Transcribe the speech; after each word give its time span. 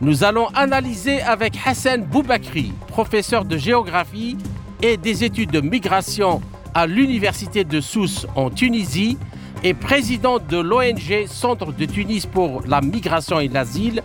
nous 0.00 0.22
allons 0.22 0.46
analyser 0.54 1.20
avec 1.22 1.54
Hassan 1.64 2.02
Boubakri, 2.02 2.72
professeur 2.86 3.44
de 3.44 3.56
géographie 3.56 4.36
et 4.80 4.96
des 4.96 5.24
études 5.24 5.50
de 5.50 5.60
migration 5.60 6.40
à 6.74 6.86
l'Université 6.86 7.64
de 7.64 7.80
Sousse 7.80 8.26
en 8.36 8.50
Tunisie 8.50 9.18
et 9.64 9.74
président 9.74 10.38
de 10.38 10.58
l'ONG 10.58 11.26
Centre 11.26 11.72
de 11.72 11.84
Tunis 11.84 12.26
pour 12.26 12.62
la 12.66 12.80
migration 12.80 13.40
et 13.40 13.48
l'asile, 13.48 14.02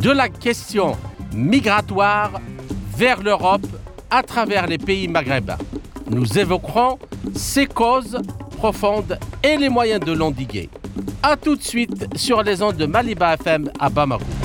de 0.00 0.10
la 0.10 0.28
question 0.28 0.96
migratoire 1.32 2.32
vers 2.96 3.22
l'Europe 3.22 3.66
à 4.10 4.24
travers 4.24 4.66
les 4.66 4.78
pays 4.78 5.06
maghrébins. 5.06 5.58
Nous 6.10 6.38
évoquerons 6.38 6.98
ses 7.36 7.66
causes 7.66 8.18
profondes 8.56 9.16
et 9.44 9.56
les 9.56 9.68
moyens 9.68 10.00
de 10.00 10.12
l'endiguer. 10.12 10.68
A 11.22 11.36
tout 11.36 11.54
de 11.54 11.62
suite 11.62 12.08
sur 12.16 12.42
les 12.42 12.62
ondes 12.62 12.76
de 12.76 12.86
Maliba 12.86 13.34
FM 13.34 13.70
à 13.78 13.88
Bamako. 13.88 14.39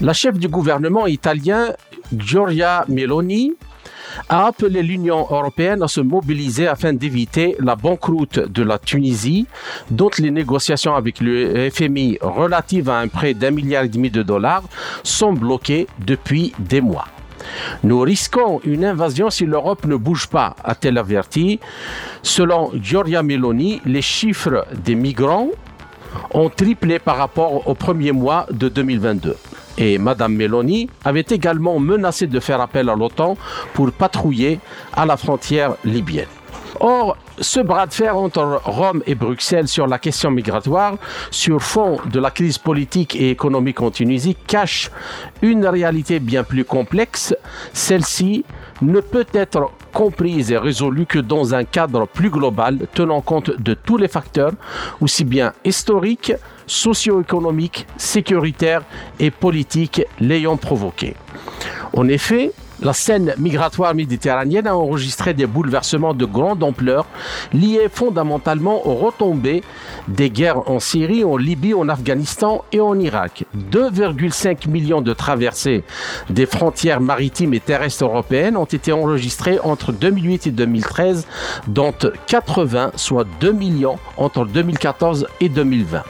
La 0.00 0.12
chef 0.12 0.38
du 0.38 0.46
gouvernement 0.46 1.08
italien, 1.08 1.72
Giorgia 2.16 2.84
Meloni, 2.88 3.54
a 4.28 4.46
appelé 4.46 4.80
l'Union 4.80 5.26
européenne 5.28 5.82
à 5.82 5.88
se 5.88 6.00
mobiliser 6.00 6.68
afin 6.68 6.92
d'éviter 6.92 7.56
la 7.58 7.74
banqueroute 7.74 8.38
de 8.38 8.62
la 8.62 8.78
Tunisie, 8.78 9.46
dont 9.90 10.10
les 10.18 10.30
négociations 10.30 10.94
avec 10.94 11.20
le 11.20 11.68
FMI 11.70 12.18
relatives 12.20 12.88
à 12.88 12.98
un 13.00 13.08
prêt 13.08 13.34
d'un 13.34 13.50
milliard 13.50 13.84
et 13.84 13.88
demi 13.88 14.08
de 14.08 14.22
dollars 14.22 14.62
sont 15.02 15.32
bloquées 15.32 15.88
depuis 16.06 16.52
des 16.60 16.80
mois. 16.80 17.06
Nous 17.82 18.00
risquons 18.00 18.60
une 18.64 18.84
invasion 18.84 19.30
si 19.30 19.46
l'Europe 19.46 19.84
ne 19.84 19.96
bouge 19.96 20.28
pas, 20.28 20.54
a-t-elle 20.62 20.98
averti. 20.98 21.58
Selon 22.22 22.70
Giorgia 22.80 23.24
Meloni, 23.24 23.80
les 23.84 24.02
chiffres 24.02 24.64
des 24.84 24.94
migrants 24.94 25.48
ont 26.32 26.48
triplé 26.48 26.98
par 26.98 27.16
rapport 27.16 27.68
au 27.68 27.74
premier 27.74 28.12
mois 28.12 28.46
de 28.50 28.68
2022. 28.68 29.36
Et 29.78 29.98
Mme 29.98 30.34
Meloni 30.34 30.90
avait 31.04 31.24
également 31.28 31.78
menacé 31.78 32.26
de 32.26 32.40
faire 32.40 32.60
appel 32.60 32.88
à 32.88 32.96
l'OTAN 32.96 33.36
pour 33.74 33.92
patrouiller 33.92 34.58
à 34.92 35.06
la 35.06 35.16
frontière 35.16 35.76
libyenne. 35.84 36.26
Or, 36.80 37.16
ce 37.40 37.60
bras 37.60 37.86
de 37.86 37.92
fer 37.92 38.16
entre 38.16 38.60
Rome 38.64 39.02
et 39.06 39.14
Bruxelles 39.14 39.68
sur 39.68 39.86
la 39.86 39.98
question 39.98 40.30
migratoire, 40.30 40.96
sur 41.30 41.60
fond 41.60 41.98
de 42.10 42.20
la 42.20 42.30
crise 42.30 42.58
politique 42.58 43.16
et 43.16 43.30
économique 43.30 43.80
en 43.80 43.90
Tunisie, 43.90 44.36
cache 44.46 44.90
une 45.42 45.66
réalité 45.66 46.20
bien 46.20 46.44
plus 46.44 46.64
complexe. 46.64 47.34
Celle-ci 47.72 48.44
ne 48.82 49.00
peut 49.00 49.26
être 49.32 49.70
comprise 49.92 50.50
et 50.52 50.58
résolue 50.58 51.06
que 51.06 51.18
dans 51.18 51.54
un 51.54 51.64
cadre 51.64 52.06
plus 52.06 52.30
global 52.30 52.86
tenant 52.94 53.20
compte 53.20 53.50
de 53.60 53.74
tous 53.74 53.96
les 53.96 54.08
facteurs, 54.08 54.52
aussi 55.00 55.24
bien 55.24 55.52
historiques, 55.64 56.32
socio-économiques, 56.66 57.86
sécuritaires 57.96 58.82
et 59.18 59.30
politiques 59.30 60.02
l'ayant 60.20 60.56
provoqué. 60.56 61.14
En 61.94 62.06
effet, 62.08 62.52
la 62.82 62.92
scène 62.92 63.34
migratoire 63.38 63.94
méditerranéenne 63.94 64.66
a 64.66 64.76
enregistré 64.76 65.34
des 65.34 65.46
bouleversements 65.46 66.14
de 66.14 66.24
grande 66.24 66.62
ampleur 66.62 67.06
liés 67.52 67.88
fondamentalement 67.92 68.86
aux 68.86 68.94
retombées 68.94 69.62
des 70.06 70.30
guerres 70.30 70.70
en 70.70 70.78
Syrie, 70.78 71.24
en 71.24 71.36
Libye, 71.36 71.74
en 71.74 71.88
Afghanistan 71.88 72.64
et 72.72 72.80
en 72.80 72.98
Irak. 72.98 73.44
2,5 73.72 74.68
millions 74.68 75.00
de 75.00 75.12
traversées 75.12 75.82
des 76.30 76.46
frontières 76.46 77.00
maritimes 77.00 77.54
et 77.54 77.60
terrestres 77.60 78.04
européennes 78.04 78.56
ont 78.56 78.64
été 78.64 78.92
enregistrées 78.92 79.58
entre 79.60 79.92
2008 79.92 80.46
et 80.46 80.50
2013, 80.50 81.26
dont 81.66 81.94
80, 82.26 82.92
soit 82.96 83.26
2 83.40 83.52
millions 83.52 83.98
entre 84.16 84.44
2014 84.44 85.26
et 85.40 85.48
2020. 85.48 86.02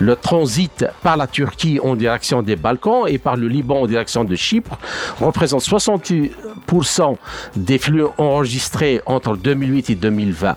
Le 0.00 0.16
transit 0.16 0.84
par 1.02 1.16
la 1.16 1.26
Turquie 1.26 1.78
en 1.82 1.94
direction 1.94 2.42
des 2.42 2.56
Balkans 2.56 3.04
et 3.06 3.18
par 3.18 3.36
le 3.36 3.46
Liban 3.48 3.82
en 3.82 3.86
direction 3.86 4.24
de 4.24 4.34
Chypre 4.34 4.78
représente 5.20 5.62
60 5.62 6.07
des 7.56 7.78
flux 7.78 8.04
enregistrés 8.18 9.00
entre 9.06 9.36
2008 9.36 9.90
et 9.90 9.94
2020. 9.94 10.56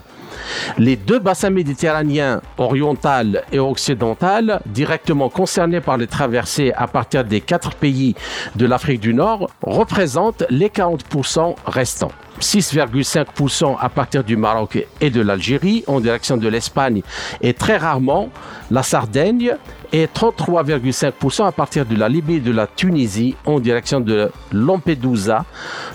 Les 0.77 0.95
deux 0.95 1.19
bassins 1.19 1.49
méditerranéens 1.49 2.41
oriental 2.57 3.43
et 3.51 3.59
occidental, 3.59 4.61
directement 4.65 5.29
concernés 5.29 5.81
par 5.81 5.97
les 5.97 6.07
traversées 6.07 6.71
à 6.75 6.87
partir 6.87 7.23
des 7.23 7.41
quatre 7.41 7.75
pays 7.75 8.15
de 8.55 8.65
l'Afrique 8.65 9.01
du 9.01 9.13
Nord, 9.13 9.49
représentent 9.61 10.43
les 10.49 10.69
40% 10.69 11.55
restants. 11.65 12.11
6,5% 12.41 13.77
à 13.79 13.89
partir 13.89 14.23
du 14.23 14.35
Maroc 14.35 14.85
et 14.99 15.09
de 15.09 15.21
l'Algérie 15.21 15.83
en 15.87 15.99
direction 15.99 16.37
de 16.37 16.47
l'Espagne 16.47 17.01
et 17.41 17.53
très 17.53 17.77
rarement 17.77 18.29
la 18.69 18.83
Sardaigne 18.83 19.55
et 19.93 20.07
33,5% 20.07 21.45
à 21.45 21.51
partir 21.51 21.85
de 21.85 21.95
la 21.95 22.09
Libye 22.09 22.35
et 22.35 22.39
de 22.39 22.51
la 22.51 22.67
Tunisie 22.67 23.35
en 23.45 23.59
direction 23.59 23.99
de 23.99 24.31
Lampedusa, 24.51 25.45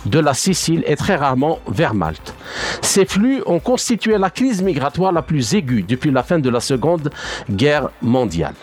de 0.05 0.19
la 0.19 0.35
Sicile 0.35 0.85
et 0.87 0.97
très 0.97 1.17
rarement 1.17 1.59
vers 1.69 1.95
Malte. 1.95 2.35
Ces 2.83 3.07
flux 3.07 3.43
ont 3.47 3.59
constitué 3.59 4.19
la 4.19 4.31
crise 4.31 4.63
migratoire 4.63 5.13
la 5.13 5.23
plus 5.23 5.55
aiguë 5.55 5.83
depuis 5.83 6.11
la 6.11 6.23
fin 6.23 6.39
de 6.39 6.51
la 6.51 6.61
Seconde 6.61 7.11
Guerre 7.51 7.91
mondiale. 8.03 8.55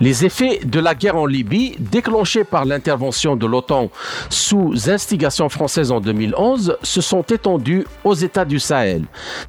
Les 0.00 0.24
effets 0.24 0.60
de 0.64 0.80
la 0.80 0.94
guerre 0.94 1.16
en 1.16 1.26
Libye, 1.26 1.76
déclenchés 1.78 2.44
par 2.44 2.64
l'intervention 2.64 3.36
de 3.36 3.46
l'OTAN 3.46 3.90
sous 4.30 4.90
instigation 4.90 5.48
française 5.48 5.92
en 5.92 6.00
2011, 6.00 6.78
se 6.82 7.00
sont 7.00 7.22
étendus 7.22 7.86
aux 8.04 8.14
États 8.14 8.44
du 8.44 8.58
Sahel. 8.58 9.04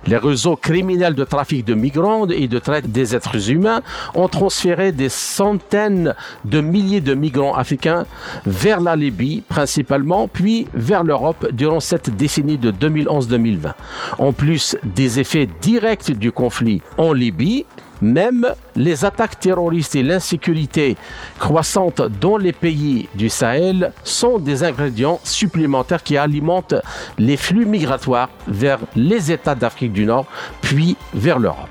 Les 0.06 0.18
réseaux 0.18 0.56
criminels 0.56 1.16
de 1.16 1.24
trafic 1.24 1.66
de 1.66 1.74
migrants 1.74 2.28
et 2.28 2.48
de 2.48 2.60
traite 2.60 2.92
des 2.92 3.16
êtres 3.16 3.52
humains 3.52 3.82
ont 4.16 4.28
transféré 4.28 4.92
des 4.92 5.10
centaines 5.10 6.16
de 6.46 6.62
milliers 6.62 7.02
de 7.02 7.14
migrants 7.14 7.56
africains 7.56 8.06
vers 8.46 8.82
la 8.82 8.96
Libye 8.96 9.44
principalement, 9.48 10.28
puis 10.28 10.68
vers 10.74 11.04
l'Europe 11.04 11.48
durant 11.52 11.80
cette 11.80 12.16
décennie 12.16 12.58
de 12.58 12.72
2011-2020. 12.72 13.74
En 14.18 14.34
plus 14.34 14.78
des 14.84 15.20
effets 15.20 15.48
directs 15.62 16.12
du 16.12 16.32
conflit 16.32 16.82
en 16.98 17.14
Libye, 17.14 17.66
même 18.02 18.48
les 18.76 19.06
attaques 19.06 19.40
terroristes 19.40 19.96
et 19.96 20.04
l'insécurité 20.04 20.98
croissante 21.40 22.02
dans 22.20 22.38
les 22.38 22.54
pays 22.54 23.10
du 23.16 23.30
Sahel 23.30 23.92
sont 24.04 24.40
des 24.40 24.64
ingrédients 24.64 25.20
supplémentaires 25.24 26.04
qui 26.04 26.18
alimentent 26.18 26.76
les 27.18 27.38
flux 27.38 27.66
migratoires 27.66 28.30
vers 28.48 28.80
les 28.96 29.32
États 29.32 29.56
d'Afrique 29.56 29.94
du 29.94 30.06
Nord, 30.06 30.26
puis 30.62 30.96
vers 31.14 31.40
l'Europe. 31.40 31.70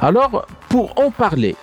Alors, 0.00 0.46
pour 0.68 0.98
en 0.98 1.10
parler, 1.10 1.56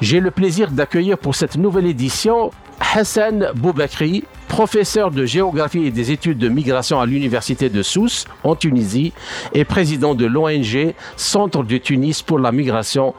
j'ai 0.00 0.20
le 0.20 0.30
plaisir 0.30 0.70
d'accueillir 0.70 1.18
pour 1.18 1.34
cette 1.34 1.56
nouvelle 1.56 1.86
édition 1.86 2.50
Hassan 2.94 3.50
Boubakri, 3.54 4.24
professeur 4.58 5.12
de 5.12 5.24
géographie 5.24 5.84
et 5.84 5.92
des 5.92 6.10
études 6.10 6.36
de 6.36 6.48
migration 6.48 6.98
à 6.98 7.06
l'université 7.06 7.70
de 7.70 7.80
Sousse 7.80 8.24
en 8.42 8.56
Tunisie 8.56 9.12
et 9.52 9.64
président 9.64 10.16
de 10.16 10.26
l'ONG 10.26 10.96
Centre 11.16 11.62
de 11.62 11.76
Tunis 11.76 12.22
pour 12.22 12.40
la 12.40 12.50
migration 12.50 13.14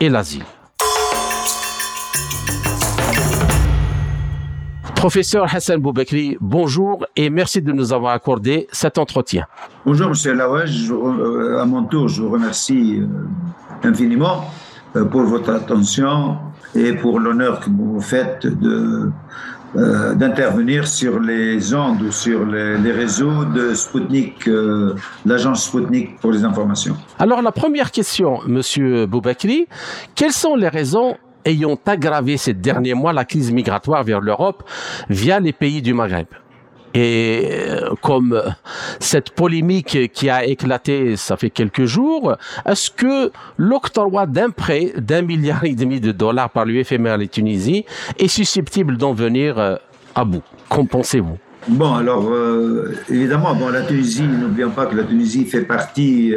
et 0.00 0.10
l'asile. 0.10 0.42
Professeur 4.94 5.46
Hassan 5.54 5.80
Boubekri, 5.80 6.36
bonjour 6.42 7.06
et 7.16 7.30
merci 7.30 7.62
de 7.62 7.72
nous 7.72 7.94
avoir 7.94 8.12
accordé 8.12 8.68
cet 8.70 8.98
entretien. 8.98 9.46
Bonjour 9.86 10.10
Monsieur 10.10 10.34
Laouaj, 10.34 10.90
euh, 10.90 11.58
à 11.58 11.64
mon 11.64 11.84
tour 11.84 12.08
je 12.08 12.20
vous 12.20 12.28
remercie 12.28 13.00
euh, 13.00 13.88
infiniment 13.88 14.44
euh, 14.96 15.06
pour 15.06 15.22
votre 15.22 15.54
attention 15.54 16.36
et 16.74 16.92
pour 16.92 17.18
l'honneur 17.18 17.60
que 17.60 17.70
vous 17.70 17.98
faites 18.02 18.46
de 18.46 19.10
euh, 19.74 20.14
d'intervenir 20.14 20.86
sur 20.86 21.18
les 21.18 21.74
ondes 21.74 22.02
ou 22.02 22.12
sur 22.12 22.44
les, 22.44 22.92
réseaux 22.92 23.44
de 23.44 23.72
Sputnik, 23.74 24.46
euh, 24.46 24.94
l'agence 25.24 25.64
Sputnik 25.64 26.18
pour 26.20 26.30
les 26.32 26.44
informations. 26.44 26.96
Alors 27.18 27.40
la 27.40 27.52
première 27.52 27.90
question, 27.90 28.40
Monsieur 28.46 29.06
Boubakri, 29.06 29.66
quelles 30.14 30.32
sont 30.32 30.56
les 30.56 30.68
raisons 30.68 31.16
ayant 31.44 31.78
aggravé 31.86 32.36
ces 32.36 32.52
derniers 32.52 32.94
mois 32.94 33.12
la 33.12 33.24
crise 33.24 33.50
migratoire 33.50 34.04
vers 34.04 34.20
l'Europe 34.20 34.62
via 35.08 35.40
les 35.40 35.52
pays 35.52 35.80
du 35.80 35.94
Maghreb? 35.94 36.26
Et 36.94 37.48
euh, 37.50 37.90
comme 38.02 38.40
cette 39.00 39.30
polémique 39.30 40.12
qui 40.12 40.28
a 40.28 40.44
éclaté, 40.44 41.16
ça 41.16 41.36
fait 41.36 41.50
quelques 41.50 41.86
jours, 41.86 42.36
est-ce 42.66 42.90
que 42.90 43.30
l'octroi 43.56 44.26
d'un 44.26 44.50
prêt 44.50 44.92
d'un 44.98 45.22
milliard 45.22 45.64
et 45.64 45.74
demi 45.74 46.00
de 46.00 46.12
dollars 46.12 46.50
par 46.50 46.66
l'UFM 46.66 47.06
à 47.06 47.16
la 47.16 47.26
Tunisie 47.26 47.86
est 48.18 48.28
susceptible 48.28 48.98
d'en 48.98 49.14
venir 49.14 49.58
euh, 49.58 49.76
à 50.14 50.24
bout? 50.24 50.42
Qu'en 50.68 50.84
pensez-vous? 50.84 51.38
Bon, 51.68 51.94
alors, 51.94 52.28
euh, 52.28 52.94
évidemment, 53.08 53.54
bon, 53.54 53.68
la 53.68 53.82
Tunisie, 53.82 54.24
n'oublions 54.24 54.70
pas 54.70 54.86
que 54.86 54.96
la 54.96 55.04
Tunisie 55.04 55.46
fait 55.46 55.62
partie 55.62 56.34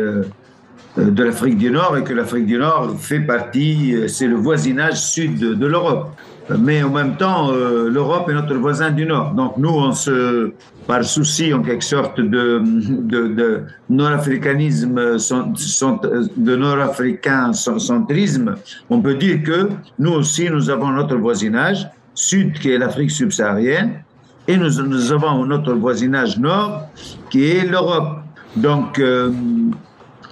de 0.97 1.23
l'Afrique 1.23 1.57
du 1.57 1.71
Nord 1.71 1.97
et 1.97 2.03
que 2.03 2.13
l'Afrique 2.13 2.45
du 2.45 2.57
Nord 2.57 2.95
fait 2.99 3.19
partie, 3.19 3.95
c'est 4.07 4.27
le 4.27 4.35
voisinage 4.35 5.01
sud 5.01 5.39
de 5.39 5.65
l'Europe 5.65 6.11
mais 6.49 6.83
en 6.83 6.89
même 6.89 7.17
temps, 7.17 7.51
euh, 7.51 7.89
l'Europe 7.89 8.29
est 8.29 8.33
notre 8.33 8.55
voisin 8.55 8.91
du 8.91 9.05
Nord. 9.05 9.33
Donc 9.33 9.57
nous, 9.57 9.69
on 9.69 9.91
se, 9.93 10.51
par 10.87 11.03
souci 11.03 11.53
en 11.53 11.61
quelque 11.61 11.83
sorte 11.83 12.19
de, 12.19 12.61
de, 12.63 13.63
nord-africanisme, 13.89 14.95
de 14.95 16.55
nord-africain 16.55 17.53
centrisme, 17.53 18.55
on 18.89 19.01
peut 19.01 19.15
dire 19.15 19.43
que 19.43 19.69
nous 19.97 20.11
aussi, 20.11 20.49
nous 20.49 20.69
avons 20.69 20.89
notre 20.89 21.15
voisinage 21.15 21.87
sud 22.13 22.53
qui 22.59 22.71
est 22.71 22.77
l'Afrique 22.77 23.11
subsaharienne 23.11 24.03
et 24.47 24.57
nous, 24.57 24.81
nous, 24.83 25.11
avons 25.11 25.45
notre 25.45 25.73
voisinage 25.73 26.37
nord 26.37 26.87
qui 27.31 27.45
est 27.45 27.65
l'Europe. 27.65 28.19
Donc, 28.55 28.99
euh, 28.99 29.31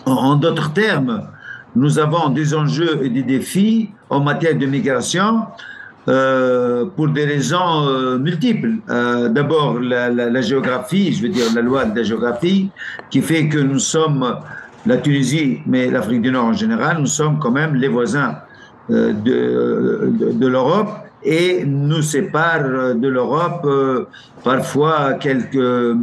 en 0.06 0.36
d'autres 0.36 0.71
termes, 0.74 1.27
nous 1.75 1.98
avons 1.98 2.30
des 2.30 2.54
enjeux 2.54 3.00
et 3.04 3.09
des 3.09 3.24
défis 3.24 3.89
en 4.09 4.19
matière 4.19 4.56
de 4.56 4.66
migration 4.66 5.48
euh, 6.10 6.84
pour 6.98 7.08
des 7.08 7.24
raisons 7.24 7.88
euh, 7.88 8.18
multiples. 8.18 8.74
Euh, 8.90 9.30
D'abord, 9.30 9.80
la, 9.80 10.10
la, 10.10 10.30
la, 10.30 10.42
géographie, 10.42 11.14
je 11.14 11.22
veux 11.22 11.30
dire 11.30 11.46
la 11.56 11.62
loi 11.62 11.86
de 11.86 11.96
la 11.96 12.04
géographie, 12.04 12.72
qui 13.10 13.22
fait 13.22 13.48
que 13.48 13.58
nous 13.58 13.80
sommes, 13.80 14.36
la 14.86 14.98
Tunisie, 14.98 15.62
mais 15.66 15.90
l'Afrique 15.90 16.22
du 16.22 16.30
Nord 16.30 16.48
en 16.48 16.54
général, 16.54 16.98
nous 17.00 17.06
sommes 17.06 17.40
quand 17.40 17.52
même 17.52 17.76
les 17.76 17.88
voisins 17.88 18.36
de, 18.90 19.14
de, 19.14 20.32
de 20.34 20.48
l'Europe 20.48 20.90
et 21.24 21.64
nous 21.66 22.02
sépare 22.02 22.96
de 22.96 23.08
l'Europe 23.08 23.66
parfois 24.44 25.14
quelques, 25.14 25.96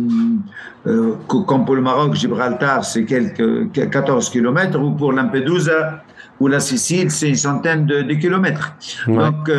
comme 1.26 1.66
pour 1.66 1.74
le 1.74 1.82
Maroc, 1.82 2.14
Gibraltar, 2.14 2.86
c'est 2.86 3.04
quelques 3.04 3.70
14 3.70 4.30
kilomètres, 4.30 4.80
ou 4.80 4.92
pour 4.92 5.12
Lampedusa, 5.12 6.02
ou 6.40 6.48
la 6.48 6.58
Sicile, 6.58 7.10
c'est 7.10 7.28
une 7.28 7.34
centaine 7.34 7.84
de, 7.84 8.00
de 8.00 8.14
kilomètres. 8.14 8.72
Ouais. 9.06 9.16
Donc, 9.18 9.50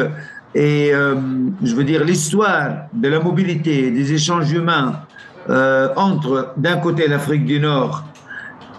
et 0.53 0.93
euh, 0.93 1.15
je 1.63 1.75
veux 1.75 1.83
dire, 1.83 2.03
l'histoire 2.03 2.87
de 2.93 3.07
la 3.07 3.19
mobilité, 3.19 3.89
des 3.91 4.13
échanges 4.13 4.51
humains 4.51 5.01
euh, 5.49 5.89
entre 5.95 6.53
d'un 6.57 6.77
côté 6.77 7.07
l'Afrique 7.07 7.45
du 7.45 7.59
Nord 7.59 8.03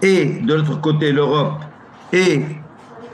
et 0.01 0.41
de 0.41 0.53
l'autre 0.53 0.79
côté 0.81 1.11
l'Europe, 1.11 1.59
et 2.11 2.43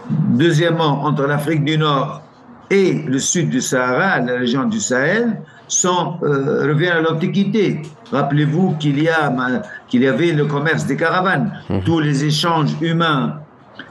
deuxièmement 0.09 1.03
entre 1.06 1.25
l'Afrique 1.25 1.63
du 1.63 1.77
Nord 1.77 2.21
et 2.69 3.03
le 3.07 3.19
sud 3.19 3.50
du 3.50 3.61
Sahara, 3.61 4.19
la 4.19 4.33
région 4.39 4.65
du 4.65 4.79
Sahel, 4.79 5.41
sont, 5.67 6.17
euh, 6.23 6.67
revient 6.67 6.89
à 6.89 7.01
l'Antiquité. 7.01 7.81
Rappelez-vous 8.12 8.75
qu'il 8.79 9.01
y, 9.01 9.07
a, 9.07 9.31
qu'il 9.88 10.01
y 10.01 10.07
avait 10.07 10.31
le 10.31 10.45
commerce 10.45 10.85
des 10.85 10.97
caravanes, 10.97 11.53
mmh. 11.69 11.79
tous 11.85 12.00
les 12.00 12.25
échanges 12.25 12.75
humains 12.81 13.39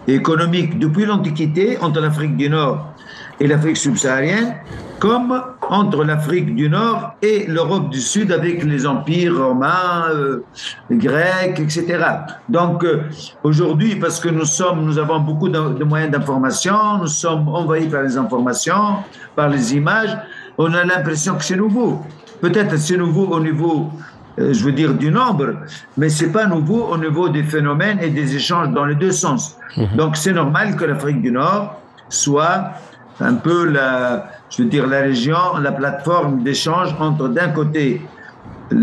et 0.06 0.14
économiques 0.14 0.78
depuis 0.78 1.06
l'Antiquité 1.06 1.78
entre 1.80 2.00
l'Afrique 2.00 2.36
du 2.36 2.50
Nord 2.50 2.94
et 3.40 3.46
l'Afrique 3.46 3.76
subsaharienne, 3.76 4.54
comme 4.98 5.40
entre 5.70 6.04
l'Afrique 6.04 6.54
du 6.54 6.68
Nord 6.68 7.14
et 7.22 7.46
l'Europe 7.46 7.90
du 7.90 8.00
Sud 8.00 8.32
avec 8.32 8.64
les 8.64 8.86
empires 8.86 9.36
romains, 9.38 10.06
euh, 10.10 10.44
grecs, 10.90 11.60
etc. 11.60 12.04
Donc 12.48 12.84
euh, 12.84 13.02
aujourd'hui, 13.44 13.96
parce 13.96 14.18
que 14.18 14.28
nous 14.28 14.44
sommes, 14.44 14.84
nous 14.84 14.98
avons 14.98 15.20
beaucoup 15.20 15.48
de, 15.48 15.74
de 15.74 15.84
moyens 15.84 16.10
d'information, 16.10 16.98
nous 16.98 17.06
sommes 17.06 17.48
envahis 17.48 17.86
par 17.86 18.02
les 18.02 18.16
informations, 18.16 18.96
par 19.36 19.48
les 19.48 19.74
images, 19.74 20.16
on 20.56 20.72
a 20.74 20.84
l'impression 20.84 21.36
que 21.36 21.44
c'est 21.44 21.56
nouveau. 21.56 22.02
Peut-être 22.40 22.76
c'est 22.76 22.96
nouveau 22.96 23.26
au 23.26 23.40
niveau 23.40 23.90
euh, 24.38 24.52
je 24.52 24.64
veux 24.64 24.72
dire 24.72 24.94
du 24.94 25.10
nombre, 25.10 25.54
mais 25.96 26.08
c'est 26.08 26.30
pas 26.30 26.46
nouveau 26.46 26.88
au 26.92 26.96
niveau 26.96 27.28
des 27.28 27.42
phénomènes 27.42 27.98
et 28.00 28.10
des 28.10 28.36
échanges 28.36 28.68
dans 28.70 28.84
les 28.84 28.94
deux 28.94 29.10
sens. 29.10 29.56
Mmh. 29.76 29.96
Donc 29.96 30.16
c'est 30.16 30.32
normal 30.32 30.76
que 30.76 30.84
l'Afrique 30.84 31.22
du 31.22 31.32
Nord 31.32 31.80
soit 32.08 32.72
un 33.20 33.34
peu 33.34 33.66
la, 33.66 34.30
je 34.50 34.62
veux 34.62 34.68
dire, 34.68 34.86
la 34.86 35.00
région, 35.00 35.58
la 35.60 35.72
plateforme 35.72 36.42
d'échange 36.42 36.94
entre 36.98 37.28
d'un 37.28 37.48
côté 37.48 38.02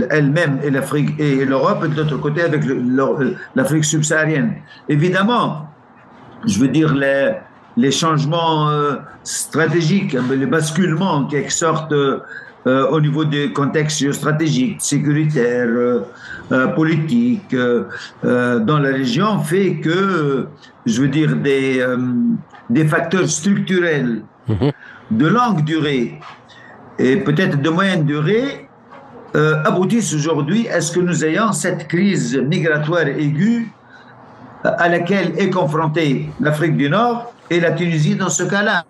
elle-même 0.10 0.60
et 0.64 0.72
l'Afrique 0.72 1.20
et 1.20 1.46
l'Europe 1.46 1.84
et 1.86 1.90
de 1.90 1.96
l'autre 1.96 2.18
côté 2.18 2.42
avec 2.42 2.64
l'Afrique 3.56 3.86
subsaharienne. 3.86 4.56
Évidemment, 4.90 5.70
je 6.46 6.60
veux 6.60 6.68
dire 6.68 6.94
les, 6.94 7.34
les 7.78 7.92
changements 7.92 8.70
euh, 8.70 8.96
stratégiques, 9.24 10.14
les 10.14 10.46
basculements 10.46 11.14
en 11.14 11.26
quelque 11.26 11.52
sorte 11.52 11.92
euh, 11.92 12.20
au 12.66 13.00
niveau 13.00 13.26
des 13.26 13.54
contextes 13.54 14.00
géostratégiques, 14.00 14.82
sécuritaires, 14.82 15.68
euh, 15.68 16.02
euh 16.52 16.68
politiques 16.68 17.54
euh, 17.54 18.60
dans 18.60 18.80
la 18.80 18.90
région 18.90 19.40
fait 19.40 19.76
que, 19.76 20.48
je 20.86 21.02
veux 21.02 21.08
dire, 21.08 21.36
des 21.36 21.86
des 22.70 22.88
facteurs 22.88 23.30
structurels 23.30 24.24
mhm. 24.48 24.72
de 25.12 25.28
longue 25.28 25.64
durée 25.64 26.20
et 26.98 27.18
peut-être 27.18 27.62
de 27.62 27.70
moyenne 27.70 28.06
durée 28.06 28.68
euh, 29.36 29.64
aboutissent 29.66 30.14
aujourd'hui 30.14 30.70
à 30.70 30.82
ce 30.82 30.94
que 30.94 31.00
nous 31.02 31.26
ayons 31.26 31.52
cette 31.52 31.88
crise 31.88 32.38
migratoire 32.38 33.08
aiguë 33.08 33.70
euh, 34.66 34.72
à 34.78 34.88
laquelle 34.88 35.34
est 35.38 35.50
confrontée 35.50 36.30
l'Afrique 36.40 36.78
du 36.78 36.90
Nord 36.90 37.34
et 37.50 37.60
la 37.60 37.72
Tunisie 37.72 38.16
dans 38.16 38.30
ce 38.30 38.44
cas-là. 38.44 38.86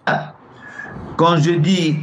Quand 1.18 1.38
je 1.38 1.52
dis 1.52 1.98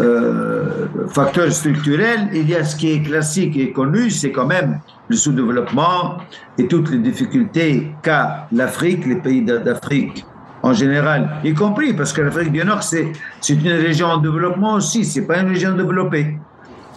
euh, 0.00 0.86
facteurs 1.08 1.52
structurels, 1.52 2.28
il 2.32 2.48
y 2.48 2.54
a 2.54 2.64
ce 2.64 2.76
qui 2.76 2.92
est 2.92 3.02
classique 3.02 3.56
et 3.56 3.72
connu, 3.72 4.10
c'est 4.10 4.32
quand 4.32 4.46
même 4.46 4.80
le 5.08 5.16
sous-développement 5.16 6.18
et 6.58 6.66
toutes 6.66 6.90
les 6.90 6.98
difficultés 6.98 7.92
qu'a 8.02 8.46
l'Afrique, 8.52 9.06
les 9.06 9.16
pays 9.16 9.42
d'Afrique 9.42 10.24
en 10.62 10.72
général, 10.74 11.38
y 11.42 11.54
compris 11.54 11.94
parce 11.94 12.12
que 12.12 12.20
l'Afrique 12.20 12.52
du 12.52 12.64
Nord, 12.64 12.82
c'est 12.82 13.12
une 13.48 13.68
région 13.68 14.08
en 14.08 14.18
développement 14.18 14.74
aussi, 14.74 15.04
c'est 15.04 15.26
pas 15.26 15.38
une 15.38 15.48
région 15.48 15.74
développée. 15.74 16.38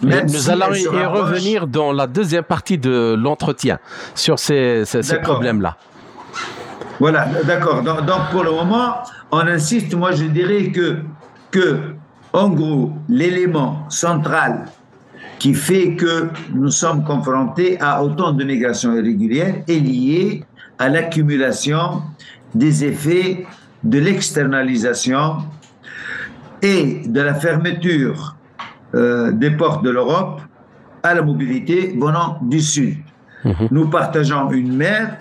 Même 0.02 0.26
nous 0.26 0.34
si 0.34 0.50
allons 0.50 0.74
y 0.74 0.86
revenir 0.86 1.66
dans 1.66 1.92
la 1.92 2.06
deuxième 2.06 2.44
partie 2.44 2.76
de 2.76 3.14
l'entretien 3.14 3.78
sur 4.14 4.38
ces, 4.38 4.84
ces, 4.84 5.02
ces 5.02 5.18
problèmes-là. 5.18 5.76
Voilà, 7.00 7.26
d'accord. 7.44 7.82
Donc, 7.82 8.04
donc, 8.04 8.30
pour 8.30 8.44
le 8.44 8.50
moment, 8.50 8.96
on 9.30 9.40
insiste, 9.40 9.94
moi 9.94 10.12
je 10.12 10.24
dirais 10.24 10.70
que, 10.70 10.98
que 11.50 11.78
en 12.34 12.48
gros, 12.50 12.92
l'élément 13.08 13.88
central 13.88 14.64
qui 15.38 15.54
fait 15.54 15.94
que 15.94 16.28
nous 16.52 16.70
sommes 16.70 17.04
confrontés 17.04 17.78
à 17.80 18.02
autant 18.02 18.32
de 18.32 18.44
migrations 18.44 18.92
irrégulières 18.94 19.62
est 19.68 19.78
lié 19.78 20.44
à 20.78 20.88
l'accumulation 20.88 22.02
des 22.54 22.84
effets 22.84 23.46
de 23.84 23.98
l'externalisation 23.98 25.38
et 26.60 27.02
de 27.06 27.20
la 27.20 27.34
fermeture 27.34 28.36
euh, 28.94 29.30
des 29.30 29.50
portes 29.52 29.84
de 29.84 29.90
l'Europe 29.90 30.40
à 31.02 31.14
la 31.14 31.22
mobilité 31.22 31.94
venant 31.96 32.38
du 32.42 32.60
Sud. 32.60 32.96
Mmh. 33.44 33.50
Nous 33.70 33.88
partageons 33.88 34.50
une 34.50 34.74
mer, 34.74 35.18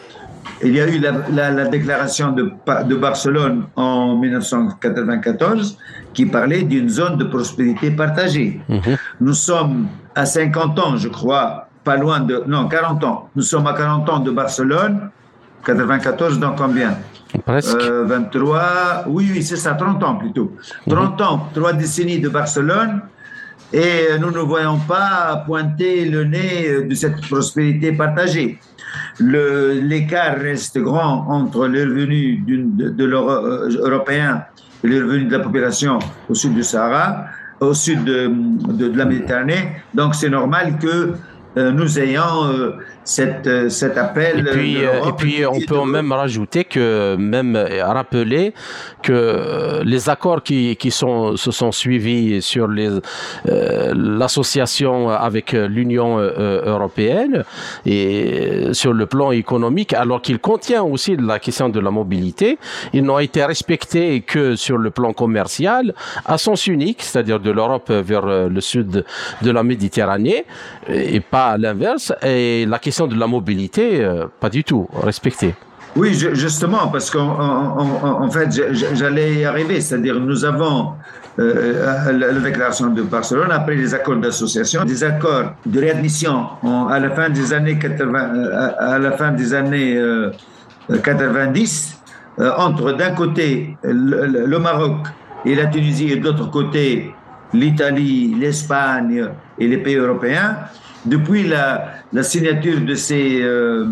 il 0.64 0.76
y 0.76 0.82
a 0.82 0.88
eu 0.88 0.98
la, 1.00 1.12
la, 1.32 1.52
la 1.52 1.66
déclaration 1.66 2.32
de, 2.32 2.52
de, 2.86 2.96
Barcelone 2.96 3.66
en 3.76 4.16
1994 4.18 5.78
qui 6.14 6.26
parlait 6.26 6.64
d'une 6.64 6.90
zone 6.90 7.18
de 7.18 7.24
prospérité 7.24 7.92
partagée. 7.92 8.60
Mmh. 8.70 8.80
Nous 9.22 9.34
sommes 9.34 9.88
à 10.16 10.26
50 10.26 10.80
ans, 10.80 10.98
je 10.98 11.10
crois, 11.10 11.68
pas 11.84 11.98
loin 11.98 12.20
de... 12.20 12.44
Non, 12.48 12.68
40 12.68 13.04
ans. 13.04 13.30
Nous 13.36 13.42
sommes 13.42 13.68
à 13.68 13.74
40 13.74 14.10
ans 14.10 14.20
de 14.20 14.32
Barcelone. 14.32 15.10
94 15.66 16.40
dans 16.40 16.56
combien? 16.56 16.98
Presque. 17.46 17.76
Euh, 17.76 18.04
23, 18.06 19.06
oui, 19.08 19.30
oui, 19.34 19.44
c'est 19.44 19.56
ça, 19.56 19.74
30 19.74 20.04
ans 20.04 20.16
plutôt. 20.16 20.52
30 20.88 21.20
mmh. 21.20 21.24
ans, 21.24 21.50
trois 21.54 21.74
décennies 21.74 22.20
de 22.20 22.30
Barcelone 22.30 23.02
et 23.74 24.20
nous 24.20 24.30
ne 24.30 24.40
voyons 24.40 24.78
pas 24.78 25.44
pointer 25.48 26.06
le 26.06 26.26
nez 26.26 26.84
de 26.84 26.94
cette 26.94 27.20
prospérité 27.22 27.92
partagée. 27.92 28.60
L'écart 29.20 30.38
reste 30.38 30.78
grand 30.78 31.26
entre 31.28 31.68
les 31.68 31.84
revenus 31.84 32.40
de, 32.46 32.90
de 32.90 33.06
l'européen 33.06 34.46
et 34.46 34.53
les 34.84 35.02
revenus 35.02 35.28
de 35.28 35.38
la 35.38 35.44
population 35.44 36.00
au 36.30 36.36
sud 36.36 36.54
du 36.54 36.64
Sahara, 36.64 37.26
au 37.60 37.74
sud 37.74 38.04
de, 38.04 38.92
la 38.96 39.06
Méditerranée. 39.06 39.78
Donc 39.94 40.16
c'est 40.16 40.30
normal 40.30 40.78
que 40.80 41.14
euh, 41.56 41.72
nous 41.72 42.00
ayons 42.00 42.46
euh, 42.46 42.72
cette, 43.04 43.48
euh, 43.48 43.70
cet 43.70 43.98
appel. 43.98 44.40
Et 44.40 44.44
puis, 44.52 44.84
euh, 44.84 45.06
et 45.08 45.12
puis 45.14 45.46
on 45.46 45.60
peut 45.60 45.86
même 45.86 46.12
rajouter 46.12 46.64
que, 46.64 47.16
même 47.18 47.58
rappeler 47.82 48.54
que 49.02 49.82
les 49.84 50.10
accords 50.10 50.44
qui, 50.44 50.76
qui 50.78 50.92
sont, 50.92 51.36
se 51.36 51.52
sont 51.52 51.72
suivis 51.72 52.42
sur 52.42 52.68
l'association 53.46 55.10
avec 55.10 55.52
l'Union 55.52 56.18
européenne 56.20 57.44
et 57.86 58.70
sur 58.72 58.94
le 58.94 59.06
plan 59.06 59.32
économique, 59.32 59.94
alors 59.94 60.22
qu'il 60.22 60.40
contient 60.40 60.84
aussi 60.84 61.18
la 61.18 61.40
question 61.40 61.70
de 61.70 61.80
la 61.80 61.92
mobilité, 61.92 62.58
ils 62.94 63.04
n'ont 63.04 63.20
été 63.20 63.44
respectés 63.44 64.22
que 64.22 64.56
sur 64.56 64.78
le 64.78 64.90
plan 64.90 65.12
commercial 65.14 65.94
à 66.26 66.38
sens 66.38 66.68
unique, 66.68 67.02
c'est-à-dire 67.02 67.40
de 67.40 67.52
l'Europe 67.52 67.92
vers 67.92 68.26
le 68.26 68.62
sud 68.62 69.04
de 69.42 69.52
la 69.52 69.64
Méditerranée 69.64 70.46
et 70.88 71.20
pas 71.20 71.58
l'inverse. 71.58 72.14
Et 72.22 72.66
la 72.66 72.80
question 72.80 72.93
de 73.02 73.16
la 73.16 73.28
mobilité, 73.28 74.04
euh, 74.04 74.26
pas 74.40 74.50
du 74.50 74.64
tout 74.64 74.88
respectée. 75.02 75.56
Oui, 75.96 76.14
justement, 76.14 76.88
parce 76.88 77.12
qu'en 77.12 78.30
fait, 78.32 78.50
j'allais 78.96 79.36
y 79.36 79.46
arriver. 79.46 79.80
C'est-à-dire, 79.80 80.20
nous 80.20 80.44
avons 80.44 80.94
euh, 81.38 82.12
la 82.12 82.32
déclaration 82.40 82.88
de 82.88 83.04
Barcelone, 83.04 83.52
après 83.52 83.76
les 83.76 83.94
accords 83.94 84.18
d'association, 84.18 84.86
des 84.86 85.04
accords 85.04 85.54
de 85.66 85.80
réadmission 85.80 86.48
à 86.90 87.00
la 87.00 87.12
fin 87.12 87.30
des 87.30 87.54
années 87.54 87.78
80, 87.78 88.36
euh, 88.36 88.72
à 88.80 88.98
la 88.98 89.12
fin 89.12 89.32
des 89.32 89.54
années 89.54 90.00
90, 91.04 92.00
entre 92.58 92.94
d'un 92.94 93.12
côté 93.12 93.78
le, 93.84 94.26
le, 94.26 94.60
Maroc 94.60 95.06
et 95.46 95.54
la 95.54 95.68
Tunisie 95.68 96.12
et 96.12 96.16
de 96.16 96.24
l'autre 96.24 96.50
côté 96.50 97.14
l'Italie, 97.54 98.36
l'Espagne 98.40 99.28
et 99.60 99.68
les 99.68 99.78
pays 99.78 99.98
européens, 99.98 100.58
depuis 101.06 101.48
la, 101.48 101.94
la 102.12 102.24
signature 102.24 102.82
de 102.82 102.96
ces, 102.96 103.42
euh, 103.42 103.88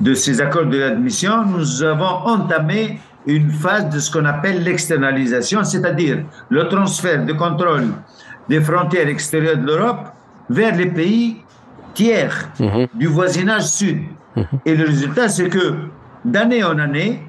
de 0.00 0.14
ces 0.14 0.40
accords 0.40 0.66
de 0.66 0.78
l'admission, 0.78 1.44
nous 1.44 1.82
avons 1.82 2.04
entamé 2.26 3.00
une 3.26 3.50
phase 3.50 3.90
de 3.90 3.98
ce 3.98 4.10
qu'on 4.10 4.24
appelle 4.24 4.62
l'externalisation, 4.62 5.64
c'est-à-dire 5.64 6.24
le 6.48 6.68
transfert 6.68 7.24
de 7.24 7.32
contrôle 7.32 7.88
des 8.48 8.60
frontières 8.60 9.08
extérieures 9.08 9.58
de 9.58 9.66
l'Europe 9.66 10.12
vers 10.48 10.74
les 10.74 10.86
pays 10.86 11.36
tiers 11.94 12.48
mhm. 12.58 12.86
du 12.94 13.06
voisinage 13.06 13.64
sud. 13.64 14.02
Mhm. 14.36 14.44
Et 14.64 14.74
le 14.74 14.86
résultat, 14.86 15.28
c'est 15.28 15.48
que 15.48 15.74
d'année 16.24 16.64
en 16.64 16.78
année, 16.78 17.22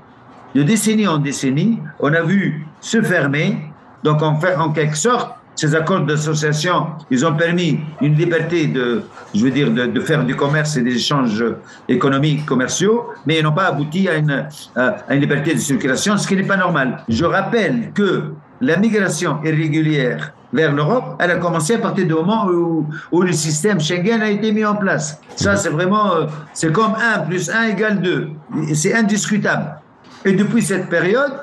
de 0.56 0.64
décennie 0.64 1.08
en 1.08 1.18
décennie, 1.18 1.80
on 2.00 2.14
a 2.14 2.22
vu 2.22 2.66
se 2.80 3.02
fermer, 3.02 3.72
donc 4.04 4.22
en, 4.22 4.40
fait, 4.40 4.56
en 4.56 4.72
quelque 4.72 4.98
sorte, 4.98 5.36
ces 5.60 5.76
accords 5.76 6.06
d'association, 6.06 6.88
ils 7.12 7.26
ont 7.26 7.36
permis 7.36 7.82
une 8.00 8.16
liberté 8.16 8.68
de, 8.68 9.04
je 9.36 9.44
veux 9.44 9.52
dire, 9.52 9.70
de, 9.70 10.00
faire 10.00 10.24
du 10.24 10.34
commerce 10.34 10.78
et 10.78 10.82
des 10.82 10.96
échanges 10.96 11.44
économiques, 11.90 12.46
commerciaux, 12.46 13.08
mais 13.26 13.40
ils 13.40 13.44
n'ont 13.44 13.52
pas 13.52 13.66
abouti 13.66 14.08
à 14.08 14.16
une, 14.16 14.48
à 14.78 15.14
une 15.14 15.20
liberté 15.20 15.54
de 15.54 15.60
circulation, 15.60 16.16
ce 16.16 16.26
qui 16.26 16.38
n'est 16.38 16.44
pas 16.44 16.56
normal. 16.56 17.04
Je 17.10 17.26
rappelle 17.26 17.92
que 17.94 18.32
la 18.62 18.78
migration 18.78 19.40
irrégulière 19.44 20.32
vers 20.54 20.72
l'Europe, 20.72 21.18
elle 21.20 21.32
a 21.32 21.36
commencé 21.36 21.74
à 21.74 21.80
partir 21.80 22.08
du 22.08 22.14
moment 22.14 22.48
où, 22.48 22.88
où, 23.12 23.22
le 23.22 23.34
système 23.34 23.82
Schengen 23.82 24.22
a 24.22 24.30
été 24.30 24.54
mis 24.54 24.64
en 24.64 24.76
place. 24.76 25.20
Ça, 25.36 25.58
c'est 25.58 25.70
vraiment, 25.70 26.16
euh, 26.16 26.26
c'est 26.54 26.72
comme 26.72 26.94
1 26.96 27.20
plus 27.28 27.50
1 27.50 27.64
égale 27.64 28.02
2. 28.02 28.30
C'est 28.74 28.94
indiscutable. 28.94 29.76
Et 30.24 30.32
depuis 30.32 30.62
cette 30.62 30.88
période, 30.88 31.34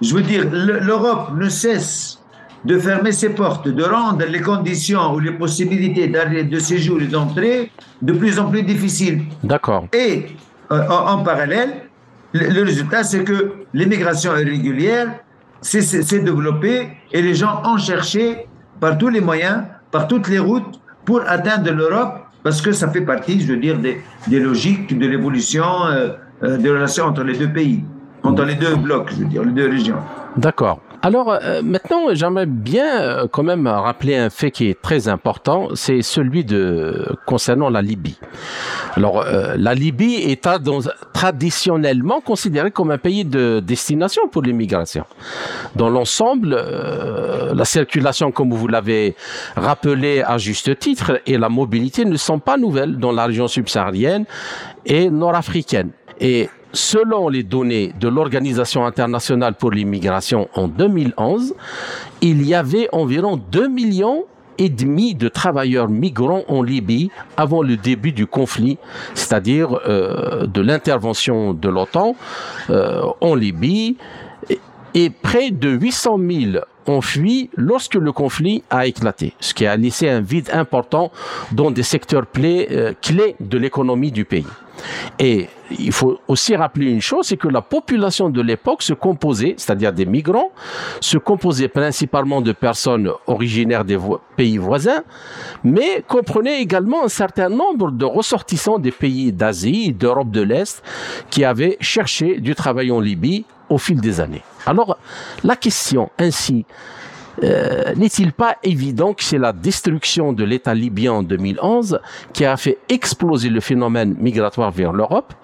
je 0.00 0.14
veux 0.14 0.22
dire, 0.22 0.46
l'Europe 0.50 1.32
ne 1.36 1.50
cesse 1.50 2.18
de 2.66 2.78
fermer 2.78 3.12
ses 3.12 3.30
portes, 3.30 3.68
de 3.68 3.84
rendre 3.84 4.24
les 4.26 4.40
conditions 4.40 5.14
ou 5.14 5.20
les 5.20 5.30
possibilités 5.32 6.08
d'arrêt 6.08 6.44
de 6.44 6.58
séjour 6.58 7.00
et 7.00 7.06
d'entrée 7.06 7.70
de 8.02 8.12
plus 8.12 8.38
en 8.38 8.50
plus 8.50 8.62
difficiles. 8.62 9.22
D'accord. 9.44 9.86
Et 9.92 10.26
euh, 10.72 10.88
en, 10.88 11.22
parallèle, 11.22 11.82
le, 12.32 12.62
résultat, 12.64 13.04
c'est 13.04 13.22
que 13.22 13.52
l'immigration 13.72 14.36
irrégulière 14.36 15.20
s'est 15.60 16.18
développée 16.18 16.88
et 17.12 17.22
les 17.22 17.34
gens 17.34 17.62
ont 17.64 17.78
cherché 17.78 18.46
par 18.80 18.98
tous 18.98 19.08
les 19.08 19.20
moyens, 19.20 19.62
par 19.92 20.08
toutes 20.08 20.28
les 20.28 20.40
routes, 20.40 20.80
pour 21.04 21.20
atteindre 21.26 21.70
l'Europe, 21.70 22.14
parce 22.42 22.60
que 22.60 22.72
ça 22.72 22.88
fait 22.88 23.00
partie, 23.00 23.40
je 23.40 23.46
veux 23.46 23.58
dire, 23.58 23.78
des, 23.78 24.02
des 24.26 24.40
logiques 24.40 24.98
de 24.98 25.06
l'évolution 25.06 25.86
euh, 25.86 26.08
euh, 26.42 26.58
des 26.58 26.68
relations 26.70 27.04
entre 27.06 27.22
les 27.22 27.38
deux 27.38 27.48
pays, 27.48 27.82
entre 28.22 28.44
les 28.44 28.56
deux 28.56 28.74
blocs, 28.76 29.10
je 29.10 29.16
veux 29.20 29.24
dire, 29.24 29.42
les 29.44 29.52
deux 29.52 29.70
régions. 29.70 29.96
D'accord. 30.36 30.80
Alors 31.06 31.30
euh, 31.30 31.62
maintenant, 31.62 32.12
j'aimerais 32.14 32.46
bien 32.46 33.00
euh, 33.00 33.26
quand 33.30 33.44
même 33.44 33.68
rappeler 33.68 34.16
un 34.16 34.28
fait 34.28 34.50
qui 34.50 34.68
est 34.68 34.82
très 34.82 35.06
important, 35.06 35.68
c'est 35.76 36.02
celui 36.02 36.44
de 36.44 37.16
concernant 37.26 37.70
la 37.70 37.80
Libye. 37.80 38.18
Alors 38.96 39.20
euh, 39.20 39.54
la 39.56 39.74
Libye 39.74 40.16
est 40.16 40.48
traditionnellement 41.12 42.20
considérée 42.20 42.72
comme 42.72 42.90
un 42.90 42.98
pays 42.98 43.24
de 43.24 43.62
destination 43.64 44.26
pour 44.26 44.42
l'immigration. 44.42 45.04
Dans 45.76 45.90
l'ensemble, 45.90 46.56
la 47.54 47.64
circulation, 47.64 48.32
comme 48.32 48.52
vous 48.52 48.66
l'avez 48.66 49.14
rappelé 49.54 50.22
à 50.22 50.38
juste 50.38 50.76
titre, 50.76 51.20
et 51.24 51.38
la 51.38 51.48
mobilité 51.48 52.04
ne 52.04 52.16
sont 52.16 52.40
pas 52.40 52.56
nouvelles 52.56 52.96
dans 52.96 53.12
la 53.12 53.26
région 53.26 53.46
subsaharienne 53.46 54.24
et 54.84 55.08
nord-africaine. 55.08 55.90
Et 56.18 56.48
selon 56.76 57.28
les 57.28 57.42
données 57.42 57.92
de 57.98 58.06
l'Organisation 58.06 58.86
internationale 58.86 59.54
pour 59.54 59.70
l'immigration 59.70 60.48
en 60.54 60.68
2011, 60.68 61.54
il 62.20 62.46
y 62.46 62.54
avait 62.54 62.88
environ 62.92 63.40
2 63.50 63.68
millions 63.68 64.24
et 64.58 64.68
demi 64.68 65.14
de 65.14 65.28
travailleurs 65.28 65.88
migrants 65.88 66.44
en 66.48 66.62
Libye 66.62 67.10
avant 67.36 67.62
le 67.62 67.76
début 67.76 68.12
du 68.12 68.26
conflit, 68.26 68.78
c'est-à-dire 69.14 69.78
euh, 69.86 70.46
de 70.46 70.60
l'intervention 70.60 71.52
de 71.52 71.68
l'OTAN 71.68 72.16
euh, 72.70 73.02
en 73.20 73.34
Libye, 73.34 73.96
et 74.96 75.10
près 75.10 75.50
de 75.50 75.68
800 75.68 76.18
000 76.18 76.64
ont 76.86 77.02
fui 77.02 77.50
lorsque 77.54 77.96
le 77.96 78.12
conflit 78.12 78.62
a 78.70 78.86
éclaté, 78.86 79.34
ce 79.40 79.52
qui 79.52 79.66
a 79.66 79.76
laissé 79.76 80.08
un 80.08 80.20
vide 80.20 80.48
important 80.52 81.12
dans 81.52 81.70
des 81.70 81.82
secteurs 81.82 82.24
euh, 82.38 82.94
clés 83.02 83.36
de 83.38 83.58
l'économie 83.58 84.10
du 84.10 84.24
pays. 84.24 84.46
Et 85.18 85.48
il 85.78 85.92
faut 85.92 86.18
aussi 86.28 86.56
rappeler 86.56 86.90
une 86.90 87.02
chose, 87.02 87.26
c'est 87.26 87.36
que 87.36 87.48
la 87.48 87.60
population 87.60 88.30
de 88.30 88.40
l'époque 88.40 88.82
se 88.82 88.94
composait, 88.94 89.54
c'est-à-dire 89.58 89.92
des 89.92 90.06
migrants, 90.06 90.50
se 91.00 91.18
composait 91.18 91.68
principalement 91.68 92.40
de 92.40 92.52
personnes 92.52 93.10
originaires 93.26 93.84
des 93.84 93.98
pays 94.36 94.56
voisins, 94.56 95.02
mais 95.62 96.04
comprenait 96.08 96.62
également 96.62 97.04
un 97.04 97.08
certain 97.08 97.50
nombre 97.50 97.90
de 97.90 98.04
ressortissants 98.06 98.78
des 98.78 98.92
pays 98.92 99.32
d'Asie, 99.32 99.92
d'Europe 99.92 100.30
de 100.30 100.40
l'Est, 100.40 100.82
qui 101.28 101.44
avaient 101.44 101.76
cherché 101.80 102.38
du 102.40 102.54
travail 102.54 102.90
en 102.90 103.00
Libye 103.00 103.44
au 103.68 103.78
fil 103.78 104.00
des 104.00 104.20
années. 104.20 104.42
Alors, 104.66 104.98
la 105.44 105.56
question 105.56 106.10
ainsi 106.18 106.64
euh, 107.42 107.94
n'est-il 107.94 108.32
pas 108.32 108.56
évident 108.62 109.12
que 109.12 109.22
c'est 109.22 109.38
la 109.38 109.52
destruction 109.52 110.32
de 110.32 110.44
l'État 110.44 110.74
libyen 110.74 111.12
en 111.12 111.22
2011 111.22 112.00
qui 112.32 112.44
a 112.44 112.56
fait 112.56 112.78
exploser 112.88 113.50
le 113.50 113.60
phénomène 113.60 114.16
migratoire 114.18 114.70
vers 114.70 114.92
l'Europe 114.92 115.34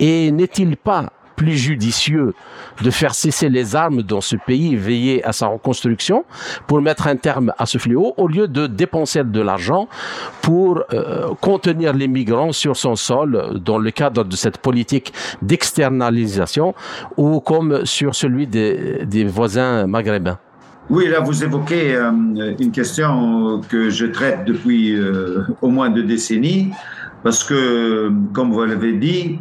Et 0.00 0.32
n'est-il 0.32 0.76
pas 0.76 1.12
plus 1.38 1.56
judicieux 1.56 2.34
de 2.82 2.90
faire 2.90 3.14
cesser 3.14 3.48
les 3.48 3.76
armes 3.76 4.02
dans 4.02 4.20
ce 4.20 4.36
pays 4.36 4.76
veiller 4.76 5.24
à 5.24 5.32
sa 5.32 5.46
reconstruction 5.46 6.24
pour 6.66 6.82
mettre 6.82 7.06
un 7.06 7.16
terme 7.16 7.54
à 7.56 7.64
ce 7.64 7.78
fléau 7.78 8.12
au 8.16 8.26
lieu 8.26 8.48
de 8.48 8.66
dépenser 8.66 9.22
de 9.24 9.40
l'argent 9.40 9.88
pour 10.42 10.82
euh, 10.92 11.28
contenir 11.40 11.94
les 11.94 12.08
migrants 12.08 12.52
sur 12.52 12.76
son 12.76 12.96
sol 12.96 13.60
dans 13.64 13.78
le 13.78 13.90
cadre 13.92 14.24
de 14.24 14.36
cette 14.36 14.58
politique 14.58 15.12
d'externalisation 15.40 16.74
ou 17.16 17.40
comme 17.40 17.86
sur 17.86 18.14
celui 18.14 18.46
des, 18.46 19.06
des 19.06 19.24
voisins 19.24 19.86
maghrébins. 19.86 20.38
Oui, 20.90 21.06
là, 21.08 21.20
vous 21.20 21.44
évoquez 21.44 21.94
euh, 21.94 22.10
une 22.58 22.72
question 22.72 23.60
que 23.68 23.90
je 23.90 24.06
traite 24.06 24.46
depuis 24.46 24.96
euh, 24.96 25.42
au 25.60 25.68
moins 25.68 25.90
deux 25.90 26.02
décennies, 26.02 26.70
parce 27.22 27.44
que, 27.44 28.10
comme 28.32 28.52
vous 28.52 28.64
l'avez 28.64 28.94
dit, 28.94 29.38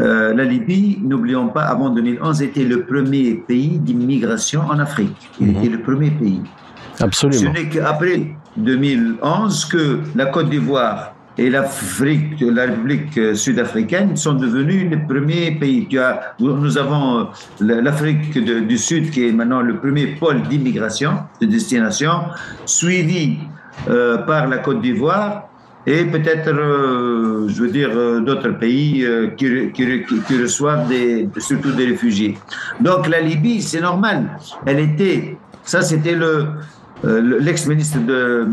euh, 0.00 0.32
la 0.34 0.44
Libye, 0.44 0.98
n'oublions 1.02 1.48
pas, 1.48 1.62
avant 1.62 1.90
2011, 1.90 2.42
était 2.42 2.64
le 2.64 2.82
premier 2.82 3.34
pays 3.46 3.78
d'immigration 3.78 4.62
en 4.62 4.78
Afrique. 4.78 5.16
Il 5.40 5.48
mhm. 5.48 5.56
était 5.56 5.68
le 5.68 5.80
premier 5.80 6.10
pays. 6.10 6.42
Absolument. 7.00 7.40
Ce 7.40 7.46
n'est 7.46 7.68
qu'après 7.68 8.34
2011 8.56 9.64
que 9.66 9.98
la 10.14 10.26
Côte 10.26 10.50
d'Ivoire 10.50 11.14
et 11.36 11.50
l'Afrique, 11.50 12.40
la 12.40 12.62
République 12.66 13.36
sud-africaine 13.36 14.16
sont 14.16 14.34
devenus 14.34 14.90
les 14.90 14.96
premiers 14.96 15.52
pays. 15.52 15.86
Tu 15.88 15.98
as, 15.98 16.34
nous 16.40 16.76
avons 16.78 17.28
euh, 17.60 17.80
l'Afrique 17.80 18.36
du 18.38 18.78
Sud 18.78 19.10
qui 19.10 19.28
est 19.28 19.32
maintenant 19.32 19.62
le 19.62 19.78
premier 19.78 20.16
pôle 20.16 20.42
d'immigration, 20.42 21.12
de 21.40 21.46
destination, 21.46 22.22
suivi 22.66 23.38
euh, 23.88 24.18
par 24.18 24.48
la 24.48 24.58
Côte 24.58 24.80
d'Ivoire 24.80 25.48
et 25.86 26.04
peut-être, 26.04 26.48
euh, 26.48 27.48
je 27.48 27.62
veux 27.62 27.70
dire, 27.70 27.90
d'autres 28.20 28.50
pays 28.50 29.06
qui, 29.36 29.70
qui, 29.72 30.02
qui, 30.26 30.42
reçoivent 30.42 30.88
des, 30.88 31.28
surtout 31.38 31.72
des 31.72 31.86
réfugiés. 31.86 32.36
Donc 32.80 33.08
la 33.08 33.20
Libye, 33.20 33.62
c'est 33.62 33.80
normal. 33.80 34.38
Elle 34.66 34.80
était, 34.80 35.36
ça 35.64 35.80
c'était 35.80 36.14
le, 36.14 36.48
euh, 37.04 37.38
l'ex-ministre 37.40 38.00
de, 38.00 38.48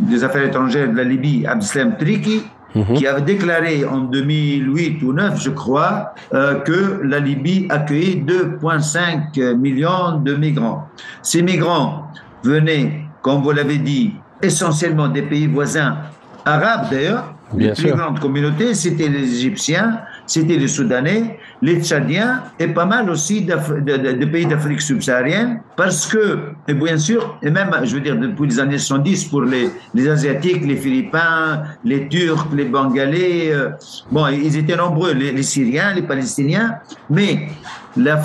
des 0.00 0.24
Affaires 0.24 0.44
étrangères 0.44 0.90
de 0.90 0.96
la 0.96 1.04
Libye, 1.04 1.46
Abdeslam 1.46 1.96
Triki, 1.96 2.42
mhm. 2.74 2.94
qui 2.96 3.06
avait 3.06 3.22
déclaré 3.22 3.84
en 3.84 3.98
2008 3.98 5.02
ou 5.04 5.12
9, 5.12 5.40
je 5.40 5.50
crois, 5.50 6.14
euh, 6.32 6.56
que 6.60 7.00
la 7.04 7.20
Libye 7.20 7.66
accueillait 7.70 8.24
2,5 8.26 9.54
millions 9.54 10.18
de 10.18 10.34
migrants. 10.34 10.88
Ces 11.22 11.42
migrants 11.42 12.10
venaient, 12.42 13.04
comme 13.22 13.42
vous 13.42 13.52
l'avez 13.52 13.78
dit, 13.78 14.14
essentiellement 14.42 15.06
des 15.06 15.22
pays 15.22 15.46
voisins, 15.46 15.96
arabes 16.44 16.88
d'ailleurs. 16.90 17.34
Les 17.56 17.72
plus 17.72 17.92
grandes 17.92 18.18
communautés, 18.18 18.74
c'était 18.74 19.08
les 19.08 19.32
Égyptiens, 19.32 20.00
c'était 20.26 20.56
les 20.56 20.66
Soudanais, 20.66 21.38
les 21.62 21.80
Tchadiens 21.80 22.42
et 22.58 22.66
pas 22.66 22.84
mal 22.84 23.08
aussi 23.10 23.42
de, 23.42 24.24
pays 24.24 24.46
d'Afrique 24.46 24.80
subsaharienne, 24.80 25.60
parce 25.76 26.06
que, 26.06 26.38
et 26.66 26.74
bien 26.74 26.98
sûr, 26.98 27.38
et 27.42 27.50
même, 27.50 27.70
je 27.84 27.94
veux 27.94 28.00
dire, 28.00 28.16
depuis 28.16 28.48
les 28.48 28.58
années 28.58 28.78
70, 28.78 29.26
pour 29.26 29.42
les, 29.42 29.68
les 29.94 30.08
Asiatiques, 30.08 30.66
les 30.66 30.76
Philippins, 30.76 31.62
les 31.84 32.08
Turcs, 32.08 32.48
les 32.52 32.64
Bengalais, 32.64 33.52
euh, 33.52 33.70
bon, 34.10 34.26
ils 34.28 34.56
étaient 34.56 34.76
nombreux, 34.76 35.12
les, 35.12 35.42
Syriens, 35.42 35.94
les 35.94 36.02
Palestiniens, 36.02 36.76
mais 37.08 37.48
la, 37.96 38.20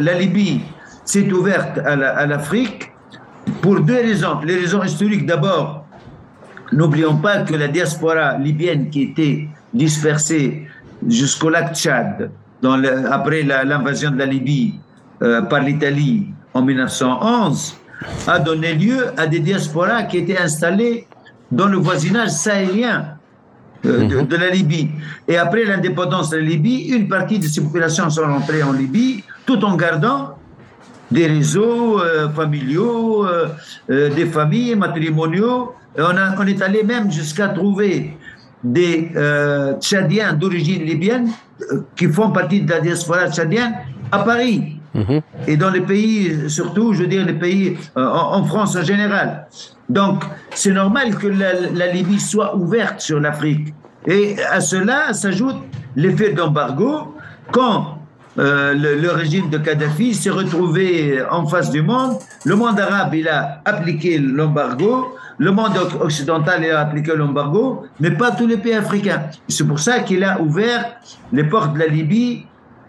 la 0.00 0.14
Libye 0.14 0.62
s'est 1.04 1.30
ouverte 1.30 1.78
à 1.84 2.24
l'Afrique 2.24 2.92
pour 3.60 3.80
deux 3.80 3.94
raisons. 3.96 4.40
Les 4.44 4.56
raisons 4.56 4.82
historiques, 4.82 5.26
d'abord, 5.26 5.81
n'oublions 6.72 7.16
pas 7.16 7.42
que 7.42 7.54
la 7.54 7.68
diaspora 7.68 8.38
libyenne 8.38 8.90
qui 8.90 9.02
était 9.02 9.48
dispersée 9.72 10.66
jusqu'au 11.08 11.50
lac 11.50 11.74
Tchad, 11.74 12.30
dans 12.60 12.82
après 13.10 13.42
l'invasion 13.42 14.10
de 14.10 14.18
la 14.18 14.26
Libye 14.26 14.74
euh, 15.22 15.42
par 15.42 15.60
l'Italie 15.60 16.28
en 16.54 16.62
1911, 16.62 17.76
a 18.26 18.38
donné 18.38 18.74
lieu 18.74 19.06
à 19.16 19.26
des 19.26 19.40
diasporas 19.40 20.04
qui 20.04 20.18
étaient 20.18 20.38
installées 20.38 21.06
dans 21.50 21.66
le 21.66 21.78
voisinage 21.78 22.30
sahélien 22.30 23.16
euh, 23.84 24.06
de, 24.06 24.16
mhm. 24.16 24.26
de, 24.26 24.36
la 24.36 24.50
Libye. 24.50 24.90
Et 25.26 25.36
après 25.36 25.64
l'indépendance 25.64 26.30
de 26.30 26.36
la 26.36 26.44
Libye, 26.44 26.88
une 26.94 27.08
partie 27.08 27.38
de 27.38 27.46
ces 27.46 27.60
populations 27.60 28.08
sont 28.10 28.22
rentrées 28.22 28.62
en 28.62 28.72
Libye, 28.72 29.24
tout 29.44 29.62
en 29.64 29.76
gardant 29.76 30.38
des 31.10 31.26
réseaux 31.26 32.00
euh, 32.00 32.30
familiaux, 32.30 33.26
des 33.88 34.26
familles 34.26 34.76
matrimoniaux. 34.76 35.74
On, 35.98 36.16
a, 36.16 36.34
on 36.38 36.46
est 36.46 36.62
allé 36.62 36.82
même 36.82 37.10
jusqu'à 37.10 37.48
trouver 37.48 38.16
des 38.62 39.10
euh, 39.16 39.74
Tchadiens 39.80 40.32
d'origine 40.34 40.84
libyenne 40.84 41.30
euh, 41.72 41.82
qui 41.96 42.06
font 42.06 42.30
partie 42.30 42.62
de 42.62 42.70
la 42.70 42.80
diaspora 42.80 43.30
tchadienne 43.30 43.74
à 44.10 44.20
Paris. 44.20 44.78
Mhm. 44.94 45.20
Et 45.46 45.56
dans 45.56 45.70
les 45.70 45.80
pays, 45.80 46.48
surtout, 46.48 46.92
je 46.92 47.00
veux 47.02 47.06
dire, 47.06 47.24
les 47.24 47.34
pays 47.34 47.76
euh, 47.96 48.06
en, 48.06 48.44
France 48.44 48.76
en 48.76 48.82
général. 48.82 49.46
Donc, 49.88 50.22
c'est 50.54 50.72
normal 50.72 51.16
que 51.16 51.26
la, 51.26 51.86
Libye 51.92 52.20
soit 52.20 52.54
ouverte 52.56 53.00
sur 53.00 53.18
l'Afrique. 53.18 53.74
Et 54.06 54.36
à 54.50 54.60
cela 54.60 55.12
s'ajoute 55.12 55.56
l'effet 55.96 56.32
d'embargo. 56.32 57.14
Quand 57.50 58.01
le, 58.36 58.74
le, 58.74 59.10
régime 59.10 59.50
de 59.50 59.58
Kadhafi 59.58 60.14
s'est 60.14 60.30
retrouvé 60.30 61.22
en 61.30 61.46
face 61.46 61.70
du 61.70 61.82
monde, 61.82 62.18
le 62.44 62.56
monde 62.56 62.80
arabe, 62.80 63.14
il 63.14 63.28
a 63.28 63.60
appliqué 63.64 64.18
l'embargo 64.18 65.14
le 65.38 65.50
monde 65.50 65.72
occidental 66.00 66.64
a 66.70 66.80
appliqué 66.80 67.16
l'embargo, 67.16 67.84
mais 68.00 68.12
pas 68.12 68.30
tous 68.30 68.46
les 68.46 68.58
pays 68.58 68.74
africains. 68.74 69.22
C'est 69.48 69.66
pour 69.66 69.80
ça 69.80 70.00
qu'il 70.00 70.22
a 70.24 70.40
ouvert 70.40 70.96
les 71.32 71.44
portes 71.44 71.74
de 71.74 71.80
la 71.80 71.86
Libye, 71.86 72.46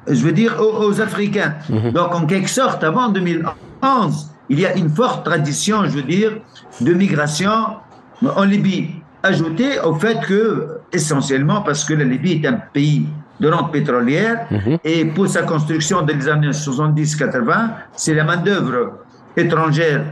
je 0.08 0.22
veux 0.24 0.32
dire, 0.32 0.58
aux, 0.60 1.02
Africains. 1.02 1.56
Mhm. 1.70 1.92
Donc, 1.92 2.14
en 2.14 2.26
quelque 2.26 2.50
sorte, 2.50 2.84
avant 2.84 3.10
2011, 3.10 4.30
il 4.50 4.60
y 4.60 4.66
a 4.66 4.76
une 4.76 4.90
forte 4.90 5.26
tradition, 5.26 5.84
je 5.86 5.90
veux 5.90 6.04
dire, 6.04 6.34
de 6.82 6.94
migration 6.94 7.78
en 8.24 8.44
Libye, 8.44 9.02
ajoutée 9.24 9.80
au 9.80 9.96
fait 9.96 10.20
que, 10.22 10.80
essentiellement, 10.92 11.62
parce 11.62 11.84
que 11.84 11.94
la 11.94 12.04
Libye 12.04 12.34
est 12.34 12.48
un 12.48 12.60
pays 12.72 13.08
de 13.44 13.50
rente 13.50 13.72
pétrolière, 13.72 14.48
mhm. 14.50 14.78
et 14.84 15.06
pour 15.06 15.28
sa 15.28 15.44
construction 15.44 16.06
les 16.06 16.28
années 16.30 16.50
70-80, 16.50 17.72
c'est 17.94 18.14
la 18.14 18.24
main-d'œuvre 18.24 19.00
étrangère 19.36 20.06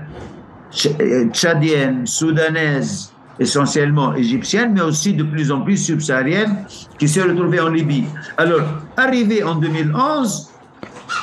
tchadienne, 1.32 2.06
soudanaise, 2.06 3.14
essentiellement 3.40 4.14
égyptienne, 4.16 4.74
mais 4.74 4.82
aussi 4.82 5.14
de 5.14 5.24
plus 5.24 5.52
en 5.52 5.62
plus 5.62 5.78
subsaharienne, 5.78 6.66
qui 6.98 7.08
s'est 7.08 7.24
retrouvée 7.24 7.60
en 7.60 7.70
Libye. 7.70 8.06
Alors, 8.38 8.62
arrivé 8.98 9.44
en 9.44 9.56
2011, 9.56 10.50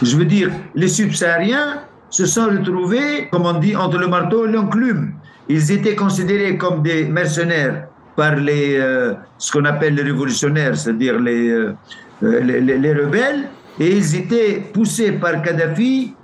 je 0.03 0.17
veux 0.17 0.25
dire, 0.25 0.51
les 0.75 0.89
subsahariens 0.89 1.83
se 2.11 2.25
sont 2.25 2.47
retrouvés, 2.47 3.29
comme 3.31 3.45
on 3.45 3.59
dit, 3.59 3.77
entre 3.77 3.99
le 3.99 4.09
marteau 4.09 4.47
et 4.47 4.51
l'enclume. 4.51 5.13
Ils 5.49 5.71
étaient 5.73 5.95
considérés 5.95 6.57
comme 6.57 6.83
des 6.83 7.05
mercenaires 7.05 7.88
par 8.19 8.35
les, 8.35 8.77
euh, 8.77 9.15
ce 9.39 9.53
qu'on 9.53 9.65
appelle 9.65 9.95
les 9.95 10.03
révolutionnaires, 10.03 10.77
c'est-à-dire 10.77 11.21
les, 11.21 11.51
euh, 11.51 11.73
les, 12.21 12.61
les, 12.61 12.93
rebelles, 12.93 13.45
et 13.79 13.97
ils 13.97 14.17
étaient 14.17 14.61
poussés 14.73 15.13
par 15.13 15.41
Kadhafi 15.41 16.15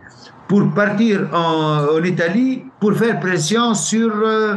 pour 0.48 0.74
partir 0.74 1.28
en, 1.32 2.02
Italie 2.02 2.64
pour 2.80 2.94
faire 2.94 3.20
pression 3.20 3.74
sur 3.74 4.10
euh, 4.12 4.56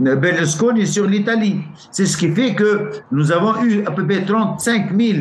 Berlusconi 0.00 0.84
sur 0.84 1.06
l'Italie. 1.06 1.60
C'est 1.92 2.06
ce 2.06 2.16
qui 2.16 2.32
fait 2.32 2.56
que 2.56 2.90
nous 3.12 3.30
avons 3.30 3.62
eu 3.62 3.84
à 3.86 3.92
peu 3.92 4.04
près 4.04 4.24
35 4.24 4.90
000 4.98 5.18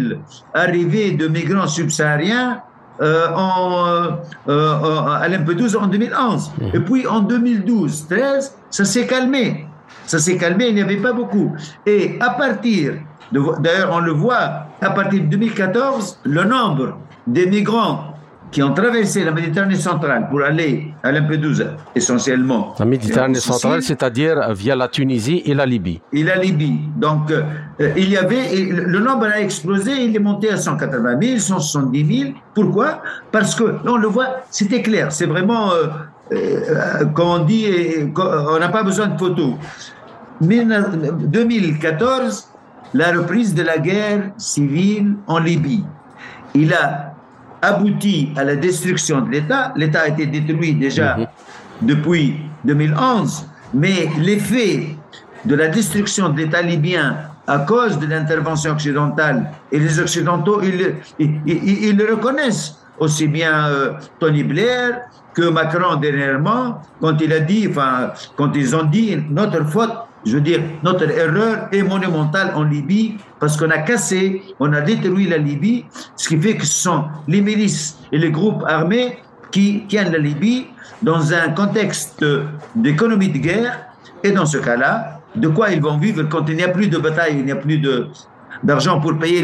arrivées 0.56 1.12
de 1.12 1.28
migrants 1.28 1.68
subsahariens 1.68 2.64
euh, 3.04 3.28
en, 3.36 4.18
euh, 4.50 5.06
à 5.22 5.28
Lampedusa 5.30 5.78
en 5.80 5.88
2011. 5.88 6.54
Mmh. 6.58 6.66
Et 6.74 6.80
puis 6.80 7.06
en 7.06 7.22
2012-13, 7.22 8.52
ça 8.72 8.84
s'est 8.84 9.06
calmé. 9.06 9.68
Ça 10.06 10.20
s'est 10.20 10.38
calmé, 10.38 10.68
il 10.68 10.76
n'y 10.76 10.82
avait 10.82 10.98
pas 10.98 11.14
beaucoup. 11.14 11.56
Et 11.86 12.18
à 12.20 12.32
partir, 12.32 12.94
d'ailleurs 13.32 13.92
on 13.92 14.00
le 14.00 14.12
voit, 14.12 14.68
à 14.82 14.90
partir 14.92 15.22
de 15.22 15.28
2014, 15.28 16.20
le 16.24 16.44
nombre 16.44 16.98
des 17.28 17.46
migrants 17.46 18.12
qui 18.52 18.62
ont 18.62 18.74
traversé 18.74 19.24
la 19.24 19.32
Méditerranée 19.32 19.76
centrale 19.76 20.28
pour 20.30 20.42
aller 20.42 20.94
à 21.04 21.12
Lampedusa, 21.12 21.78
essentiellement. 21.96 22.76
La 22.78 22.86
Méditerranée 22.86 23.40
centrale, 23.40 23.82
c'est-à-dire 23.82 24.54
via 24.54 24.76
la 24.76 24.90
Tunisie 24.90 25.42
et 25.46 25.54
la 25.54 25.66
Libye. 25.66 26.02
Et 26.12 26.24
la 26.24 26.36
Libye. 26.36 26.80
Donc, 26.98 27.32
euh, 27.32 27.44
il 27.96 28.10
y 28.10 28.18
avait, 28.18 28.56
le 28.56 29.00
nombre 29.00 29.28
a 29.28 29.40
explosé, 29.40 30.04
il 30.04 30.16
est 30.16 30.20
monté 30.20 30.50
à 30.50 30.58
180 30.58 31.18
000, 31.22 31.40
170 31.40 32.20
000. 32.20 32.32
Pourquoi? 32.54 33.02
Parce 33.32 33.56
que, 33.56 33.64
on 33.86 33.96
le 33.96 34.08
voit, 34.08 34.42
c'était 34.50 34.82
clair, 34.82 35.12
c'est 35.12 35.28
vraiment, 35.28 35.72
euh, 35.72 35.88
comme 37.14 37.28
on 37.28 37.40
dit, 37.40 37.68
on 38.16 38.60
n'a 38.60 38.70
pas 38.70 38.84
besoin 38.84 39.08
de 39.08 39.18
photos. 39.18 39.56
2014, 40.42 42.48
la 42.94 43.12
reprise 43.12 43.54
de 43.54 43.64
la 43.64 43.78
guerre 43.78 44.32
civile 44.38 45.16
en 45.28 45.40
Libye. 45.40 45.84
Il 46.54 46.74
a 46.74 47.14
abouti 47.62 48.32
à 48.36 48.44
la 48.44 48.56
destruction 48.56 49.22
de 49.22 49.30
l'État. 49.30 49.72
L'État 49.76 50.02
a 50.02 50.08
été 50.08 50.26
détruit 50.26 50.74
déjà 50.74 51.18
mhm. 51.18 51.28
depuis 51.84 52.38
2011, 52.66 53.46
mais 53.74 54.10
l'effet 54.20 54.98
de 55.46 55.56
la 55.56 55.68
destruction 55.68 56.30
de 56.30 56.38
l'État 56.38 56.62
libyen 56.62 57.18
à 57.48 57.60
cause 57.60 57.98
de 58.00 58.06
l'intervention 58.06 58.72
occidentale, 58.72 59.52
et 59.72 59.80
les 59.80 60.00
Occidentaux, 60.00 60.62
ils, 60.62 60.96
ils, 61.20 61.98
le 61.98 62.14
reconnaissent, 62.14 62.76
aussi 63.00 63.28
bien 63.28 63.68
euh, 63.68 63.94
Tony 64.20 64.44
Blair 64.44 65.02
que 65.34 65.50
Macron 65.50 65.96
dernièrement, 65.96 66.82
quand 67.00 67.20
il 67.22 67.32
a 67.34 67.40
dit, 67.40 67.68
enfin, 67.70 68.12
quand 68.36 68.54
ils 68.56 68.76
ont 68.76 68.84
dit 68.84 69.18
notre 69.30 69.66
faute, 69.66 69.92
je 70.26 70.36
veux 70.36 70.42
dire, 70.42 70.62
notre 70.84 71.10
erreur 71.10 71.68
est 71.72 71.84
monumentale 71.84 72.52
en 72.56 72.64
Libye 72.64 73.18
parce 73.40 73.58
qu'on 73.58 73.70
a 73.72 73.80
cassé, 73.80 74.44
on 74.60 74.72
a 74.74 74.82
détruit 74.82 75.28
la 75.28 75.38
Libye, 75.38 75.86
ce 76.16 76.30
qui 76.30 76.38
fait 76.38 76.58
que 76.58 76.66
ce 76.66 76.84
sont 76.84 77.06
les 77.28 77.42
milices 77.42 77.98
et 78.12 78.18
les 78.18 78.30
groupes 78.30 78.64
armés 78.68 79.18
qui 79.52 79.86
tiennent 79.88 80.12
la 80.12 80.20
Libye 80.20 80.68
dans 81.02 81.34
un 81.34 81.50
contexte 81.50 82.24
d'économie 82.76 83.30
de 83.30 83.40
guerre. 83.40 83.80
Et 84.24 84.32
dans 84.32 84.46
ce 84.46 84.60
cas-là, 84.60 85.22
de 85.36 85.48
quoi 85.48 85.72
ils 85.72 85.82
vont 85.82 85.98
vivre 85.98 86.24
quand 86.24 86.48
il 86.48 86.58
n'y 86.58 86.64
a 86.64 86.70
plus 86.70 86.88
de 86.88 86.98
bataille, 86.98 87.38
il 87.40 87.46
n'y 87.46 87.52
a 87.52 87.56
plus 87.56 87.82
d'argent 88.64 89.00
pour 89.00 89.18
payer 89.18 89.44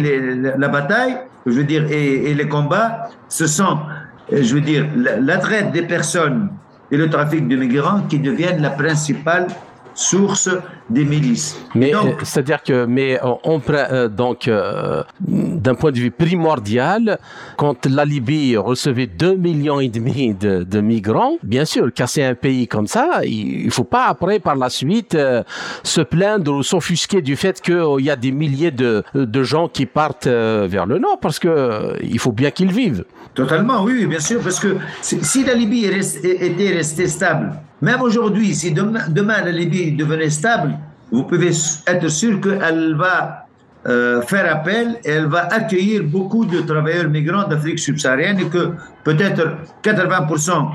la 0.57 0.67
bataille, 0.67 1.17
je 1.45 1.53
veux 1.53 1.63
dire, 1.63 1.85
et, 1.89 2.29
et 2.29 2.33
les 2.35 2.47
combats, 2.47 3.09
ce 3.29 3.47
sont, 3.47 3.79
je 4.31 4.53
veux 4.53 4.61
dire, 4.61 4.85
la, 4.95 5.37
traite 5.37 5.71
des 5.71 5.83
personnes 5.83 6.49
et 6.91 6.97
le 6.97 7.09
trafic 7.09 7.47
de 7.47 7.55
migrants 7.55 8.01
qui 8.09 8.19
deviennent 8.19 8.61
la 8.61 8.69
principale 8.69 9.47
source 9.97 10.49
des 10.89 11.03
milices. 11.03 11.59
Mais 11.75 11.93
euh, 11.93 11.99
c'est-à-dire 12.23 12.63
que, 12.63 12.85
mais 12.85 13.19
euh, 13.21 13.33
on 13.43 13.61
euh, 13.69 14.07
donc 14.07 14.49
d'un 15.19 15.75
point 15.75 15.91
de 15.91 15.97
vue 15.97 16.11
primordial, 16.11 17.19
quand 17.57 17.85
la 17.87 18.05
Libye 18.05 18.55
recevait 18.55 19.07
2 19.07 19.35
millions 19.35 19.79
et 19.79 19.89
demi 19.89 20.33
de, 20.33 20.81
migrants, 20.81 21.37
bien 21.43 21.65
sûr, 21.65 21.91
casser 21.91 22.23
un 22.23 22.35
pays 22.35 22.67
comme 22.67 22.87
ça, 22.87 23.21
il, 23.25 23.65
ne 23.65 23.71
faut 23.71 23.83
pas 23.83 24.05
après 24.05 24.39
par 24.39 24.55
la 24.55 24.69
suite 24.69 25.17
se 25.83 26.01
plaindre 26.01 26.53
ou 26.53 26.63
s'offusquer 26.63 27.21
du 27.21 27.35
fait 27.35 27.59
qu'il 27.59 28.01
y 28.01 28.11
a 28.11 28.15
des 28.15 28.31
milliers 28.31 28.71
de, 28.71 29.03
de 29.15 29.43
gens 29.43 29.67
qui 29.67 29.87
partent 29.87 30.27
vers 30.27 30.85
le 30.85 30.99
nord 30.99 31.19
parce 31.19 31.39
que 31.39 31.93
il 32.03 32.19
faut 32.19 32.31
bien 32.31 32.51
qu'ils 32.51 32.71
vivent. 32.71 33.03
Totalement, 33.33 33.83
oui, 33.83 34.05
bien 34.05 34.19
sûr, 34.19 34.39
parce 34.41 34.59
que 34.59 34.77
si 35.01 35.43
la 35.43 35.53
Libye 35.53 35.85
était 35.85 36.73
restée 36.73 37.07
stable, 37.07 37.53
même 37.81 38.01
aujourd'hui, 38.01 38.55
si 38.55 38.71
demain, 38.71 39.41
la 39.43 39.51
Libye 39.51 39.91
devenait 39.91 40.29
stable, 40.29 40.77
vous 41.11 41.23
pouvez 41.23 41.51
être 41.87 42.07
sûr 42.09 42.41
qu'elle 42.41 42.95
va 42.95 43.45
euh, 43.87 44.21
faire 44.23 44.51
appel 44.51 44.99
et 45.05 45.11
elle 45.11 45.27
va 45.27 45.47
accueillir 45.53 46.03
beaucoup 46.03 46.45
de 46.45 46.59
travailleurs 46.61 47.09
migrants 47.09 47.47
d'Afrique 47.47 47.79
subsaharienne 47.79 48.39
et 48.39 48.45
que 48.45 48.71
peut-être 49.03 49.57
80% 49.83 50.69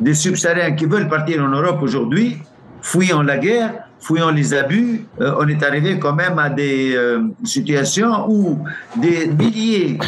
des 0.00 0.14
subsahariens 0.14 0.72
qui 0.72 0.84
veulent 0.84 1.08
partir 1.08 1.42
en 1.42 1.48
Europe 1.48 1.80
aujourd'hui, 1.80 2.38
fuyant 2.82 3.22
la 3.22 3.38
guerre, 3.38 3.88
fuyant 4.00 4.30
les 4.30 4.52
abus, 4.52 5.06
euh, 5.20 5.34
on 5.38 5.48
est 5.48 5.62
arrivé 5.62 5.98
quand 5.98 6.14
même 6.14 6.38
à 6.38 6.50
des 6.50 6.94
euh, 6.94 7.22
situations 7.44 8.28
où 8.28 8.58
des 8.96 9.28
milliers 9.28 9.98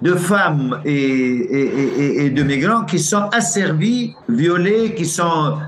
de 0.00 0.14
femmes 0.14 0.80
et, 0.84 2.30
de 2.30 2.42
migrants 2.42 2.84
qui 2.84 2.98
sont 2.98 3.28
asservis, 3.32 4.14
violés, 4.28 4.94
qui 4.94 5.04
sont 5.04 5.58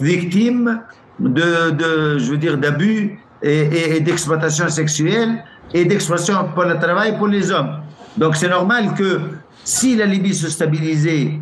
victimes 0.00 0.80
de, 1.20 1.70
de, 1.70 2.18
je 2.18 2.30
veux 2.30 2.36
dire, 2.36 2.56
d'abus 2.56 3.18
et, 3.42 4.00
d'exploitation 4.00 4.68
sexuelle 4.68 5.44
et 5.72 5.84
d'exploitation 5.84 6.48
pour 6.54 6.64
le 6.64 6.78
travail 6.78 7.16
pour 7.16 7.28
les 7.28 7.50
hommes. 7.50 7.80
Donc 8.16 8.36
c'est 8.36 8.48
normal 8.48 8.94
que 8.96 9.20
si 9.64 9.96
la 9.96 10.06
Libye 10.06 10.34
se 10.34 10.48
stabilisait, 10.48 11.32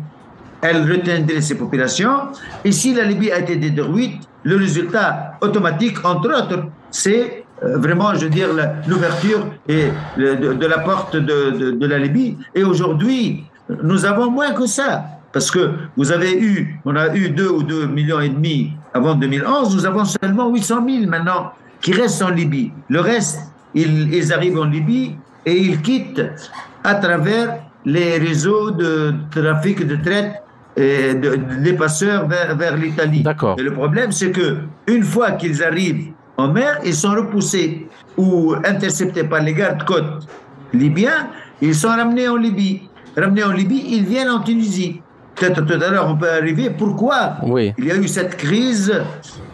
elle 0.61 0.91
retiendrait 0.91 1.41
ses 1.41 1.55
populations. 1.55 2.29
Et 2.63 2.71
si 2.71 2.93
la 2.93 3.03
Libye 3.03 3.31
a 3.31 3.39
été 3.39 3.55
détruite, 3.55 4.21
le 4.43 4.57
résultat 4.57 5.37
automatique, 5.41 6.03
entre 6.03 6.29
autres, 6.29 6.65
c'est 6.91 7.43
euh, 7.63 7.77
vraiment, 7.77 8.13
je 8.15 8.25
veux 8.25 8.29
dire, 8.29 8.49
l'ouverture 8.87 9.47
de, 9.67 10.53
de, 10.53 10.65
la 10.65 10.79
porte 10.79 11.15
de, 11.15 11.71
de 11.71 11.87
la 11.87 11.99
Libye. 11.99 12.37
Et 12.53 12.63
aujourd'hui, 12.63 13.45
nous 13.83 14.05
avons 14.05 14.29
moins 14.29 14.51
que 14.53 14.65
ça. 14.67 15.16
Parce 15.37 15.51
que 15.51 15.69
vous 15.95 16.11
avez 16.11 16.33
eu, 16.33 16.79
on 16.83 16.95
a 16.95 17.15
eu 17.15 17.29
2 17.29 17.47
ou 17.47 17.61
2 17.61 17.85
millions 17.85 18.19
et 18.19 18.29
demi 18.29 18.71
avant 18.91 19.13
2011, 19.13 19.75
nous 19.75 19.85
avons 19.85 20.03
seulement 20.03 20.49
800 20.51 20.83
000 20.83 21.05
maintenant 21.07 21.51
qui 21.79 21.93
restent 21.93 22.23
en 22.23 22.31
Libye. 22.31 22.71
Le 22.89 23.01
reste, 23.01 23.41
ils, 23.75 24.33
arrivent 24.33 24.57
en 24.57 24.65
Libye 24.65 25.15
et 25.45 25.55
ils 25.55 25.79
quittent 25.83 26.25
à 26.83 26.95
travers 26.95 27.59
les 27.85 28.17
réseaux 28.17 28.71
de 28.71 29.13
trafic 29.29 29.85
de 29.85 29.97
traite 29.97 30.41
et 30.75 31.13
des 31.13 31.73
passeurs 31.73 32.27
vers, 32.27 32.57
vers 32.57 32.75
l'Italie. 32.75 33.23
Et 33.59 33.61
le 33.61 33.73
problème, 33.73 34.11
c'est 34.11 34.31
que 34.31 34.57
une 34.87 35.03
fois 35.03 35.33
qu'ils 35.33 35.63
arrivent 35.63 36.13
en 36.37 36.51
mer, 36.51 36.79
ils 36.83 36.95
sont 36.95 37.11
repoussés 37.11 37.87
ou 38.17 38.55
interceptés 38.65 39.23
par 39.23 39.43
les 39.43 39.53
gardes-côtes 39.53 40.27
libyens, 40.73 41.29
ils 41.61 41.75
sont 41.75 41.89
ramenés 41.89 42.27
en 42.27 42.37
Libye. 42.37 42.89
Ramenés 43.15 43.43
en 43.43 43.51
Libye, 43.51 43.83
ils 43.87 44.03
viennent 44.03 44.29
en 44.29 44.39
Tunisie. 44.39 45.01
Peut-être 45.39 45.65
tout 45.65 45.73
à 45.73 45.77
l'heure, 45.77 46.07
on 46.09 46.15
peut 46.15 46.29
arriver. 46.29 46.69
Pourquoi 46.69 47.35
oui. 47.43 47.73
il 47.77 47.85
y 47.85 47.91
a 47.91 47.95
eu 47.95 48.07
cette 48.07 48.37
crise 48.37 48.91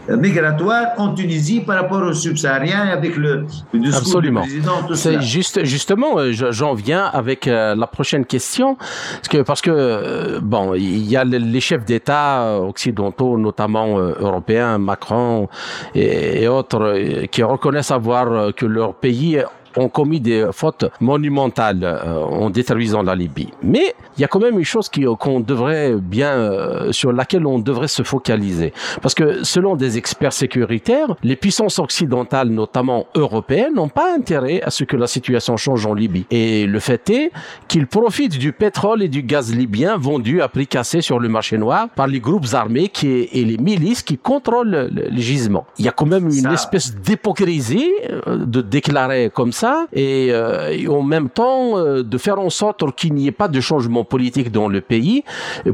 migratoire 0.09 0.87
en 0.97 1.13
Tunisie 1.13 1.61
par 1.61 1.77
rapport 1.81 2.01
aux 2.01 2.13
subsahariens 2.13 2.87
avec 2.87 3.15
le, 3.15 3.45
discours 3.73 3.97
Absolument. 3.97 4.41
du 4.41 4.47
président. 4.47 4.95
C'est 4.95 5.21
juste, 5.21 5.63
justement, 5.63 6.17
euh, 6.17 6.31
j'en 6.31 6.73
viens 6.73 7.05
avec 7.05 7.47
euh, 7.47 7.75
la 7.75 7.87
prochaine 7.87 8.25
question, 8.25 8.75
parce 8.75 9.27
que, 9.29 9.41
parce 9.41 9.61
que 9.61 9.71
euh, 9.71 10.39
bon, 10.41 10.73
il 10.73 11.05
y 11.05 11.15
a 11.15 11.23
les 11.23 11.61
chefs 11.61 11.85
d'État 11.85 12.59
occidentaux, 12.59 13.37
notamment 13.37 13.97
européens, 13.97 14.77
Macron 14.77 15.47
et, 15.95 16.43
et 16.43 16.47
autres, 16.47 17.25
qui 17.31 17.43
reconnaissent 17.43 17.91
avoir 17.91 18.53
que 18.53 18.65
leur 18.65 18.95
pays 18.95 19.39
ont 19.77 19.89
commis 19.89 20.19
des 20.19 20.47
fautes 20.51 20.85
monumentales 20.99 21.83
euh, 21.83 22.21
en 22.21 22.49
détruisant 22.49 23.03
la 23.03 23.15
Libye. 23.15 23.49
Mais 23.63 23.95
il 24.17 24.21
y 24.21 24.23
a 24.23 24.27
quand 24.27 24.39
même 24.39 24.57
une 24.59 24.65
chose 24.65 24.89
qu'on 25.19 25.39
devrait 25.39 25.95
bien, 25.95 26.31
euh, 26.31 26.91
sur 26.91 27.11
laquelle 27.11 27.45
on 27.45 27.59
devrait 27.59 27.87
se 27.87 28.03
focaliser. 28.03 28.73
Parce 29.01 29.15
que 29.15 29.43
selon 29.43 29.75
des 29.75 29.97
experts 29.97 30.33
sécuritaires, 30.33 31.15
les 31.23 31.35
puissances 31.35 31.79
occidentales, 31.79 32.49
notamment 32.49 33.07
européennes, 33.15 33.73
n'ont 33.75 33.89
pas 33.89 34.13
intérêt 34.15 34.61
à 34.61 34.69
ce 34.69 34.83
que 34.83 34.97
la 34.97 35.07
situation 35.07 35.57
change 35.57 35.85
en 35.85 35.93
Libye. 35.93 36.25
Et 36.31 36.65
le 36.65 36.79
fait 36.79 37.09
est 37.09 37.31
qu'ils 37.67 37.87
profitent 37.87 38.37
du 38.37 38.51
pétrole 38.53 39.03
et 39.03 39.07
du 39.07 39.23
gaz 39.23 39.53
libyen 39.53 39.97
vendus 39.97 40.41
à 40.41 40.47
prix 40.47 40.67
cassé 40.67 41.01
sur 41.01 41.19
le 41.19 41.29
marché 41.29 41.57
noir 41.57 41.89
par 41.89 42.07
les 42.07 42.19
groupes 42.19 42.47
armés 42.53 42.89
qui, 42.89 43.07
et 43.31 43.45
les 43.45 43.57
milices 43.57 44.03
qui 44.03 44.17
contrôlent 44.17 44.89
les 44.91 45.21
gisements. 45.21 45.65
Il 45.79 45.85
y 45.85 45.87
a 45.87 45.91
quand 45.91 46.05
même 46.05 46.29
une 46.29 46.51
espèce 46.51 46.95
d'hypocrisie 46.95 47.91
euh, 48.09 48.45
de 48.45 48.61
déclarer 48.61 49.31
comme 49.33 49.51
ça 49.51 49.62
euh, 49.63 50.69
et, 50.71 50.87
en 50.87 51.01
même 51.01 51.29
temps 51.29 51.77
euh, 51.77 52.03
de 52.03 52.17
faire 52.17 52.39
en 52.39 52.49
sorte 52.49 52.83
qu'il 52.95 53.13
n'y 53.13 53.27
ait 53.27 53.31
pas 53.31 53.47
de 53.47 53.59
changement 53.59 54.03
politique 54.03 54.51
dans 54.51 54.67
le 54.67 54.81
pays 54.81 55.23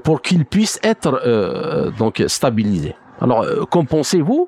pour 0.03 0.21
qu'il 0.21 0.45
puisse 0.45 0.79
être 0.83 1.21
euh, 1.25 1.91
donc 1.97 2.23
stabilisé. 2.27 2.95
Alors, 3.21 3.45
qu'en 3.69 3.85
pensez-vous? 3.85 4.47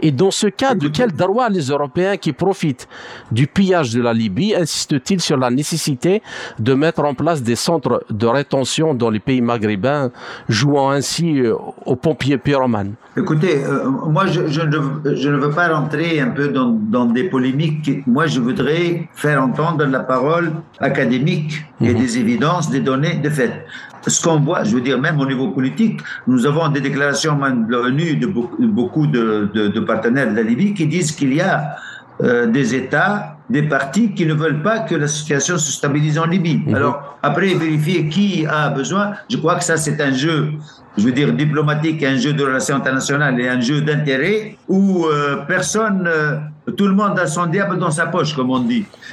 Et 0.00 0.10
dans 0.10 0.30
ce 0.30 0.46
cas, 0.46 0.74
de 0.74 0.88
quel 0.88 1.12
droit 1.12 1.48
les 1.48 1.68
Européens 1.68 2.16
qui 2.16 2.32
profitent 2.32 2.88
du 3.30 3.46
pillage 3.46 3.92
de 3.92 4.02
la 4.02 4.12
Libye 4.12 4.54
insistent-ils 4.54 5.20
sur 5.20 5.36
la 5.36 5.50
nécessité 5.50 6.22
de 6.58 6.74
mettre 6.74 7.04
en 7.04 7.14
place 7.14 7.42
des 7.42 7.56
centres 7.56 8.04
de 8.10 8.26
rétention 8.26 8.94
dans 8.94 9.10
les 9.10 9.20
pays 9.20 9.40
maghrébins, 9.40 10.10
jouant 10.48 10.90
ainsi 10.90 11.40
euh, 11.40 11.54
aux 11.84 11.96
pompiers 11.96 12.38
pyromanes? 12.38 12.94
Écoutez, 13.16 13.64
euh, 13.64 13.88
moi 13.88 14.26
je, 14.26 14.46
je, 14.46 14.60
ne, 14.60 15.14
je, 15.14 15.28
ne, 15.30 15.36
veux 15.36 15.50
pas 15.50 15.68
rentrer 15.68 16.20
un 16.20 16.28
peu 16.28 16.48
dans, 16.48 16.68
dans, 16.68 17.06
des 17.06 17.24
polémiques. 17.24 18.06
Moi 18.06 18.26
je 18.26 18.40
voudrais 18.40 19.08
faire 19.14 19.42
entendre 19.42 19.84
la 19.86 20.00
parole 20.00 20.52
académique 20.80 21.64
et 21.80 21.92
mhm. 21.92 21.98
des 21.98 22.18
évidences, 22.18 22.70
des 22.70 22.80
données, 22.80 23.14
des 23.14 23.30
faits 23.30 23.66
ce 24.06 24.22
qu'on 24.22 24.40
voit, 24.40 24.64
je 24.64 24.74
veux 24.74 24.80
dire, 24.80 25.00
même 25.00 25.18
au 25.20 25.26
niveau 25.26 25.48
politique, 25.48 26.00
nous 26.26 26.46
avons 26.46 26.68
des 26.68 26.80
déclarations 26.80 27.36
de 27.36 27.70
l'ONU 27.70 28.16
de 28.16 28.26
beaucoup 28.26 29.06
de, 29.06 29.50
de, 29.52 29.68
de, 29.68 29.80
partenaires 29.80 30.30
de 30.30 30.36
la 30.36 30.42
Libye 30.42 30.74
qui 30.74 30.86
disent 30.86 31.12
qu'il 31.12 31.34
y 31.34 31.40
a 31.40 31.76
euh, 32.22 32.46
des 32.46 32.74
États, 32.74 33.36
des 33.50 33.62
partis 33.62 34.14
qui 34.14 34.26
ne 34.26 34.34
veulent 34.34 34.62
pas 34.62 34.80
que 34.80 34.94
la 34.94 35.08
situation 35.08 35.58
se 35.58 35.72
stabilise 35.72 36.18
en 36.18 36.26
Libye. 36.26 36.62
Mhm. 36.66 36.74
Alors, 36.74 37.18
après, 37.22 37.54
vérifier 37.54 38.08
qui 38.08 38.46
a 38.46 38.70
besoin, 38.70 39.12
je 39.30 39.36
crois 39.36 39.56
que 39.56 39.64
ça, 39.64 39.76
c'est 39.76 40.00
un 40.00 40.12
jeu 40.12 40.52
je 40.96 41.04
veux 41.04 41.12
dire, 41.12 41.32
diplomatique, 41.32 42.02
un 42.02 42.16
jeu 42.16 42.32
de 42.32 42.42
relations 42.44 42.76
internationales 42.76 43.38
et 43.40 43.48
un 43.48 43.60
jeu 43.60 43.80
d'intérêt 43.82 44.56
où 44.68 45.06
euh, 45.06 45.36
personne, 45.46 46.04
euh, 46.06 46.38
tout 46.76 46.86
le 46.86 46.94
monde 46.94 47.18
a 47.18 47.26
son 47.26 47.46
diable 47.46 47.78
dans 47.78 47.90
sa 47.90 48.06
poche, 48.06 48.34
comme 48.34 48.50
on 48.50 48.60
dit. 48.60 48.84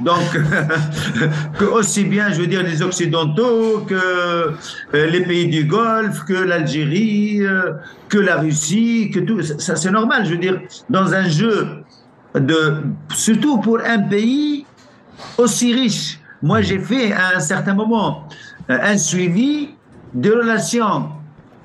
Donc, 0.00 0.40
que 1.58 1.64
aussi 1.64 2.04
bien, 2.04 2.30
je 2.30 2.40
veux 2.40 2.46
dire, 2.46 2.62
les 2.62 2.80
Occidentaux 2.82 3.80
que 3.86 3.94
euh, 3.94 4.52
les 4.92 5.22
pays 5.22 5.48
du 5.48 5.64
Golfe, 5.64 6.24
que 6.24 6.32
l'Algérie, 6.32 7.42
que 8.08 8.18
la 8.18 8.36
Russie, 8.36 9.10
que 9.12 9.20
tout, 9.20 9.42
ça 9.42 9.76
c'est 9.76 9.90
normal, 9.90 10.24
je 10.24 10.30
veux 10.30 10.38
dire, 10.38 10.60
dans 10.88 11.12
un 11.12 11.28
jeu 11.28 11.84
de, 12.34 12.82
surtout 13.14 13.58
pour 13.58 13.80
un 13.80 13.98
pays 13.98 14.64
aussi 15.36 15.74
riche. 15.74 16.20
Moi, 16.42 16.62
j'ai 16.62 16.78
fait 16.78 17.12
à 17.12 17.36
un 17.36 17.40
certain 17.40 17.74
moment 17.74 18.28
un 18.68 18.96
suivi 18.96 19.70
des 20.14 20.30
relations 20.30 21.10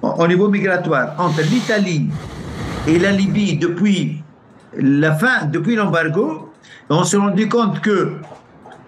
au 0.01 0.27
niveau 0.27 0.49
migratoire 0.49 1.15
entre 1.17 1.41
l'Italie 1.41 2.09
et 2.87 2.99
la 2.99 3.11
Libye 3.11 3.57
depuis 3.57 4.22
la 4.77 5.13
fin, 5.15 5.45
depuis 5.45 5.75
l'embargo, 5.75 6.51
on 6.89 7.03
s'est 7.03 7.17
rendu 7.17 7.47
compte 7.47 7.81
que, 7.81 8.13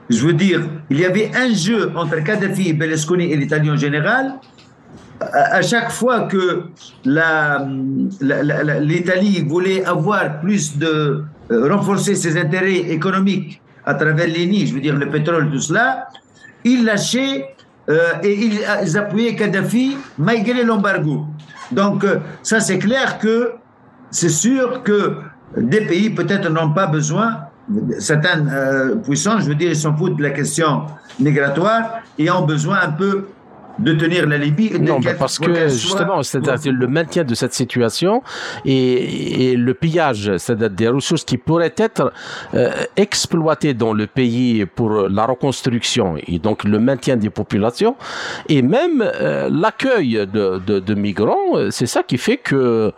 je 0.10 0.26
veux 0.26 0.34
dire, 0.34 0.62
il 0.89 1.00
y 1.00 1.06
avait 1.06 1.32
un 1.36 1.54
jeu 1.54 1.91
entre 1.95 2.24
Kadhafi, 2.24 2.74
Berlusconi 2.74 3.32
et 3.32 3.38
l'Italie 3.38 3.69
en 3.69 3.78
général. 3.78 4.36
À 5.21 5.62
chaque 5.62 5.91
fois 5.91 6.28
que 6.28 6.65
l'Italie 8.82 9.45
voulait 9.48 9.86
avoir 9.86 10.41
plus 10.41 10.78
de 10.78 11.24
euh, 11.52 11.74
renforcer 11.74 12.15
ses 12.15 12.38
intérêts 12.38 12.91
économiques 12.91 13.62
à 13.86 13.93
travers 13.93 14.28
l'ENI, 14.28 14.67
je 14.67 14.74
veux 14.74 14.82
dire 14.82 14.95
le 14.95 15.10
pétrole, 15.10 15.50
tout 15.52 15.60
cela, 15.60 16.10
il 16.65 16.84
lâchait 16.84 17.56
euh, 17.89 18.00
et 18.24 18.34
ils, 18.34 18.98
appuyaient 18.98 19.36
Kadhafi 19.36 19.95
malgré 20.17 20.63
l'embargo. 20.63 21.28
Donc 21.71 22.04
euh, 22.04 22.17
ça 22.43 22.60
c'est 22.60 22.80
clair 22.80 23.19
que 23.19 23.54
c'est 24.12 24.30
sûr 24.30 24.84
que 24.84 25.17
des 25.58 25.82
pays 25.82 26.10
peut-être 26.10 26.50
n'ont 26.50 26.72
pas 26.72 26.88
besoin, 26.88 27.38
certaines 28.00 28.52
euh, 28.54 28.96
puissances, 28.96 29.44
je 29.44 29.50
veux 29.50 29.56
dire, 29.56 29.70
ils 29.70 29.76
s'en 29.76 29.96
foutent 29.96 30.18
de 30.18 30.24
la 30.24 30.32
question 30.32 30.84
migratoire 31.20 32.02
et 32.18 32.30
ont 32.30 32.46
besoin 32.46 32.80
un 32.82 32.91
peu 32.91 33.28
de 33.80 33.94
tenir 33.94 34.28
la 34.28 34.38
Libye. 34.38 34.80
Non, 34.80 35.00
parce 35.18 35.40
que 35.40 35.68
justement, 35.68 36.24
c'est 36.24 36.66
le 36.66 36.88
maintien 36.88 37.24
de 37.24 37.36
cette 37.36 37.54
situation 37.54 38.24
et, 38.66 39.56
le 39.56 39.74
pillage, 39.74 40.38
c'est-à-dire 40.38 40.70
des 40.70 40.88
ressources 40.90 41.24
qui 41.24 41.38
pourraient 41.38 41.74
être 41.78 42.12
euh, 42.54 42.72
exploitées 42.98 43.74
dans 43.74 43.94
le 43.94 44.08
pays 44.08 44.66
pour 44.66 45.08
la 45.10 45.26
reconstruction 45.26 46.16
et 46.28 46.40
donc 46.40 46.64
le 46.64 46.80
maintien 46.80 47.16
des 47.16 47.30
populations 47.30 47.96
et 48.50 48.62
même 48.62 49.02
euh, 49.02 49.50
l'accueil 49.52 50.28
de, 50.32 50.60
de, 50.60 50.94
migrants, 50.94 51.56
euh, 51.56 51.70
c'est 51.72 51.86
ça 51.86 52.04
qui 52.04 52.18
fait 52.18 52.38
que 52.38 52.92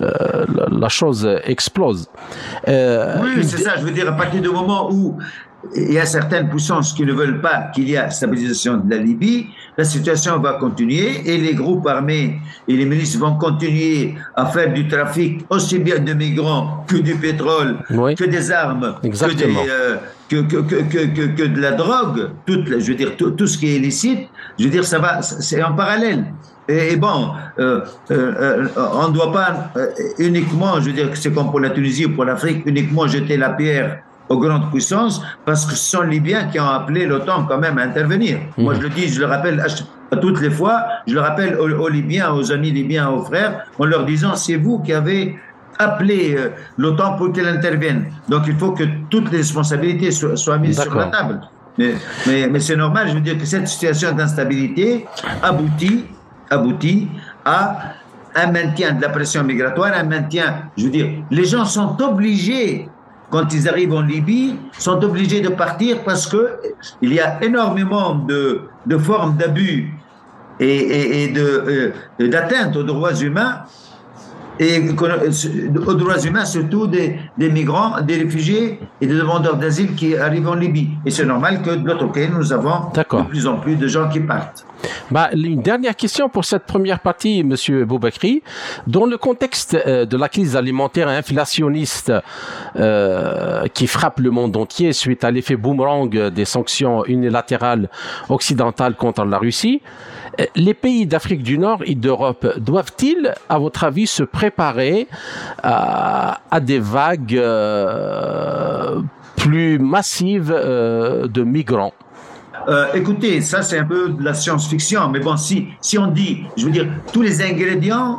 la, 0.00 0.88
chose 0.88 1.28
explose. 1.44 2.08
oui, 2.66 3.42
c'est 3.42 3.58
ça, 3.58 3.76
je 3.76 3.84
veux 3.84 3.90
dire, 3.90 4.08
à 4.08 4.12
partir 4.12 4.40
du 4.40 4.48
moment 4.48 4.90
où 4.90 5.18
il 5.74 5.92
y 5.92 5.98
a 5.98 6.06
certaines 6.06 6.48
puissances 6.48 6.92
qui 6.92 7.04
ne 7.04 7.12
veulent 7.12 7.40
pas 7.40 7.70
qu'il 7.74 7.88
y 7.88 7.94
ait 7.94 8.10
stabilisation 8.10 8.76
de 8.76 8.94
la 8.94 9.02
Libye, 9.02 9.48
la 9.76 9.84
situation 9.84 10.38
va 10.38 10.54
continuer 10.54 11.22
et 11.26 11.36
les 11.36 11.54
groupes 11.54 11.86
armés 11.86 12.40
et 12.68 12.76
les 12.76 12.84
milices 12.84 13.18
vont 13.18 13.34
continuer 13.34 14.14
à 14.36 14.46
faire 14.46 14.72
du 14.72 14.86
trafic 14.86 15.44
aussi 15.50 15.78
bien 15.80 15.98
de 15.98 16.12
migrants 16.14 16.84
que 16.86 16.96
du 16.96 17.16
pétrole, 17.16 17.78
que 17.88 18.24
des 18.24 18.52
armes, 18.52 18.96
que, 19.02 19.34
des, 19.34 19.44
euh, 19.44 19.96
que, 20.28 20.36
que, 20.42 20.56
que, 20.56 21.26
que, 21.26 21.42
de 21.42 21.60
la 21.60 21.72
drogue, 21.72 22.30
tout, 22.46 22.64
je 22.66 22.76
veux 22.76 22.94
dire, 22.94 23.16
tout, 23.16 23.32
tout, 23.32 23.46
ce 23.46 23.58
qui 23.58 23.68
est 23.68 23.76
illicite, 23.76 24.28
je 24.58 24.64
veux 24.64 24.70
dire, 24.70 24.84
ça 24.84 25.00
va, 25.00 25.22
c'est 25.22 25.62
en 25.62 25.74
parallèle. 25.74 26.24
Et, 26.68 26.96
bon, 26.96 27.30
euh, 27.58 27.80
euh, 28.10 28.68
on 28.76 29.08
ne 29.08 29.14
doit 29.14 29.32
pas 29.32 29.72
uniquement, 30.18 30.80
je 30.80 30.86
veux 30.86 30.92
dire, 30.92 31.10
c'est 31.14 31.32
comme 31.32 31.50
pour 31.50 31.60
la 31.60 31.70
Tunisie 31.70 32.06
ou 32.06 32.14
pour 32.14 32.26
l'Afrique, 32.26 32.62
uniquement 32.66 33.06
jeter 33.06 33.38
la 33.38 33.50
pierre 33.50 34.02
aux 34.28 34.38
grandes 34.38 34.70
puissances 34.70 35.22
parce 35.44 35.64
que 35.66 35.72
ce 35.72 35.96
sont 35.96 36.02
les 36.02 36.18
Libyens 36.18 36.48
qui 36.48 36.60
ont 36.60 36.68
appelé 36.68 37.06
l'OTAN 37.06 37.44
quand 37.44 37.58
même 37.58 37.78
à 37.78 37.82
intervenir. 37.82 38.38
Mhm. 38.56 38.64
Moi, 38.64 38.74
je 38.74 38.80
le 38.80 38.88
dis, 38.90 39.08
je 39.08 39.20
le 39.20 39.26
rappelle 39.26 39.60
à 40.10 40.16
toutes 40.16 40.40
les 40.40 40.50
fois, 40.50 40.84
je 41.06 41.14
le 41.14 41.20
rappelle 41.20 41.56
aux, 41.58 41.88
Libyens, 41.88 42.32
aux 42.32 42.50
amis 42.52 42.70
libyens, 42.70 43.08
aux 43.10 43.22
frères, 43.22 43.66
en 43.78 43.84
leur 43.84 44.04
disant, 44.04 44.36
c'est 44.36 44.56
vous 44.56 44.78
qui 44.80 44.92
avez 44.92 45.38
appelé 45.78 46.34
euh, 46.36 46.50
l'OTAN 46.76 47.16
pour 47.16 47.32
qu'elle 47.32 47.46
intervienne. 47.46 48.06
Donc, 48.28 48.42
il 48.46 48.56
faut 48.56 48.72
que 48.72 48.84
toutes 49.10 49.30
les 49.30 49.38
responsabilités 49.38 50.10
soient, 50.10 50.58
mises 50.58 50.80
sur 50.80 50.94
la 50.94 51.06
table. 51.06 51.40
Mais, 51.76 51.94
mais, 52.26 52.48
mais 52.48 52.58
c'est 52.58 52.74
normal, 52.74 53.08
je 53.08 53.14
veux 53.14 53.20
dire 53.20 53.38
que 53.38 53.44
cette 53.44 53.68
situation 53.68 54.12
d'instabilité 54.12 55.06
aboutit, 55.42 56.06
aboutit 56.50 57.08
à 57.44 57.94
un 58.34 58.50
maintien 58.50 58.92
de 58.92 59.02
la 59.02 59.10
pression 59.10 59.44
migratoire, 59.44 59.92
un 59.94 60.04
maintien, 60.04 60.70
je 60.76 60.84
veux 60.84 60.90
dire, 60.90 61.08
les 61.30 61.44
gens 61.44 61.64
sont 61.64 61.96
obligés 62.02 62.88
quand 63.30 63.52
ils 63.52 63.68
arrivent 63.68 63.94
en 63.94 64.02
Libye, 64.02 64.56
sont 64.72 65.02
obligés 65.04 65.40
de 65.40 65.50
partir 65.50 66.02
parce 66.04 66.26
que 66.26 66.58
il 67.02 67.12
y 67.12 67.20
a 67.20 67.42
énormément 67.42 68.14
de, 68.14 68.68
formes 68.98 69.36
d'abus 69.36 69.92
et, 70.60 71.24
et, 71.24 71.34
euh, 71.36 71.92
d'atteinte 72.18 72.76
aux 72.76 72.82
droits 72.82 73.14
humains 73.14 73.64
et 74.58 74.80
aux 74.80 75.94
droits 75.94 76.20
humains, 76.20 76.44
surtout 76.44 76.86
des, 76.86 77.18
des, 77.36 77.50
migrants, 77.50 78.00
des 78.00 78.16
réfugiés 78.16 78.80
et 79.00 79.06
des 79.06 79.14
demandeurs 79.14 79.56
d'asile 79.56 79.94
qui 79.94 80.16
arrivent 80.16 80.48
en 80.48 80.54
Libye. 80.54 80.90
Et 81.06 81.10
c'est 81.10 81.24
normal 81.24 81.62
que 81.62 81.70
de 81.70 81.86
l'autre 81.86 82.06
côté, 82.06 82.28
nous 82.28 82.52
avons 82.52 82.90
de 82.94 83.28
plus 83.28 83.46
en 83.46 83.58
plus 83.58 83.76
de 83.76 83.86
gens 83.86 84.08
qui 84.08 84.20
partent. 84.20 84.64
Bah, 85.10 85.30
une 85.32 85.62
dernière 85.62 85.96
question 85.96 86.28
pour 86.28 86.44
cette 86.44 86.64
première 86.64 87.00
partie, 87.00 87.42
Monsieur 87.42 87.84
Boubakri. 87.84 88.42
Dans 88.86 89.06
le 89.06 89.16
contexte 89.16 89.74
euh, 89.74 90.04
de 90.04 90.16
la 90.16 90.28
crise 90.28 90.56
alimentaire 90.56 91.08
inflationniste 91.08 92.12
euh, 92.76 93.66
qui 93.74 93.86
frappe 93.86 94.20
le 94.20 94.30
monde 94.30 94.56
entier 94.56 94.92
suite 94.92 95.24
à 95.24 95.30
l'effet 95.30 95.56
boomerang 95.56 96.08
des 96.08 96.44
sanctions 96.44 97.04
unilatérales 97.06 97.88
occidentales 98.28 98.94
contre 98.94 99.24
la 99.24 99.38
Russie, 99.38 99.82
euh, 99.82 100.27
les 100.54 100.74
pays 100.74 101.06
d'Afrique 101.06 101.42
du 101.42 101.58
Nord 101.58 101.80
et 101.84 101.94
d'Europe 101.94 102.46
doivent-ils, 102.58 103.34
à 103.48 103.58
votre 103.58 103.84
avis, 103.84 104.06
se 104.06 104.22
préparer 104.22 105.08
à, 105.62 106.38
des 106.60 106.78
vagues 106.78 107.40
plus 109.36 109.78
massives 109.78 110.50
de 110.50 111.42
migrants? 111.42 111.94
Euh, 112.68 112.86
écoutez, 112.94 113.40
ça 113.40 113.62
c'est 113.62 113.78
un 113.78 113.84
peu 113.84 114.10
de 114.10 114.22
la 114.22 114.34
science-fiction, 114.34 115.08
mais 115.08 115.20
bon, 115.20 115.36
si, 115.36 115.68
si 115.80 115.98
on 115.98 116.08
dit, 116.08 116.44
je 116.56 116.66
veux 116.66 116.70
dire, 116.70 116.86
tous 117.12 117.22
les 117.22 117.42
ingrédients 117.42 118.18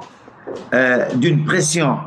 euh, 0.74 1.06
d'une 1.16 1.46
pression 1.46 1.98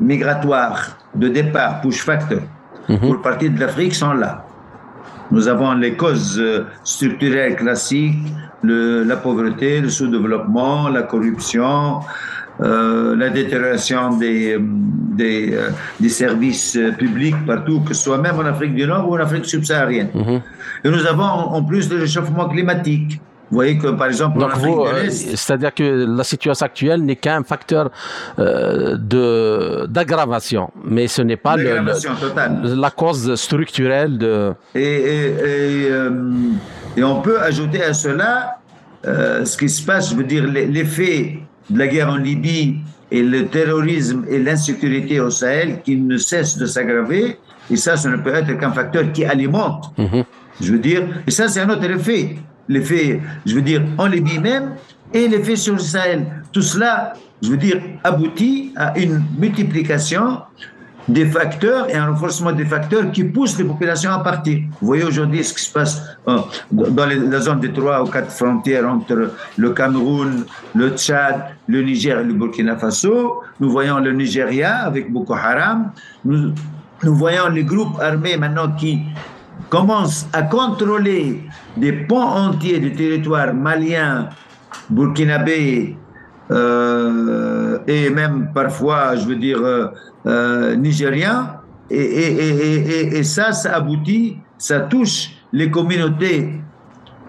migratoire 0.00 0.98
de 1.14 1.28
départ, 1.28 1.80
push 1.80 2.02
factor, 2.02 2.40
mhm. 2.88 2.98
pour 2.98 3.22
partir 3.22 3.52
de 3.52 3.60
l'Afrique 3.60 3.94
sont 3.94 4.12
là. 4.12 4.44
Nous 5.30 5.48
avons 5.48 5.72
les 5.74 5.94
causes 5.94 6.38
euh, 6.38 6.66
structurelles 6.84 7.56
classiques, 7.56 8.18
le, 8.62 9.02
la 9.04 9.16
pauvreté, 9.16 9.80
le 9.80 9.88
sous-développement, 9.88 10.88
la 10.88 11.02
corruption, 11.02 12.00
euh, 12.60 13.16
la 13.16 13.30
détérioration 13.30 14.16
des, 14.16 14.58
des, 14.60 15.54
euh, 15.54 15.70
des, 15.98 16.08
services 16.08 16.78
publics 16.98 17.34
partout, 17.46 17.80
que 17.80 17.94
ce 17.94 18.04
soit 18.04 18.18
même 18.18 18.36
en 18.38 18.44
Afrique 18.44 18.74
du 18.74 18.86
Nord 18.86 19.08
ou 19.08 19.14
en 19.14 19.20
Afrique 19.20 19.46
subsaharienne. 19.46 20.10
Mhm. 20.14 20.40
Et 20.84 20.90
nous 20.90 21.06
avons 21.06 21.24
en 21.24 21.62
plus 21.62 21.90
le 21.90 22.00
réchauffement 22.00 22.48
climatique. 22.48 23.20
Vous 23.50 23.56
voyez 23.56 23.78
que, 23.78 23.88
par 23.88 24.06
exemple, 24.06 24.42
euh, 24.42 25.10
c'est-à-dire 25.10 25.72
que 25.74 26.06
la 26.16 26.24
situation 26.24 26.66
actuelle 26.66 27.02
n'est 27.02 27.16
qu'un 27.16 27.42
facteur 27.44 27.90
euh, 28.38 28.96
de 28.96 29.86
d'aggravation, 29.86 30.70
mais 30.84 31.08
ce 31.08 31.22
n'est 31.22 31.36
pas 31.36 31.56
le, 31.56 32.80
la 32.80 32.90
cause 32.90 33.34
structurelle 33.36 34.18
de. 34.18 34.52
Et, 34.74 34.80
et, 34.82 35.26
et, 35.26 35.90
et, 36.96 37.04
on 37.04 37.20
peut 37.20 37.40
ajouter 37.40 37.82
à 37.82 37.92
cela 37.92 38.58
ce 39.04 39.56
qui 39.56 39.68
se 39.68 39.84
passe, 39.84 40.10
je 40.10 40.16
veux 40.16 40.24
dire, 40.24 40.44
l'effet 40.46 41.38
de 41.70 41.78
la 41.78 41.86
guerre 41.86 42.08
en 42.08 42.16
Libye 42.16 42.80
et 43.10 43.22
le 43.22 43.46
terrorisme 43.46 44.24
et 44.28 44.38
l'insécurité 44.38 45.20
au 45.20 45.30
Sahel 45.30 45.82
qui 45.82 45.96
ne 45.96 46.16
cessent 46.16 46.58
de 46.58 46.66
s'aggraver. 46.66 47.38
Et 47.70 47.76
ça, 47.76 47.96
ça 47.96 48.10
ne 48.10 48.16
peut 48.16 48.34
être 48.34 48.58
qu'un 48.58 48.72
facteur 48.72 49.10
qui 49.12 49.24
alimente. 49.24 49.92
Mhm. 49.96 50.24
Je 50.60 50.72
veux 50.72 50.78
dire, 50.78 51.02
et 51.26 51.30
ça, 51.30 51.48
c'est 51.48 51.60
un 51.60 51.70
autre 51.70 51.84
effet. 51.90 52.36
L'effet, 52.68 53.20
je 53.46 53.54
veux 53.54 53.62
dire, 53.62 53.82
en 53.98 54.06
Libye 54.06 54.38
même 54.38 54.72
et 55.12 55.28
l'effet 55.28 55.56
sur 55.56 55.74
le 55.74 55.80
Sahel. 55.80 56.26
Tout 56.52 56.62
cela, 56.62 57.14
je 57.42 57.50
veux 57.50 57.56
dire, 57.56 57.80
aboutit 58.02 58.72
à 58.76 58.98
une 58.98 59.22
multiplication 59.38 60.38
des 61.08 61.26
facteurs 61.26 61.88
et 61.90 61.94
un 61.94 62.06
renforcement 62.10 62.52
des 62.52 62.64
facteurs 62.64 63.10
qui 63.12 63.24
poussent 63.24 63.58
les 63.58 63.64
populations 63.64 64.10
à 64.10 64.20
partir. 64.20 64.58
Vous 64.80 64.86
voyez 64.86 65.04
aujourd'hui 65.04 65.44
ce 65.44 65.52
qui 65.52 65.62
se 65.62 65.72
passe 65.72 66.02
euh, 66.28 66.38
dans 66.70 67.06
la 67.06 67.40
zone 67.40 67.60
des 67.60 67.72
trois 67.72 68.02
ou 68.02 68.06
quatre 68.06 68.30
frontières 68.32 68.88
entre 68.88 69.32
le 69.56 69.70
Cameroun, 69.70 70.44
le 70.74 70.90
Tchad, 70.96 71.44
le 71.66 71.82
Niger 71.82 72.20
et 72.20 72.24
le 72.24 72.32
Burkina 72.32 72.76
Faso. 72.76 73.42
Nous 73.60 73.70
voyons 73.70 73.98
le 73.98 74.12
Nigeria 74.12 74.78
avec 74.78 75.12
Boko 75.12 75.34
Haram. 75.34 75.90
Nous, 76.24 76.54
nous 77.02 77.14
voyons 77.14 77.48
les 77.48 77.64
groupes 77.64 78.00
armés 78.00 78.36
maintenant 78.38 78.72
qui 78.72 79.00
commencent 79.68 80.26
à 80.32 80.42
contrôler 80.42 81.42
des 81.76 81.92
ponts 81.92 82.20
entiers 82.20 82.78
du 82.78 82.92
territoire 82.92 83.54
malien, 83.54 84.28
burkinabé, 84.90 85.96
euh, 86.50 87.78
et 87.86 88.10
même 88.10 88.50
parfois, 88.54 89.16
je 89.16 89.26
veux 89.26 89.36
dire, 89.36 89.58
euh, 89.60 89.88
euh, 90.26 90.76
nigérien. 90.76 91.60
Et, 91.90 93.22
ça, 93.24 93.52
ça 93.52 93.76
aboutit, 93.76 94.38
ça 94.58 94.80
touche 94.80 95.30
les 95.52 95.70
communautés 95.70 96.60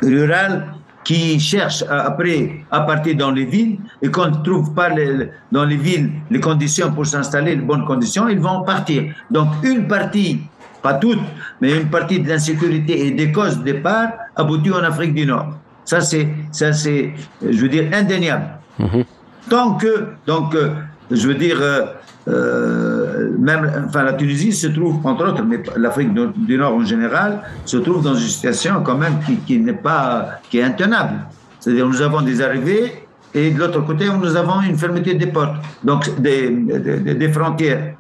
rurales 0.02 0.74
qui 1.04 1.40
cherchent 1.40 1.84
après 1.88 2.64
à 2.72 2.82
partir 2.82 3.16
dans 3.16 3.32
les 3.32 3.46
villes 3.46 3.78
et 4.02 4.10
qu'on 4.10 4.28
ne 4.28 4.44
trouve 4.44 4.74
pas 4.74 4.90
les, 4.90 5.30
dans 5.52 5.66
les 5.66 5.76
villes 5.76 6.10
les 6.32 6.40
conditions 6.40 6.92
pour 6.92 7.06
s'installer, 7.06 7.56
les 7.56 7.62
bonnes 7.62 7.86
conditions, 7.86 8.28
ils 8.28 8.40
vont 8.40 8.64
partir. 8.64 9.14
Donc 9.30 9.50
une 9.64 9.88
partie, 9.88 10.42
pas 10.86 10.94
toute, 11.04 11.24
mais 11.62 11.72
une 11.82 11.90
partie 11.90 12.20
de 12.20 12.30
l'insécurité 12.30 13.08
et 13.08 13.12
des 13.12 13.32
causes 13.32 13.58
de 13.60 13.64
départ 13.72 14.10
aboutit 14.36 14.72
en 14.72 14.84
Afrique 14.92 15.16
du 15.16 15.26
Nord. 15.26 15.48
Ça 15.84 16.00
c'est, 16.10 16.28
ça 16.52 16.74
c'est, 16.74 17.14
je 17.42 17.60
veux 17.64 17.70
dire, 17.70 17.86
indéniable. 17.92 18.48
Mhm. 18.78 19.04
Tant 19.50 19.70
que, 19.82 19.94
donc, 20.28 20.54
euh, 20.54 20.70
je 21.10 21.28
veux 21.28 21.40
dire, 21.48 21.58
euh, 21.60 21.86
euh, 22.28 23.32
même, 23.40 23.64
enfin, 23.88 24.04
la 24.04 24.14
Tunisie 24.14 24.54
se 24.54 24.68
trouve, 24.68 24.96
entre 25.04 25.28
autres, 25.30 25.44
mais 25.44 25.60
l'Afrique 25.76 26.12
du 26.50 26.58
Nord 26.58 26.74
en 26.76 26.86
général, 26.94 27.42
se 27.66 27.78
trouve 27.78 28.04
dans 28.04 28.16
une 28.16 28.32
situation 28.36 28.74
quand 28.84 28.98
même 29.04 29.16
qui, 29.26 29.38
qui 29.48 29.60
n'est 29.60 29.82
pas, 29.90 30.40
qui 30.50 30.60
est 30.60 30.64
intenable. 30.64 31.18
C'est-à-dire, 31.60 31.88
nous 31.88 32.02
avons 32.02 32.22
des 32.22 32.42
arrivées 32.42 32.88
et 33.34 33.50
de 33.52 33.60
l'autre 33.60 33.82
côté, 33.82 34.06
nous 34.24 34.36
avons 34.36 34.62
une 34.62 34.78
fermeté 34.78 35.16
des 35.16 35.28
portes, 35.28 35.58
donc 35.84 36.02
des, 36.20 36.50
des, 36.50 37.16
des 37.16 37.30
frontières, 37.38 37.96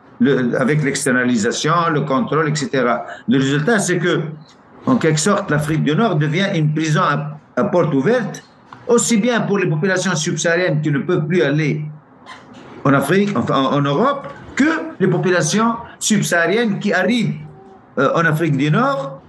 avec 0.60 0.84
l'externalisation, 0.84 1.74
le 1.94 2.02
contrôle, 2.02 2.50
etc. 2.50 2.70
Le 3.28 3.38
résultat, 3.38 3.80
c'est 3.80 3.98
que, 3.98 4.22
en 4.86 4.96
quelque 4.98 5.20
sorte, 5.20 5.50
l'Afrique 5.52 5.84
du 5.84 5.96
Nord 5.96 6.16
devient 6.16 6.48
une 6.56 6.74
prison 6.74 7.02
à, 7.02 7.64
porte 7.66 7.94
ouverte 7.94 8.44
aussi 8.88 9.18
bien 9.18 9.42
pour 9.42 9.58
les 9.58 9.68
populations 9.68 10.16
subsahariennes 10.16 10.82
qui 10.82 10.92
ne 10.92 11.00
peuvent 11.00 11.26
plus 11.26 11.42
aller 11.42 11.86
en 12.84 12.94
Afrique, 12.94 13.36
en 13.36 13.82
Europe, 13.82 14.28
que 14.56 14.66
les 15.00 15.08
populations 15.08 15.76
subsahariennes 16.00 16.80
qui 16.80 16.94
arrivent 16.94 17.36
euh, 17.98 18.12
en 18.16 18.26
Afrique 18.26 18.58
du 18.58 18.72
Nord 18.72 19.22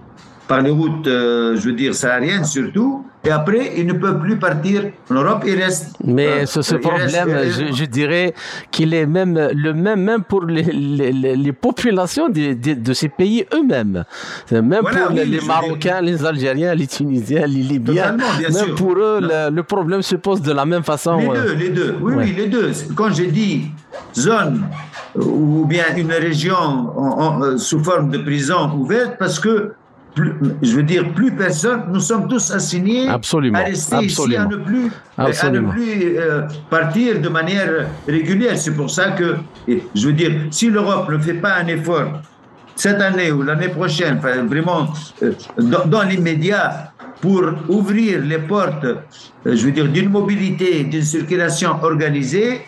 par 0.49 0.61
les 0.61 0.71
routes, 0.71 1.07
euh, 1.07 1.57
je 1.57 1.69
veux 1.69 1.73
dire, 1.73 1.95
sahariennes 1.95 2.45
surtout, 2.45 3.05
et 3.27 3.31
après, 3.31 3.73
ils 3.77 3.87
ne 3.87 3.95
peuvent 3.95 4.21
plus 4.21 4.37
partir 4.37 4.85
en 5.11 5.15
Europe, 5.15 5.43
ils 5.47 5.61
restent. 5.61 5.97
Mais 6.05 6.27
euh, 6.27 6.47
ce, 6.47 6.77
problème, 6.77 7.09
je, 7.11 7.85
dirais 7.85 8.35
qu'il 8.71 8.95
est 8.95 9.07
même 9.07 9.51
le 9.53 9.73
même, 9.75 10.01
même 10.01 10.23
pour 10.23 10.45
les, 10.45 10.63
les, 10.63 11.53
populations 11.53 12.29
de, 12.29 12.53
de, 12.55 12.93
ces 12.93 13.09
pays 13.09 13.45
eux-mêmes. 13.53 14.05
Même 14.53 14.81
pour 14.81 15.11
les, 15.11 15.41
Marocains, 15.41 16.01
les 16.01 16.25
Algériens, 16.25 16.75
les 16.75 16.87
Tunisiens, 16.87 17.47
les 17.47 17.63
Libyens. 17.63 18.17
même 18.17 18.75
pour 18.77 18.93
eux, 18.93 19.21
le, 19.21 19.63
problème 19.63 20.03
se 20.03 20.15
pose 20.15 20.41
de 20.41 20.53
la 20.53 20.65
même 20.65 20.85
façon. 20.85 21.19
Les 21.19 21.27
deux, 21.27 21.55
les 21.55 21.69
deux. 21.71 21.97
Oui, 22.01 22.15
oui, 22.17 22.33
les 22.37 22.47
deux. 22.47 22.71
Quand 22.95 23.13
j'ai 23.13 23.27
dit 23.27 23.67
zone 24.15 24.69
ou 25.17 25.65
bien 25.67 25.85
une 25.97 26.13
région 26.13 26.55
en, 26.57 27.59
sous 27.59 27.83
forme 27.83 28.11
de 28.11 28.19
prison 28.19 28.71
ouverte, 28.77 29.17
parce 29.19 29.41
que 29.41 29.73
plus, 30.17 30.33
je 30.63 30.75
veux 30.75 30.83
dire, 30.83 31.13
plus 31.13 31.31
personne, 31.31 31.83
nous 31.93 32.01
sommes 32.01 32.27
tous 32.27 32.51
assignés 32.51 33.07
absolument, 33.07 33.59
à 33.59 33.65
rester 33.65 33.97
absolument, 33.97 34.49
ici, 34.49 34.55
à 34.55 34.57
ne 34.57 34.57
plus, 34.57 34.91
à 35.19 35.51
ne 35.51 35.61
plus 35.61 36.19
euh, 36.19 36.43
partir 36.71 37.21
de 37.21 37.29
manière 37.29 37.87
régulière. 38.09 38.57
C'est 38.57 38.75
pour 38.75 38.91
ça 38.91 39.11
que, 39.11 39.37
je 39.69 40.07
veux 40.07 40.15
dire, 40.15 40.33
si 40.51 40.71
l'Europe 40.71 41.11
ne 41.11 41.19
fait 41.19 41.35
pas 41.35 41.57
un 41.57 41.67
effort 41.67 42.09
cette 42.75 43.01
année 43.01 43.31
ou 43.31 43.43
l'année 43.43 43.69
prochaine, 43.69 44.17
enfin, 44.19 44.45
vraiment 44.45 44.89
euh, 45.23 45.33
dans, 45.59 45.85
dans 45.85 46.03
l'immédiat, 46.03 46.93
pour 47.21 47.43
ouvrir 47.69 48.21
les 48.23 48.39
portes, 48.39 48.85
euh, 48.85 48.97
je 49.45 49.67
veux 49.67 49.73
dire, 49.73 49.89
d'une 49.89 50.09
mobilité, 50.09 50.85
d'une 50.85 51.03
circulation 51.03 51.77
organisée, 51.83 52.63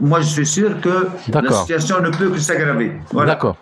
moi 0.00 0.20
je 0.20 0.28
suis 0.28 0.46
sûr 0.46 0.80
que 0.80 1.08
la 1.32 1.52
situation 1.52 2.00
ne 2.00 2.10
peut 2.10 2.30
que 2.30 2.38
s'aggraver. 2.38 2.92
Voilà. 3.12 3.32
D'accord. 3.32 3.56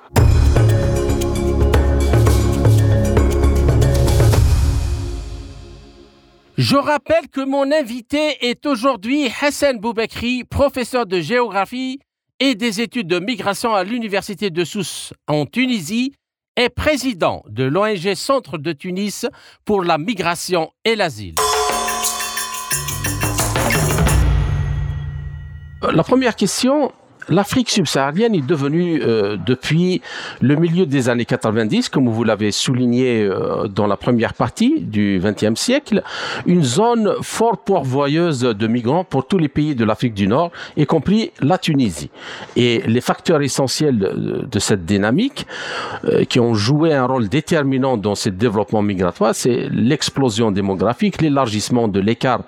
Je 6.58 6.74
rappelle 6.74 7.28
que 7.28 7.40
mon 7.40 7.70
invité 7.70 8.48
est 8.48 8.66
aujourd'hui 8.66 9.30
Hassan 9.40 9.78
Boubekri, 9.78 10.42
professeur 10.42 11.06
de 11.06 11.20
géographie 11.20 12.00
et 12.40 12.56
des 12.56 12.80
études 12.80 13.06
de 13.06 13.20
migration 13.20 13.76
à 13.76 13.84
l'Université 13.84 14.50
de 14.50 14.64
Sousse 14.64 15.12
en 15.28 15.46
Tunisie 15.46 16.14
et 16.56 16.68
président 16.68 17.44
de 17.48 17.62
l'ONG 17.62 18.12
Centre 18.16 18.58
de 18.58 18.72
Tunis 18.72 19.24
pour 19.64 19.84
la 19.84 19.98
migration 19.98 20.72
et 20.84 20.96
l'asile. 20.96 21.36
La 25.80 26.02
première 26.02 26.34
question, 26.34 26.90
l'Afrique 27.28 27.70
subsaharienne 27.70 28.34
est 28.34 28.46
devenue 28.46 29.02
euh, 29.02 29.36
depuis 29.44 30.00
le 30.40 30.56
milieu 30.56 30.86
des 30.86 31.08
années 31.08 31.24
90, 31.24 31.88
comme 31.88 32.08
vous 32.08 32.24
l'avez 32.24 32.50
souligné 32.50 33.22
euh, 33.22 33.68
dans 33.68 33.86
la 33.86 33.96
première 33.96 34.34
partie 34.34 34.80
du 34.80 35.20
XXe 35.22 35.58
siècle, 35.58 36.02
une 36.46 36.62
zone 36.62 37.14
fort 37.22 37.58
pourvoyeuse 37.58 38.40
de 38.40 38.66
migrants 38.66 39.04
pour 39.04 39.26
tous 39.26 39.38
les 39.38 39.48
pays 39.48 39.74
de 39.74 39.84
l'Afrique 39.84 40.14
du 40.14 40.26
Nord, 40.26 40.50
y 40.76 40.86
compris 40.86 41.30
la 41.40 41.58
Tunisie. 41.58 42.10
Et 42.56 42.82
les 42.86 43.00
facteurs 43.00 43.42
essentiels 43.42 43.98
de, 43.98 44.58
cette 44.58 44.84
dynamique, 44.84 45.46
euh, 46.04 46.24
qui 46.24 46.40
ont 46.40 46.54
joué 46.54 46.92
un 46.94 47.06
rôle 47.06 47.28
déterminant 47.28 47.96
dans 47.96 48.14
ce 48.14 48.28
développement 48.28 48.82
migratoire, 48.82 49.34
c'est 49.34 49.68
l'explosion 49.70 50.50
démographique, 50.50 51.20
l'élargissement 51.22 51.88
de 51.88 52.00
l'écart 52.00 52.42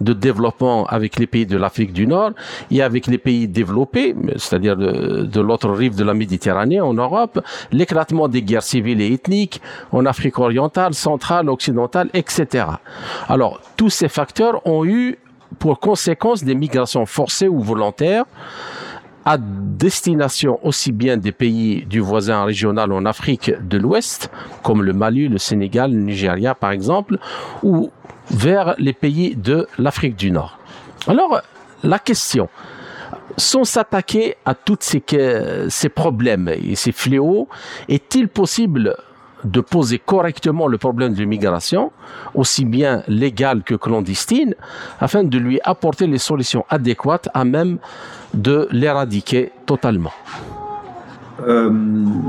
de 0.00 0.12
développement 0.12 0.86
avec 0.86 1.18
les 1.18 1.26
pays 1.26 1.46
de 1.46 1.56
l'Afrique 1.56 1.92
du 1.92 2.06
Nord 2.06 2.32
et 2.70 2.82
avec 2.82 3.06
les 3.06 3.18
pays 3.18 3.48
développés, 3.48 4.14
c'est-à-dire 4.36 4.76
de, 4.76 5.40
l'autre 5.40 5.70
rive 5.70 5.96
de 5.96 6.04
la 6.04 6.14
Méditerranée, 6.14 6.80
en 6.80 6.94
Europe, 6.94 7.40
l'éclatement 7.72 8.28
des 8.28 8.42
guerres 8.42 8.62
civiles 8.62 9.00
et 9.00 9.12
ethniques 9.12 9.60
en 9.92 10.06
Afrique 10.06 10.38
orientale, 10.38 10.94
centrale, 10.94 11.48
occidentale, 11.48 12.10
etc. 12.14 12.66
Alors, 13.28 13.60
tous 13.76 13.90
ces 13.90 14.08
facteurs 14.08 14.66
ont 14.66 14.84
eu 14.84 15.18
pour 15.58 15.80
conséquence 15.80 16.44
des 16.44 16.54
migrations 16.54 17.06
forcées 17.06 17.48
ou 17.48 17.60
volontaires 17.60 18.24
à 19.24 19.38
destination 19.38 20.58
aussi 20.62 20.92
bien 20.92 21.16
des 21.16 21.32
pays 21.32 21.86
du 21.86 22.00
voisin 22.00 22.44
régional 22.44 22.92
en 22.92 23.06
Afrique 23.06 23.52
de 23.66 23.78
l'Ouest, 23.78 24.30
comme 24.62 24.82
le 24.82 24.92
Mali, 24.92 25.28
le 25.28 25.38
Sénégal, 25.38 25.92
le 25.92 26.00
Nigeria 26.00 26.54
par 26.54 26.72
exemple, 26.72 27.18
ou 27.62 27.90
vers 28.30 28.74
les 28.78 28.92
pays 28.92 29.34
de 29.34 29.66
l'Afrique 29.78 30.16
du 30.16 30.30
Nord. 30.30 30.58
Alors, 31.06 31.40
la 31.82 31.98
question, 31.98 32.48
sans 33.36 33.64
s'attaquer 33.64 34.36
à 34.44 34.54
tous 34.54 34.78
ces, 34.80 35.88
problèmes 35.88 36.48
et 36.48 36.74
ces 36.74 36.92
fléaux, 36.92 37.48
est-il 37.88 38.28
possible 38.28 38.96
de 39.44 39.60
poser 39.60 39.98
correctement 39.98 40.66
le 40.68 40.78
problème 40.78 41.12
de 41.12 41.18
l'immigration, 41.20 41.92
aussi 42.34 42.64
bien 42.64 43.02
légale 43.08 43.62
que 43.62 43.74
clandestine, 43.74 44.54
afin 45.00 45.22
de 45.22 45.38
lui 45.38 45.60
apporter 45.64 46.06
les 46.06 46.18
solutions 46.18 46.64
adéquates 46.70 47.28
à 47.34 47.44
même 47.44 47.78
de 48.32 48.68
l'éradiquer 48.70 49.52
totalement? 49.66 50.12
Euh, 51.46 51.70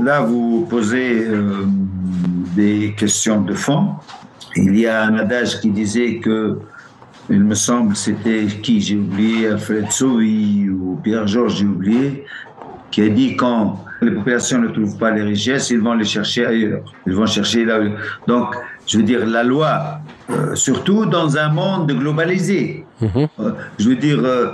Là, 0.02 0.20
vous 0.20 0.66
posez 0.68 1.24
euh, 1.24 1.64
des 2.54 2.94
questions 2.96 3.40
de 3.40 3.54
fond. 3.54 3.94
Il 4.56 4.78
y 4.78 4.86
a 4.86 5.04
un 5.04 5.16
adage 5.16 5.60
qui 5.60 5.70
disait 5.70 6.16
que 6.16 6.58
il 7.30 7.42
me 7.42 7.54
semble, 7.54 7.96
c'était 7.96 8.46
qui 8.62 8.80
J'ai 8.80 8.96
oublié, 8.96 9.48
Alfred 9.48 9.90
Sauvy 9.90 10.68
ou 10.68 10.98
Pierre-Georges, 11.02 11.56
j'ai 11.58 11.66
oublié, 11.66 12.24
qui 12.90 13.02
a 13.02 13.08
dit 13.08 13.36
quand 13.36 13.84
les 14.02 14.10
populations 14.10 14.60
ne 14.60 14.68
trouvent 14.68 14.98
pas 14.98 15.10
les 15.10 15.22
richesses, 15.22 15.70
ils 15.70 15.80
vont 15.80 15.94
les 15.94 16.04
chercher 16.04 16.46
ailleurs. 16.46 16.82
Ils 17.06 17.14
vont 17.14 17.26
chercher 17.26 17.64
là. 17.64 17.80
Donc, 18.26 18.54
je 18.86 18.98
veux 18.98 19.02
dire, 19.02 19.26
la 19.26 19.42
loi, 19.42 20.00
euh, 20.30 20.54
surtout 20.54 21.06
dans 21.06 21.36
un 21.36 21.48
monde 21.48 21.90
globalisé, 21.90 22.84
mhm. 23.00 23.28
euh, 23.40 23.52
je 23.78 23.88
veux 23.88 23.96
dire, 23.96 24.20
euh, 24.22 24.52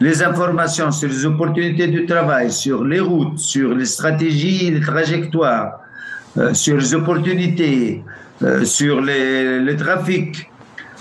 les 0.00 0.22
informations 0.22 0.90
sur 0.92 1.08
les 1.08 1.26
opportunités 1.26 1.88
du 1.88 2.06
travail, 2.06 2.52
sur 2.52 2.84
les 2.84 3.00
routes, 3.00 3.38
sur 3.38 3.74
les 3.74 3.86
stratégies, 3.86 4.70
les 4.70 4.80
trajectoires, 4.80 5.80
sur 6.52 6.76
les 6.76 6.94
opportunités, 6.94 8.04
sur 8.64 9.00
les, 9.00 9.58
les 9.58 9.74
trafics, 9.74 10.50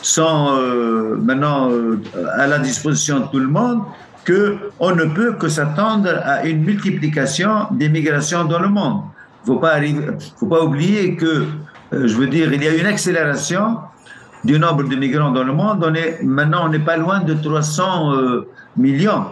sont 0.05 0.49
euh, 0.51 1.17
maintenant 1.19 1.71
euh, 1.71 1.99
à 2.35 2.45
la 2.45 2.59
disposition 2.59 3.21
de 3.21 3.25
tout 3.25 3.39
le 3.39 3.47
monde, 3.47 3.81
qu'on 4.25 4.95
ne 4.95 5.05
peut 5.05 5.33
que 5.33 5.47
s'attendre 5.49 6.21
à 6.23 6.45
une 6.45 6.63
multiplication 6.63 7.67
des 7.71 7.89
migrations 7.89 8.45
dans 8.45 8.59
le 8.59 8.69
monde. 8.69 9.01
Il 9.45 9.51
ne 9.51 9.55
faut 9.55 9.59
pas, 9.59 9.77
faut 10.39 10.45
pas 10.45 10.63
oublier 10.63 11.15
que, 11.15 11.45
euh, 11.93 12.07
je 12.07 12.15
veux 12.15 12.27
dire, 12.27 12.53
il 12.53 12.63
y 12.63 12.67
a 12.67 12.75
une 12.75 12.85
accélération 12.85 13.77
du 14.43 14.59
nombre 14.59 14.83
de 14.83 14.95
migrants 14.95 15.31
dans 15.31 15.43
le 15.43 15.53
monde. 15.53 15.83
On 15.83 15.93
est, 15.95 16.21
maintenant, 16.21 16.65
on 16.65 16.69
n'est 16.69 16.85
pas 16.91 16.97
loin 16.97 17.21
de 17.21 17.33
300 17.33 18.13
millions 18.77 19.25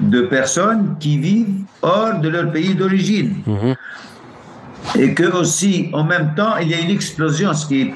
de 0.00 0.22
personnes 0.22 0.96
qui 0.98 1.18
vivent 1.18 1.62
hors 1.80 2.18
de 2.18 2.28
leur 2.28 2.50
pays 2.50 2.74
d'origine. 2.74 3.36
Mm-hmm. 3.46 3.76
Et 4.98 5.14
que 5.14 5.30
aussi, 5.32 5.90
en 5.92 6.02
même 6.02 6.34
temps, 6.34 6.56
il 6.60 6.68
y 6.68 6.74
a 6.74 6.80
une 6.80 6.90
explosion, 6.90 7.54
ce 7.54 7.66
qui 7.66 7.82
est 7.82 7.94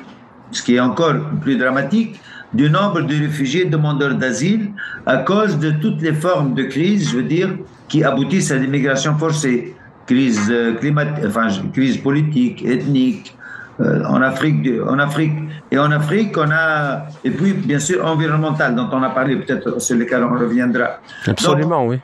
ce 0.51 0.63
qui 0.63 0.77
est 0.77 0.81
encore 0.81 1.15
plus 1.41 1.57
dramatique, 1.57 2.21
du 2.53 2.71
nombre 2.71 3.03
de 3.03 3.15
réfugiés 3.15 3.65
demandeurs 3.65 4.15
d'asile 4.15 4.71
à 5.05 5.19
cause 5.19 5.59
de 5.59 5.71
toutes 5.71 6.01
les 6.01 6.15
formes 6.15 6.55
de 6.55 6.63
crise, 6.63 7.11
je 7.11 7.17
veux 7.17 7.23
dire, 7.23 7.51
qui 7.89 8.05
aboutissent 8.05 8.51
à 8.51 8.57
l'immigration 8.57 9.17
forcée, 9.17 9.75
crise 10.07 10.49
euh, 10.51 10.75
climatique, 10.75 11.25
enfin 11.27 11.49
crise 11.73 11.99
politique, 11.99 12.65
ethnique, 12.65 13.37
euh, 13.81 14.05
en 14.05 14.23
Afrique, 14.23 14.69
en 14.89 14.99
Afrique 14.99 15.35
et 15.71 15.79
en 15.79 15.91
Afrique, 15.91 16.37
on 16.39 16.51
a 16.51 17.07
et 17.25 17.31
puis 17.31 17.53
bien 17.53 17.79
sûr 17.79 18.05
environnementale 18.07 18.75
dont 18.75 18.89
on 18.93 19.03
a 19.03 19.11
parlé, 19.11 19.37
peut-être 19.37 19.81
sur 19.81 19.97
lesquels 19.97 20.25
on 20.25 20.39
reviendra. 20.39 21.01
Absolument, 21.27 21.87
oui. 21.87 21.99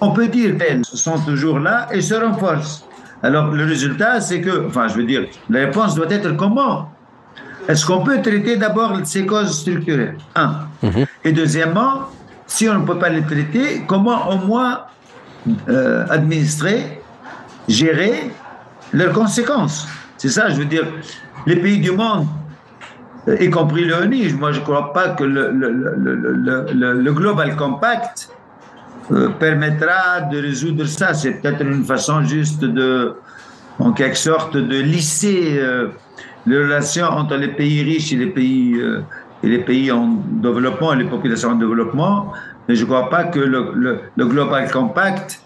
On 0.00 0.12
peut 0.12 0.28
dire 0.28 0.56
qu'elles 0.56 0.84
sont 0.84 1.18
toujours 1.18 1.58
là 1.58 1.88
et 1.90 2.00
se 2.00 2.14
renforcent. 2.14 2.86
Alors 3.22 3.50
le 3.50 3.64
résultat, 3.64 4.20
c'est 4.20 4.40
que, 4.40 4.66
enfin, 4.66 4.88
je 4.88 4.94
veux 4.94 5.04
dire, 5.04 5.26
la 5.50 5.60
réponse 5.66 5.94
doit 5.94 6.10
être 6.10 6.36
comment? 6.36 6.90
Est-ce 7.68 7.86
qu'on 7.86 8.02
peut 8.02 8.20
traiter 8.22 8.56
d'abord 8.56 8.98
ces 9.04 9.26
causes 9.26 9.60
structurelles? 9.60 10.16
Un. 10.34 10.66
Mhm. 10.82 11.06
Et 11.24 11.32
deuxièmement, 11.32 12.08
si 12.46 12.68
on 12.68 12.80
ne 12.80 12.86
peut 12.86 12.98
pas 12.98 13.08
les 13.08 13.22
traiter, 13.22 13.84
comment 13.86 14.30
au 14.30 14.38
moins 14.38 14.80
euh, 15.68 16.04
administrer, 16.10 17.00
gérer 17.68 18.30
leurs 18.92 19.12
conséquences? 19.12 19.86
C'est 20.16 20.30
ça, 20.30 20.50
je 20.50 20.56
veux 20.56 20.64
dire, 20.64 20.86
les 21.46 21.56
pays 21.56 21.78
du 21.78 21.92
monde, 21.92 22.26
euh, 23.28 23.36
y 23.40 23.50
compris 23.50 23.84
l'ONU, 23.84 24.32
moi 24.34 24.52
je 24.52 24.60
ne 24.60 24.64
crois 24.64 24.92
pas 24.92 25.10
que 25.10 25.24
le, 25.24 25.50
le, 25.52 27.12
Global 27.12 27.54
Compact 27.56 28.30
euh, 29.12 29.28
permettra 29.28 30.22
de 30.22 30.40
résoudre 30.40 30.86
ça. 30.86 31.14
C'est 31.14 31.40
peut-être 31.40 31.62
une 31.62 31.84
façon 31.84 32.24
juste 32.24 32.64
de, 32.64 33.14
en 33.78 33.92
quelque 33.92 34.18
sorte, 34.18 34.56
de 34.56 34.80
lisser 34.80 35.62
les 36.46 36.58
relations 36.58 37.06
entre 37.06 37.36
les 37.36 37.48
pays 37.48 37.82
riches 37.82 38.12
et 38.12 38.16
les 38.16 38.26
pays, 38.26 38.74
euh, 38.74 39.02
et 39.42 39.48
les 39.48 39.58
pays 39.58 39.90
en 39.90 40.18
développement 40.26 40.92
et 40.94 40.96
les 40.96 41.04
populations 41.04 41.50
en 41.50 41.54
développement, 41.54 42.32
mais 42.68 42.74
je 42.74 42.82
ne 42.82 42.86
crois 42.86 43.08
pas 43.10 43.24
que 43.24 43.38
le, 43.38 44.00
le, 44.16 44.26
Global 44.26 44.70
Compact 44.70 45.40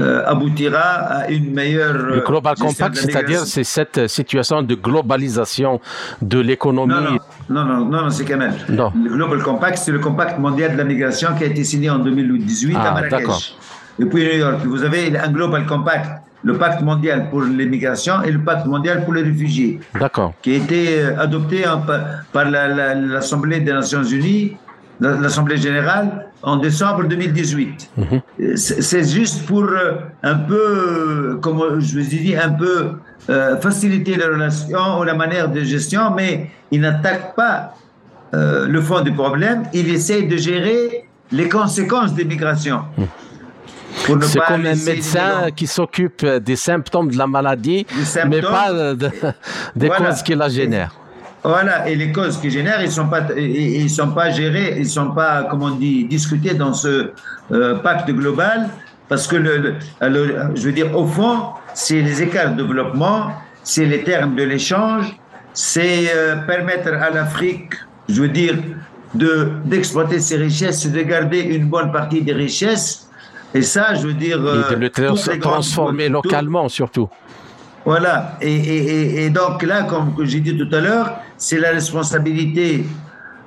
euh, 0.00 0.22
aboutira 0.26 0.78
à 0.80 1.28
une 1.28 1.52
meilleure. 1.52 1.94
Le 1.94 2.20
Global 2.20 2.54
Compact, 2.56 2.96
c'est-à-dire 2.96 3.40
c'est 3.40 3.64
cette 3.64 4.06
situation 4.06 4.62
de 4.62 4.74
globalisation 4.74 5.80
de 6.22 6.38
l'économie. 6.38 7.18
Non, 7.50 7.64
non, 7.64 7.84
non, 7.84 7.84
non, 7.84 8.10
c'est 8.10 8.24
quand 8.24 8.36
même. 8.36 8.54
Non. 8.68 8.92
Le 8.94 9.10
Global 9.10 9.42
Compact, 9.42 9.78
c'est 9.78 9.92
le 9.92 9.98
Compact 9.98 10.38
mondial 10.38 10.72
de 10.72 10.78
la 10.78 10.84
migration 10.84 11.30
qui 11.36 11.44
a 11.44 11.46
été 11.46 11.64
signé 11.64 11.90
en 11.90 11.98
2018 11.98 12.76
à 12.76 12.80
ah, 12.80 12.90
Marrakech. 12.92 13.56
Et 14.00 14.04
puis 14.04 14.24
New 14.24 14.38
York, 14.38 14.60
vous 14.64 14.84
avez 14.84 15.18
un 15.18 15.32
Global 15.32 15.66
Compact 15.66 16.22
le 16.44 16.56
pacte 16.56 16.82
mondial 16.82 17.30
pour 17.30 17.42
l'immigration 17.42 18.22
et 18.22 18.30
le 18.30 18.38
pacte 18.40 18.66
mondial 18.66 19.04
pour 19.04 19.14
les 19.14 19.22
réfugiés. 19.22 19.80
D'accord. 19.98 20.32
Qui 20.42 20.52
a 20.52 20.56
été 20.56 21.00
euh, 21.00 21.20
adopté 21.20 21.64
par 22.32 22.50
l'Assemblée 22.50 23.60
des 23.60 23.72
Nations 23.72 24.04
Unies, 24.04 24.56
l'Assemblée 25.00 25.56
générale, 25.56 26.26
en 26.42 26.56
décembre 26.56 27.04
2018. 27.04 27.90
Mhm. 27.96 28.56
C'est 28.56 29.08
juste 29.08 29.46
pour 29.46 29.64
euh, 29.64 29.94
un 30.22 30.36
peu, 30.36 31.38
comme 31.42 31.80
je 31.80 31.98
vous 31.98 32.14
ai 32.14 32.18
dit, 32.18 32.36
un 32.36 32.50
peu 32.50 32.92
euh, 33.30 33.56
faciliter 33.60 34.14
les 34.16 34.24
relations 34.24 35.00
ou 35.00 35.04
la 35.04 35.14
manière 35.14 35.50
de 35.50 35.60
gestion, 35.60 36.12
mais 36.14 36.50
il 36.70 36.80
n'attaque 36.80 37.34
pas 37.34 37.74
euh, 38.34 38.66
le 38.66 38.80
fond 38.80 39.00
du 39.00 39.12
problème, 39.12 39.64
il 39.72 39.92
essaie 39.92 40.22
de 40.22 40.36
gérer 40.36 41.04
les 41.32 41.48
conséquences 41.48 42.14
des 42.14 42.24
migrations. 42.24 42.82
C'est 44.22 44.40
comme 44.40 44.66
un 44.66 44.74
médecin 44.74 45.50
qui 45.54 45.66
s'occupe 45.66 46.24
des 46.24 46.56
symptômes 46.56 47.10
de 47.10 47.18
la 47.18 47.26
maladie, 47.26 47.86
mais 48.26 48.40
pas 48.40 48.94
des 49.76 49.88
causes 49.88 50.22
qui 50.22 50.34
la 50.34 50.48
génèrent. 50.48 50.94
Voilà, 51.44 51.88
et 51.88 51.94
les 51.94 52.10
causes 52.10 52.38
qui 52.38 52.50
génèrent, 52.50 52.82
ils 52.82 52.90
sont 52.90 53.06
pas, 53.06 53.22
ils 53.36 53.88
sont 53.88 54.10
pas 54.10 54.30
gérés, 54.30 54.74
ils 54.78 54.88
sont 54.88 55.12
pas, 55.12 55.44
comme 55.44 55.62
on 55.62 55.70
dit, 55.70 56.04
discutés 56.04 56.54
dans 56.54 56.74
ce 56.74 57.12
euh, 57.52 57.76
pacte 57.76 58.10
global, 58.10 58.68
parce 59.08 59.26
que 59.26 59.36
le, 59.36 59.74
je 60.00 60.62
veux 60.62 60.72
dire, 60.72 60.94
au 60.96 61.06
fond, 61.06 61.50
c'est 61.74 62.02
les 62.02 62.22
écarts 62.22 62.54
de 62.54 62.62
développement, 62.62 63.32
c'est 63.62 63.86
les 63.86 64.02
termes 64.02 64.34
de 64.34 64.42
l'échange, 64.42 65.16
c'est 65.54 66.10
euh, 66.14 66.36
permettre 66.46 66.88
à 66.88 67.10
l'Afrique, 67.10 67.74
je 68.08 68.22
veux 68.22 68.28
dire, 68.28 68.56
de 69.14 69.52
d'exploiter 69.64 70.20
ses 70.20 70.36
richesses, 70.36 70.86
de 70.86 71.02
garder 71.02 71.40
une 71.40 71.66
bonne 71.66 71.92
partie 71.92 72.20
des 72.20 72.32
richesses, 72.32 73.07
et 73.54 73.62
ça, 73.62 73.94
je 73.94 74.06
veux 74.06 74.14
dire, 74.14 74.36
et 74.38 74.74
de 74.74 74.80
le 74.80 74.90
euh, 74.98 75.38
transformer 75.40 76.08
localement 76.08 76.68
surtout. 76.68 77.08
Voilà. 77.84 78.36
Et, 78.42 79.30
donc 79.30 79.62
là, 79.62 79.84
comme 79.84 80.14
j'ai 80.24 80.40
dit 80.40 80.56
tout 80.56 80.68
à 80.74 80.80
l'heure, 80.80 81.20
c'est 81.38 81.58
la 81.58 81.70
responsabilité 81.70 82.84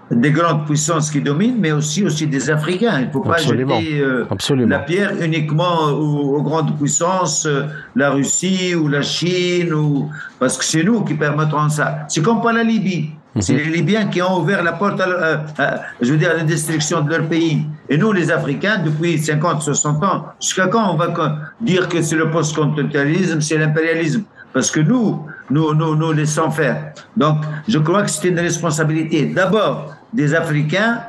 des 0.10 0.32
grandes 0.32 0.66
puissances 0.66 1.10
qui 1.12 1.22
dominent, 1.22 1.58
mais 1.60 1.72
aussi, 1.72 2.04
aussi 2.04 2.28
des 2.28 2.49
Africains. 2.49 2.99
Il 2.99 3.08
ne 3.08 3.12
faut 3.12 3.22
pas 3.22 3.38
jeter 3.38 3.99
euh, 4.02 4.26
la 4.68 4.80
pierre 4.80 5.14
uniquement 5.22 5.86
aux, 5.89 6.41
grandes 6.41 6.76
puissances, 6.78 7.45
euh, 7.45 7.64
la 7.95 8.10
Russie 8.10 8.76
ou 8.76 8.88
la 8.88 9.04
Chine, 9.04 9.74
ou... 9.74 10.10
parce 10.39 10.58
que 10.58 10.66
c'est 10.66 10.84
nous 10.84 11.04
qui 11.04 11.14
permettrons 11.14 11.70
ça. 11.70 11.99
C'est 12.10 12.22
comme 12.22 12.41
pour 12.41 12.52
la 12.52 12.64
Libye. 12.64 13.12
C'est 13.39 13.54
les 13.54 13.64
Libyens 13.64 14.08
qui 14.08 14.22
ont 14.22 14.39
ouvert 14.39 14.62
la 14.62 14.74
porte, 14.74 14.99
à, 14.99 15.82
je 16.02 16.12
veux 16.12 16.18
dire, 16.18 16.32
à 16.32 16.34
la 16.34 16.43
destruction 16.43 17.02
de 17.02 17.10
leur 17.10 17.28
pays. 17.30 17.66
Et 17.92 17.98
nous, 17.98 18.14
les 18.14 18.32
Africains, 18.32 18.78
depuis 18.78 19.20
50, 19.20 19.64
60 19.64 20.04
ans, 20.06 20.26
jusqu'à 20.39 20.68
quand 20.68 20.94
on 20.94 20.96
va 20.96 21.14
dire 21.60 21.89
que 21.89 22.02
c'est 22.02 22.16
le 22.16 22.32
post-continentalisme, 22.32 23.42
c'est 23.42 23.58
l'impérialisme? 23.58 24.24
Parce 24.54 24.72
que 24.72 24.80
nous, 24.80 25.26
nous, 25.50 25.74
nous, 25.74 25.96
nous 25.98 26.14
laissons 26.14 26.50
faire. 26.52 26.94
Donc, 27.18 27.39
je 27.68 27.78
crois 27.80 28.04
que 28.04 28.10
c'est 28.10 28.30
une 28.30 28.39
responsabilité 28.39 29.26
d'abord 29.26 29.94
des 30.14 30.34
Africains 30.34 31.02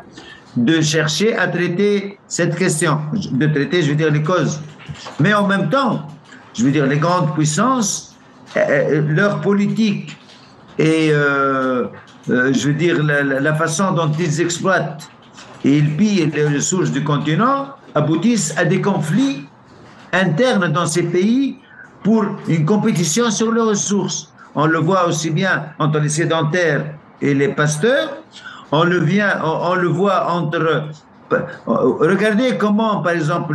de 0.56 0.80
chercher 0.80 1.36
à 1.36 1.46
traiter 1.46 2.18
cette 2.26 2.56
question, 2.56 2.98
de 3.30 3.46
traiter, 3.46 3.82
je 3.82 3.90
veux 3.90 3.96
dire, 3.96 4.10
les 4.10 4.24
causes. 4.24 4.60
Mais 5.20 5.32
en 5.34 5.46
même 5.46 5.70
temps, 5.70 6.08
je 6.52 6.64
veux 6.64 6.72
dire, 6.72 6.86
les 6.86 6.98
grandes 6.98 7.32
puissances, 7.34 8.16
euh, 8.56 8.60
euh, 8.68 9.02
leur 9.06 9.40
politique 9.40 10.18
et 10.78 11.10
euh, 11.12 11.86
euh, 12.28 12.52
je 12.52 12.68
veux 12.68 12.74
dire, 12.74 13.02
la, 13.02 13.54
façon 13.54 13.92
dont 13.92 14.10
ils 14.18 14.40
exploitent 14.40 15.08
et 15.64 15.78
ils 15.78 15.96
pillent 15.96 16.30
les 16.34 16.46
ressources 16.46 16.90
du 16.90 17.04
continent 17.04 17.68
aboutissent 17.94 18.54
à 18.56 18.64
des 18.64 18.80
conflits 18.80 19.46
internes 20.12 20.68
dans 20.72 20.86
ces 20.86 21.04
pays 21.04 21.58
pour 22.02 22.24
une 22.48 22.64
compétition 22.64 23.30
sur 23.30 23.52
les 23.52 23.60
ressources. 23.60 24.32
On 24.54 24.66
le 24.66 24.78
voit 24.78 25.06
aussi 25.06 25.30
bien 25.30 25.66
entre 25.78 26.00
les 26.00 26.08
sédentaires 26.08 26.84
et 27.20 27.32
les 27.34 27.48
pasteurs. 27.48 28.10
On 28.70 28.84
le, 28.84 29.00
vient, 29.00 29.40
on, 29.44 29.74
le 29.74 29.88
voit 29.88 30.30
entre... 30.30 30.88
Regardez 31.66 32.58
comment, 32.58 33.00
par 33.00 33.12
exemple, 33.12 33.54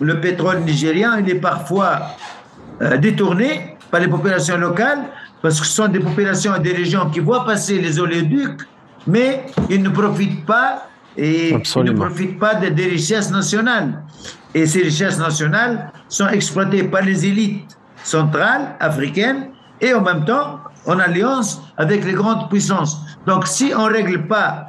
le, 0.00 0.20
pétrole 0.20 0.60
nigérian, 0.60 1.16
il 1.18 1.28
est 1.28 1.40
parfois 1.40 1.98
euh, 2.80 2.96
détourné 2.96 3.76
par 3.90 4.00
les 4.00 4.08
populations 4.08 4.56
locales 4.56 5.00
parce 5.42 5.60
que 5.60 5.66
ce 5.66 5.72
sont 5.72 5.88
des 5.88 6.00
populations 6.00 6.54
et 6.56 6.60
des 6.60 6.72
régions 6.72 7.10
qui 7.10 7.20
voient 7.20 7.44
passer 7.44 7.78
les 7.78 7.98
oléoducs, 7.98 8.60
mais 9.06 9.46
ils 9.68 9.82
ne 9.82 9.88
profitent 9.88 10.46
pas 10.46 10.86
et 11.20 11.52
ne 11.52 11.92
profitent 11.92 12.38
pas 12.38 12.54
des, 12.54 12.86
richesses 12.86 13.30
nationales. 13.30 14.02
Et 14.54 14.66
ces 14.66 14.82
richesses 14.82 15.18
nationales 15.18 15.92
sont 16.08 16.28
exploitées 16.28 16.84
par 16.84 17.02
les 17.02 17.26
élites 17.26 17.76
centrales 18.02 18.74
africaines 18.80 19.50
et 19.82 19.92
en 19.92 20.00
même 20.00 20.24
temps 20.24 20.60
en 20.86 20.98
alliance 20.98 21.60
avec 21.76 22.04
les 22.04 22.14
grandes 22.14 22.48
puissances. 22.48 22.98
Donc 23.26 23.46
si 23.46 23.72
on 23.76 23.86
ne 23.86 23.92
règle 23.92 24.26
pas 24.26 24.66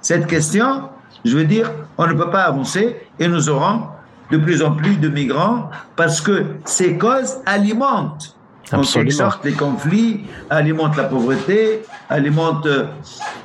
cette 0.00 0.28
question, 0.28 0.88
je 1.24 1.36
veux 1.36 1.44
dire, 1.44 1.70
on 1.98 2.06
ne 2.06 2.14
peut 2.14 2.30
pas 2.30 2.44
avancer 2.44 2.96
et 3.18 3.26
nous 3.26 3.48
aurons 3.48 3.82
de 4.30 4.36
plus 4.36 4.62
en 4.62 4.72
plus 4.72 4.96
de 4.98 5.08
migrants 5.08 5.68
parce 5.96 6.20
que 6.20 6.44
ces 6.64 6.96
causes 6.96 7.38
alimentent 7.44 8.38
en 8.72 8.82
quelque 8.82 9.10
sorte, 9.12 9.44
les 9.44 9.52
conflits 9.52 10.24
alimentent 10.50 10.96
la 10.96 11.04
pauvreté, 11.04 11.82
alimentent. 12.08 12.66
Euh, 12.66 12.86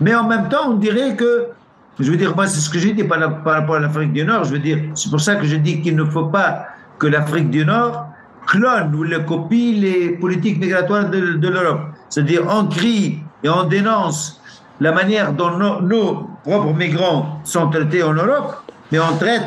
mais 0.01 0.13
en 0.15 0.27
même 0.27 0.49
temps, 0.49 0.69
on 0.69 0.73
dirait 0.73 1.15
que. 1.15 1.47
Je 1.99 2.09
veux 2.09 2.17
dire, 2.17 2.35
moi, 2.35 2.47
c'est 2.47 2.59
ce 2.59 2.69
que 2.69 2.79
j'ai 2.79 2.93
dit 2.93 3.03
par, 3.03 3.19
rapport 3.19 3.75
à 3.75 3.79
l'Afrique 3.79 4.13
du 4.13 4.23
Nord. 4.23 4.45
Je 4.45 4.51
veux 4.51 4.59
dire, 4.59 4.79
c'est 4.95 5.09
pour 5.09 5.21
ça 5.21 5.35
que 5.35 5.45
je 5.45 5.55
dis 5.55 5.81
qu'il 5.81 5.95
ne 5.95 6.05
faut 6.05 6.25
pas 6.25 6.67
que 6.97 7.07
l'Afrique 7.07 7.49
du 7.49 7.65
Nord 7.65 8.07
clone 8.47 8.93
ou 8.95 9.03
le 9.03 9.19
copie 9.19 9.73
les 9.73 10.09
politiques 10.17 10.59
migratoires 10.59 11.09
de, 11.09 11.47
l'Europe. 11.47 11.81
C'est-à-dire, 12.09 12.43
on 12.49 12.65
crie 12.65 13.19
et 13.43 13.49
on 13.49 13.63
dénonce 13.65 14.41
la 14.79 14.91
manière 14.91 15.33
dont 15.33 15.57
nos, 15.57 15.81
nos 15.81 16.29
propres 16.43 16.73
migrants 16.73 17.39
sont 17.43 17.69
traités 17.69 18.03
en 18.03 18.13
Europe, 18.13 18.63
mais 18.91 18.99
on 18.99 19.15
traite 19.17 19.43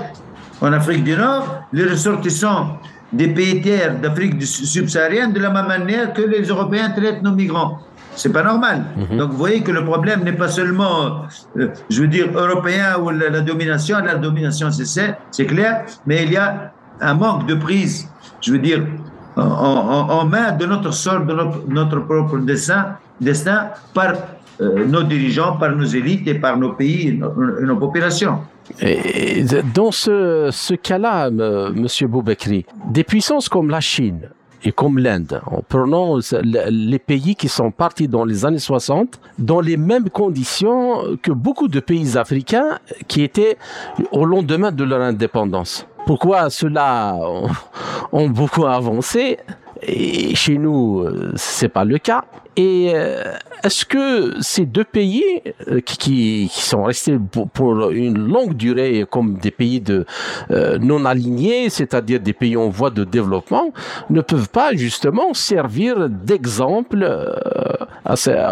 en 0.60 0.72
Afrique 0.72 1.04
du 1.04 1.16
Nord 1.16 1.64
les 1.72 1.84
ressortissants 1.84 2.78
des 3.12 3.28
pays 3.28 3.60
tiers 3.60 3.98
d'Afrique 3.98 4.42
subsaharienne 4.42 5.32
de 5.32 5.40
la 5.40 5.50
même 5.50 5.66
manière 5.66 6.12
que 6.12 6.22
les 6.22 6.42
Européens 6.42 6.90
traitent 6.90 7.22
nos 7.22 7.32
migrants. 7.32 7.80
C'est 8.16 8.32
pas 8.32 8.42
normal. 8.42 8.84
Mhm. 8.96 9.18
Donc 9.18 9.30
vous 9.30 9.36
voyez 9.36 9.62
que 9.62 9.70
le 9.70 9.84
problème 9.84 10.24
n'est 10.24 10.32
pas 10.32 10.48
seulement, 10.48 11.22
euh, 11.58 11.68
je 11.90 12.02
veux 12.02 12.08
dire, 12.08 12.28
européen 12.34 12.98
ou 13.00 13.10
la, 13.10 13.40
domination. 13.40 13.98
La 13.98 14.16
domination, 14.16 14.70
c'est 14.70 15.16
c'est 15.30 15.46
clair, 15.46 15.84
mais 16.06 16.24
il 16.24 16.32
y 16.32 16.36
a 16.36 16.72
un 17.00 17.14
manque 17.14 17.46
de 17.46 17.54
prise, 17.54 18.08
je 18.40 18.52
veux 18.52 18.58
dire, 18.58 18.82
en, 19.36 20.24
main 20.24 20.52
de 20.52 20.64
notre 20.64 20.92
sort, 20.92 21.20
de 21.20 21.34
notre, 21.68 22.00
propre 22.00 22.38
destin, 22.38 22.96
destin 23.20 23.68
par 23.92 24.14
euh, 24.62 24.86
nos 24.86 25.02
dirigeants, 25.02 25.56
par 25.58 25.76
nos 25.76 25.84
élites 25.84 26.26
et 26.26 26.36
par 26.36 26.56
nos 26.56 26.72
pays 26.72 27.08
et 27.08 27.12
nos 27.62 27.76
populations. 27.76 28.38
Et 28.80 29.44
dans 29.74 29.92
ce, 29.92 30.48
ce 30.50 30.74
cas-là, 30.74 31.30
Monsieur 31.30 32.08
Boubekri, 32.08 32.64
des 32.90 33.04
puissances 33.04 33.48
comme 33.48 33.68
la 33.68 33.80
Chine 33.80 34.30
et 34.66 34.72
comme 34.72 34.98
l'Inde, 34.98 35.40
en 35.46 35.62
prenant 35.62 36.18
les 36.42 36.98
pays 36.98 37.36
qui 37.36 37.48
sont 37.48 37.70
partis 37.70 38.08
dans 38.08 38.24
les 38.24 38.44
années 38.44 38.58
60 38.58 39.20
dans 39.38 39.60
les 39.60 39.76
mêmes 39.76 40.10
conditions 40.10 41.16
que 41.22 41.30
beaucoup 41.30 41.68
de 41.68 41.78
pays 41.78 42.18
africains 42.18 42.80
qui 43.06 43.22
étaient 43.22 43.58
au 44.10 44.24
lendemain 44.24 44.72
de 44.72 44.82
leur 44.82 45.00
indépendance. 45.00 45.86
Pourquoi 46.04 46.50
ceux-là 46.50 47.16
ont 48.12 48.28
beaucoup 48.28 48.66
avancé? 48.66 49.38
Et 49.86 50.34
chez 50.34 50.58
nous, 50.58 51.06
c'est 51.36 51.68
pas 51.68 51.84
le 51.84 51.98
cas. 51.98 52.24
Et 52.56 52.92
euh, 52.94 53.34
est-ce 53.62 53.84
que 53.84 54.40
ces 54.40 54.64
deux 54.64 54.84
pays 54.84 55.22
euh, 55.68 55.80
qui, 55.80 56.48
qui, 56.50 56.62
sont 56.62 56.84
restés 56.84 57.18
pour, 57.52 57.90
une 57.90 58.26
longue 58.26 58.54
durée 58.54 59.04
comme 59.10 59.34
des 59.34 59.50
pays 59.50 59.82
de 59.82 60.06
euh, 60.50 60.78
non 60.78 61.04
alignés, 61.04 61.68
c'est-à-dire 61.68 62.18
des 62.18 62.32
pays 62.32 62.56
en 62.56 62.70
voie 62.70 62.88
de 62.88 63.04
développement, 63.04 63.72
ne 64.08 64.22
peuvent 64.22 64.48
pas 64.48 64.74
justement 64.74 65.34
servir 65.34 66.08
d'exemple 66.08 67.06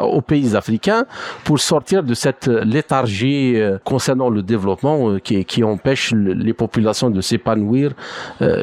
aux 0.02 0.20
pays 0.20 0.54
africains 0.54 1.06
pour 1.44 1.58
sortir 1.58 2.02
de 2.02 2.12
cette 2.12 2.48
léthargie 2.48 3.56
concernant 3.84 4.28
le 4.28 4.42
développement 4.42 5.18
qui, 5.18 5.44
qui 5.44 5.64
empêche 5.64 6.12
les 6.12 6.52
populations 6.52 7.08
de 7.08 7.20
s'épanouir 7.20 7.92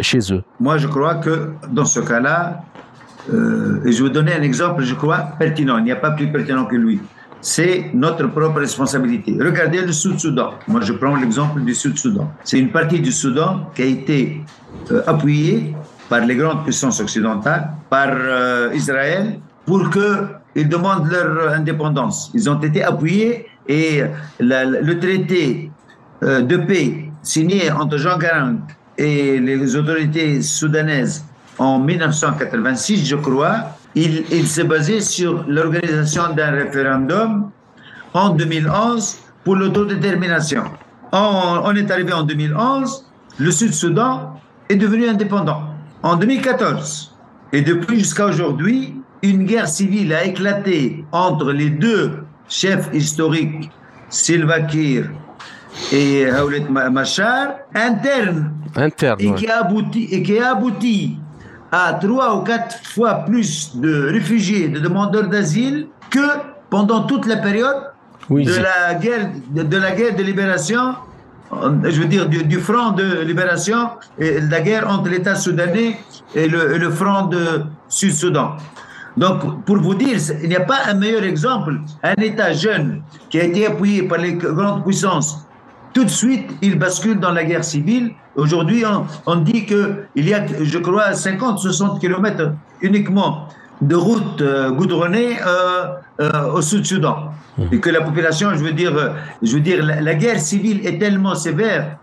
chez 0.01 0.19
eux? 0.31 0.43
Moi, 0.59 0.77
je 0.77 0.87
crois 0.87 1.15
que 1.15 1.51
dans 1.71 1.85
ce 1.85 2.01
cas-là, 2.01 2.60
euh, 3.31 3.85
et 3.85 3.91
je 3.91 4.03
vais 4.03 4.09
donner 4.09 4.33
un 4.33 4.41
exemple, 4.41 4.83
je 4.83 4.95
crois, 4.95 5.19
pertinent. 5.37 5.77
Il 5.77 5.83
n'y 5.83 5.91
a 5.91 5.95
pas 5.95 6.11
plus 6.11 6.31
pertinent 6.31 6.65
que 6.65 6.75
lui. 6.75 6.99
C'est 7.41 7.89
notre 7.93 8.27
propre 8.27 8.59
responsabilité. 8.59 9.35
Regardez 9.39 9.81
le 9.81 9.91
Sud-Soudan. 9.91 10.51
Moi, 10.67 10.81
je 10.81 10.93
prends 10.93 11.15
l'exemple 11.15 11.61
du 11.61 11.73
Sud-Soudan. 11.73 12.31
C'est 12.43 12.59
une 12.59 12.69
partie 12.69 12.99
du 12.99 13.11
Soudan 13.11 13.71
qui 13.73 13.81
a 13.81 13.85
été 13.85 14.41
euh, 14.91 15.01
appuyée 15.07 15.75
par 16.07 16.21
les 16.21 16.35
grandes 16.35 16.63
puissances 16.63 16.99
occidentales, 16.99 17.69
par 17.89 18.09
euh, 18.11 18.69
Israël, 18.73 19.39
pour 19.65 19.89
qu'ils 19.89 20.69
demandent 20.69 21.09
leur 21.09 21.53
indépendance. 21.53 22.31
Ils 22.33 22.49
ont 22.49 22.59
été 22.59 22.83
appuyés 22.83 23.47
et 23.67 24.03
le 24.39 24.93
traité 24.99 25.71
de 26.21 26.57
paix 26.57 27.11
signé 27.23 27.71
entre 27.71 27.97
Jean 27.97 28.17
Garang 28.17 28.57
et 28.97 29.39
les 29.39 29.75
autorités 29.75 30.41
soudanaises 30.41 31.23
en 31.61 31.77
1986, 31.77 33.05
je 33.05 33.15
crois, 33.15 33.77
il, 33.93 34.23
il 34.31 34.47
s'est 34.47 34.63
basé 34.63 34.99
sur 34.99 35.45
l'organisation 35.47 36.33
d'un 36.35 36.49
référendum 36.49 37.51
en 38.15 38.29
2011 38.31 39.17
pour 39.43 39.55
l'autodétermination. 39.57 40.63
On, 41.11 41.61
on 41.63 41.75
est 41.75 41.91
arrivé 41.91 42.13
en 42.13 42.23
2011, 42.23 43.05
le 43.37 43.51
Sud-Soudan 43.51 44.39
est 44.69 44.75
devenu 44.75 45.07
indépendant. 45.07 45.61
En 46.01 46.15
2014, 46.15 47.15
et 47.53 47.61
depuis 47.61 47.99
jusqu'à 47.99 48.25
aujourd'hui, 48.25 48.95
une 49.21 49.45
guerre 49.45 49.67
civile 49.67 50.15
a 50.15 50.25
éclaté 50.25 51.05
entre 51.11 51.51
les 51.51 51.69
deux 51.69 52.23
chefs 52.49 52.89
historiques, 52.91 53.69
Silva 54.09 54.61
Kiir 54.61 55.11
et 55.91 56.27
Hawlet 56.27 56.65
Machar, 56.71 57.49
interne, 57.75 58.51
Interne. 58.75 59.17
et 59.19 59.29
ouais. 59.29 59.35
qui 59.35 59.47
a 59.47 59.59
abouti, 59.59 60.07
et 60.09 60.23
qui 60.23 60.39
a 60.39 60.53
abouti 60.53 61.19
à 61.71 61.93
trois 61.93 62.35
ou 62.35 62.41
quatre 62.41 62.85
fois 62.85 63.25
plus 63.25 63.75
de 63.75 64.09
réfugiés, 64.11 64.67
de 64.67 64.79
demandeurs 64.79 65.27
d'asile 65.27 65.87
que 66.09 66.19
pendant 66.69 67.03
toute 67.03 67.25
la 67.25 67.37
période 67.37 67.91
Oui, 68.29 68.45
de 68.45 68.53
la 68.55 68.95
guerre 68.95 69.29
de, 69.49 69.63
de 69.63 69.77
la 69.77 69.91
guerre 69.91 70.15
de 70.15 70.23
libération, 70.23 70.95
euh, 71.53 71.71
je 71.85 72.01
veux 72.01 72.07
dire 72.07 72.27
du, 72.27 72.43
du 72.43 72.59
front 72.59 72.91
de 72.91 73.21
libération 73.21 73.89
et 74.19 74.39
la 74.41 74.61
guerre 74.61 74.89
entre 74.89 75.09
l'État 75.09 75.35
soudanais 75.35 75.97
et 76.35 76.47
le, 76.47 76.75
et 76.75 76.77
le 76.77 76.89
front 76.89 77.27
de 77.27 77.63
Sud-Soudan. 77.87 78.55
Donc, 79.17 79.65
pour 79.65 79.77
vous 79.77 79.95
dire, 79.95 80.17
il 80.41 80.47
n'y 80.47 80.55
a 80.55 80.61
pas 80.61 80.79
un 80.87 80.93
meilleur 80.93 81.23
exemple. 81.23 81.73
Un 82.03 82.21
État 82.21 82.53
jeune 82.53 83.01
qui 83.29 83.39
a 83.41 83.43
été 83.43 83.67
appuyé 83.67 84.03
par 84.03 84.19
les 84.19 84.33
grandes 84.33 84.83
puissances, 84.85 85.45
tout 85.93 86.05
de 86.05 86.09
suite, 86.09 86.49
il 86.61 86.79
bascule 86.79 87.19
dans 87.19 87.31
la 87.31 87.43
guerre 87.43 87.65
civile. 87.65 88.13
Aujourd'hui, 88.35 88.83
on, 88.85 89.05
on 89.25 89.35
dit 89.37 89.65
qu'il 89.65 90.27
y 90.27 90.33
a, 90.33 90.45
je 90.61 90.77
crois, 90.77 91.11
50-60 91.11 91.99
kilomètres 91.99 92.51
uniquement 92.81 93.47
de 93.81 93.95
routes 93.95 94.41
euh, 94.41 94.71
goudronnées 94.71 95.37
euh, 95.45 95.85
euh, 96.21 96.53
au 96.53 96.61
Sud-Soudan. 96.61 97.33
Et 97.71 97.79
que 97.79 97.89
la 97.89 98.01
population, 98.01 98.51
je 98.53 98.63
veux 98.63 98.71
dire, 98.71 98.93
je 99.41 99.53
veux 99.55 99.59
dire 99.59 99.83
la, 99.85 99.99
la 100.01 100.15
guerre 100.15 100.39
civile 100.39 100.85
est 100.87 100.97
tellement 100.97 101.35
sévère, 101.35 101.97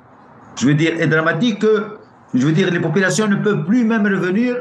je 0.60 0.66
veux 0.66 0.74
dire, 0.74 0.92
et 1.00 1.06
dramatique 1.06 1.60
que, 1.60 1.96
je 2.34 2.44
veux 2.46 2.52
dire, 2.52 2.70
les 2.70 2.80
populations 2.80 3.26
ne 3.26 3.36
peuvent 3.36 3.64
plus 3.64 3.84
même 3.84 4.06
revenir 4.06 4.56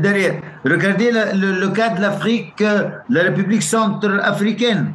derrière. 0.00 0.36
Regardez 0.64 1.10
la- 1.10 1.32
le, 1.34 1.52
le 1.60 1.68
cas 1.68 1.90
de 1.90 2.00
l'Afrique, 2.00 2.62
la 2.62 3.22
République 3.22 3.62
centrafricaine. 3.62 4.92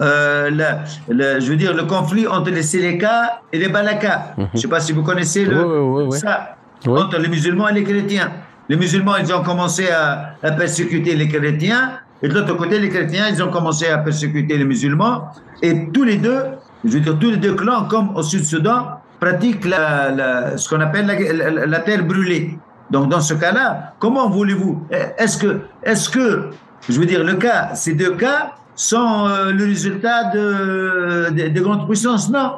Euh, 0.00 0.50
la- 0.50 1.38
je 1.40 1.48
veux 1.48 1.56
dire, 1.56 1.74
le 1.74 1.84
conflit 1.84 2.26
entre 2.26 2.50
les 2.50 2.62
Séléka 2.62 3.40
et 3.52 3.58
les 3.58 3.68
Balaka. 3.68 4.34
Je 4.36 4.42
ne 4.54 4.60
sais 4.60 4.68
pas 4.68 4.80
si 4.80 4.92
vous 4.92 5.02
connaissez 5.02 5.44
le, 5.44 5.56
Oui, 5.64 5.78
oui, 6.02 6.04
oui, 6.12 6.18
ça, 6.18 6.56
entre 6.86 7.18
les 7.18 7.28
musulmans 7.28 7.68
et 7.68 7.72
les 7.74 7.84
chrétiens. 7.84 8.30
Les 8.68 8.76
musulmans, 8.76 9.16
ils 9.16 9.32
ont 9.32 9.42
commencé 9.42 9.88
à, 9.90 10.34
à 10.42 10.50
persécuter 10.52 11.14
les 11.14 11.28
chrétiens, 11.28 11.92
et 12.22 12.28
de 12.28 12.34
l'autre 12.34 12.54
côté, 12.54 12.78
les 12.78 12.88
chrétiens, 12.90 13.26
ils 13.30 13.42
ont 13.42 13.50
commencé 13.50 13.88
à 13.88 13.98
persécuter 13.98 14.58
les 14.58 14.64
musulmans, 14.64 15.28
et 15.62 15.88
tous 15.92 16.04
les 16.04 16.16
deux, 16.16 16.42
je 16.84 16.90
veux 16.94 17.00
dire, 17.00 17.16
tous 17.18 17.30
les 17.30 17.36
deux 17.38 17.54
clans, 17.54 17.84
comme 17.84 18.14
au 18.16 18.22
Sud-Soudan, 18.22 19.00
pratiquent 19.20 19.64
la, 19.64 20.10
la- 20.10 20.56
ce 20.58 20.68
qu'on 20.68 20.80
appelle 20.80 21.06
la, 21.06 21.50
la- 21.50 21.66
la 21.66 21.78
terre 21.80 22.04
brûlée. 22.04 22.58
Donc, 22.90 23.08
dans 23.08 23.20
ce 23.20 23.34
cas-là, 23.34 23.94
comment 23.98 24.28
voulez-vous? 24.28 24.86
Est-ce 25.16 25.38
que, 25.38 25.60
est-ce 25.82 26.08
que, 26.10 26.50
je 26.88 26.98
veux 27.00 27.06
dire, 27.06 27.24
le 27.24 27.34
cas, 27.34 27.74
ces 27.74 27.94
deux 27.94 28.12
cas 28.12 28.52
sont 28.76 29.26
euh, 29.26 29.50
le 29.52 29.64
résultat 29.64 30.30
de, 30.34 31.30
de, 31.30 31.48
de 31.48 31.60
grandes 31.60 31.86
puissances 31.88 32.30
Non. 32.30 32.52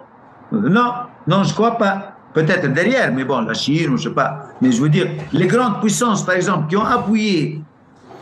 Non, 0.53 0.93
non, 1.27 1.43
je 1.45 1.53
crois 1.55 1.77
pas. 1.79 2.15
Peut-être 2.35 2.73
derrière, 2.73 3.13
mais 3.13 3.25
bon, 3.25 3.41
la 3.43 3.55
Chine, 3.55 3.97
je 3.97 4.09
sais 4.09 4.15
pas. 4.15 4.47
Mais 4.61 4.71
je 4.73 4.81
veux 4.83 4.89
dire, 4.89 5.07
les 5.33 5.47
grandes 5.47 5.81
puissances, 5.81 6.25
par 6.25 6.35
exemple, 6.37 6.69
qui 6.69 6.77
ont 6.77 6.85
appuyé 6.85 7.61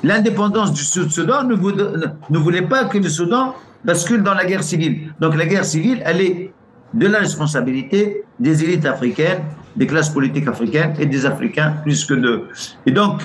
l'indépendance 0.02 0.72
du 0.72 0.82
Sud-Soudan, 0.82 1.44
ne, 1.44 1.54
ne- 1.54 2.06
ne 2.30 2.38
voulaient 2.38 2.62
pas 2.62 2.84
que 2.84 2.98
le 2.98 3.08
Soudan 3.08 3.54
bascule 3.84 4.22
dans 4.22 4.34
la 4.34 4.44
guerre 4.44 4.62
civile. 4.64 5.12
Donc 5.20 5.36
la 5.36 5.46
guerre 5.46 5.64
civile, 5.64 6.02
elle 6.04 6.20
est 6.20 6.52
de 6.94 7.06
la 7.06 7.18
responsabilité 7.18 8.22
des 8.40 8.62
élites 8.64 8.86
africaines, 8.86 9.40
des 9.76 9.86
classes 9.86 10.10
politiques 10.10 10.48
africaines 10.48 10.94
et 10.98 11.06
des 11.06 11.26
Africains 11.26 11.74
plus 11.82 12.04
que 12.04 12.14
de. 12.14 12.44
Et 12.86 12.92
donc, 12.92 13.22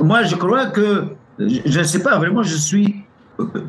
moi, 0.00 0.22
je 0.22 0.36
crois 0.36 0.66
que, 0.66 1.04
je 1.38 1.78
ne 1.78 1.84
sais 1.84 2.02
pas, 2.02 2.16
vraiment, 2.18 2.42
je 2.42 2.56
suis 2.56 3.02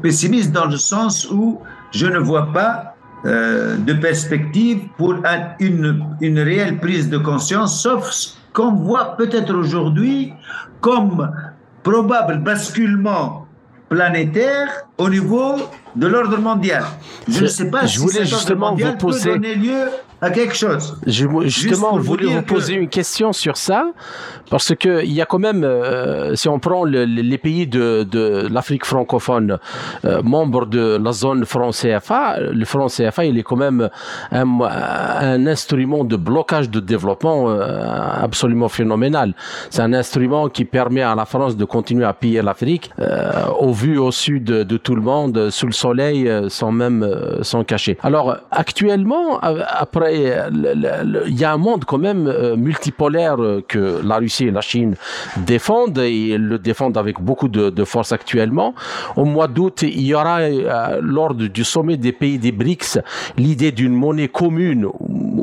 pessimiste 0.01 0.51
dans 0.51 0.65
le 0.65 0.77
sens 0.77 1.27
où 1.31 1.59
je 1.91 2.05
ne 2.07 2.19
vois 2.19 2.51
pas 2.53 2.95
euh, 3.25 3.77
de 3.77 3.93
perspective 3.93 4.79
pour 4.97 5.13
un- 5.25 5.55
une, 5.59 6.05
une 6.21 6.39
réelle 6.39 6.77
prise 6.79 7.09
de 7.09 7.17
conscience, 7.17 7.81
sauf 7.81 8.09
ce 8.11 8.29
qu'on 8.53 8.71
voit 8.73 9.15
peut-être 9.17 9.53
aujourd'hui 9.53 10.33
comme 10.81 11.31
probable 11.83 12.37
basculement 12.39 13.45
planétaire 13.89 14.67
au 14.97 15.09
niveau 15.09 15.55
de 15.97 16.07
l'ordre 16.07 16.37
mondial. 16.39 16.83
Je 17.27 17.41
ne 17.43 17.47
sais 17.47 17.69
pas 17.69 17.81
Je 17.85 17.93
si 17.93 17.97
voulais 17.99 18.25
justement 18.25 18.69
mondial 18.71 18.91
vous 18.91 18.97
poser- 19.07 19.31
peut 19.31 19.35
donner 19.39 19.55
lieu 19.55 19.81
à 20.21 20.29
quelque 20.31 20.55
chose. 20.55 20.97
Je, 21.05 21.25
justement, 21.43 21.91
je 21.95 21.99
vous 21.99 22.03
voulais 22.03 22.25
dire 22.27 22.37
vous 22.37 22.41
poser 22.55 22.75
que- 22.75 22.79
une 22.81 22.89
question 22.89 23.33
sur 23.33 23.55
ça, 23.55 23.91
parce 24.49 24.73
que 24.75 25.03
il 25.03 25.11
y 25.11 25.21
a 25.21 25.25
quand 25.25 25.37
même, 25.37 25.63
euh, 25.63 26.33
si 26.35 26.47
on 26.49 26.57
prend 26.59 26.83
le- 26.85 27.05
le- 27.05 27.21
les 27.21 27.37
pays 27.37 27.67
de, 27.67 28.03
de 28.09 28.47
l'Afrique 28.51 28.85
francophone, 28.85 29.59
euh, 30.05 30.21
membres 30.23 30.65
de 30.65 30.97
la 31.03 31.11
zone 31.11 31.45
franc 31.45 31.71
CFA, 31.71 32.39
le 32.39 32.65
franc 32.65 32.87
CFA, 32.87 33.25
il 33.25 33.37
est 33.37 33.43
quand 33.43 33.57
même 33.57 33.89
un, 34.31 34.47
un 34.61 35.45
instrument 35.47 36.03
de 36.03 36.15
blocage 36.15 36.69
de 36.71 36.79
développement 36.79 37.49
euh, 37.49 37.83
absolument 38.23 38.69
phénoménal. 38.69 39.33
C'est 39.69 39.81
un 39.83 39.93
instrument 39.93 40.49
qui 40.49 40.65
permet 40.65 41.03
à 41.03 41.13
la 41.15 41.25
France 41.25 41.55
de 41.57 41.65
continuer 41.65 42.05
à 42.05 42.13
piller 42.13 42.41
l'Afrique 42.41 42.91
au 43.59 43.71
vu 43.71 43.97
au 43.99 44.11
sud 44.11 44.45
de, 44.45 44.63
de 44.63 44.77
tout 44.77 44.95
le 44.95 45.01
monde, 45.01 45.49
sous 45.51 45.67
le 45.67 45.73
soleil, 45.87 46.27
euh, 46.27 46.49
sans 46.49 46.71
même 46.83 47.01
euh, 47.03 47.41
s'en 47.49 47.63
cacher. 47.63 47.97
Alors 48.03 48.27
actuellement, 48.51 49.25
euh, 49.43 49.63
après, 49.85 50.15
il 51.31 51.37
y 51.39 51.43
a 51.43 51.51
un 51.57 51.57
monde 51.67 51.83
quand 51.89 51.97
même 52.09 52.23
multipolaire 52.67 53.37
que 53.67 53.83
la 54.03 54.17
Russie 54.23 54.47
et 54.47 54.51
la 54.51 54.61
Chine 54.71 54.93
défendent 55.53 55.99
et 55.99 56.37
le 56.37 56.57
défendent 56.69 56.97
avec 56.97 57.15
beaucoup 57.21 57.47
de, 57.57 57.63
de 57.79 57.83
force 57.93 58.11
actuellement. 58.11 58.69
Au 59.15 59.25
mois 59.25 59.47
d'août, 59.55 59.77
il 59.83 60.05
y 60.11 60.13
aura 60.13 60.37
lors 61.01 61.33
du 61.33 61.63
sommet 61.63 61.97
des 61.97 62.11
pays 62.21 62.37
des 62.45 62.51
BRICS 62.51 62.91
l'idée 63.37 63.71
d'une 63.71 63.93
monnaie 63.93 64.27
commune 64.41 64.83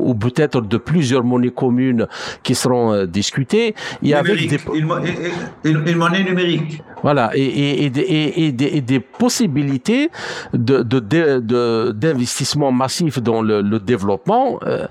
ou 0.07 0.13
peut-être 0.25 0.61
de 0.61 0.77
plusieurs 0.77 1.23
monnaies 1.23 1.55
communes 1.63 2.07
qui 2.43 2.53
seront 2.55 3.05
discutées. 3.05 3.75
Et 4.03 4.13
avec 4.13 4.47
des, 4.47 4.59
une, 4.79 4.85
mo- 4.85 4.97
une- 5.63 5.83
une 5.87 5.97
monnaie 5.97 6.23
numérique. 6.23 6.81
Voilà, 7.03 7.31
et, 7.35 7.89
des- 7.89 8.99
possibilités 8.99 10.09
de, 10.53 10.81
d'investissement 11.91 12.71
massif 12.71 13.21
dans 13.21 13.41
le, 13.41 13.79
développement. 13.79 14.59
Euh, 14.63 14.85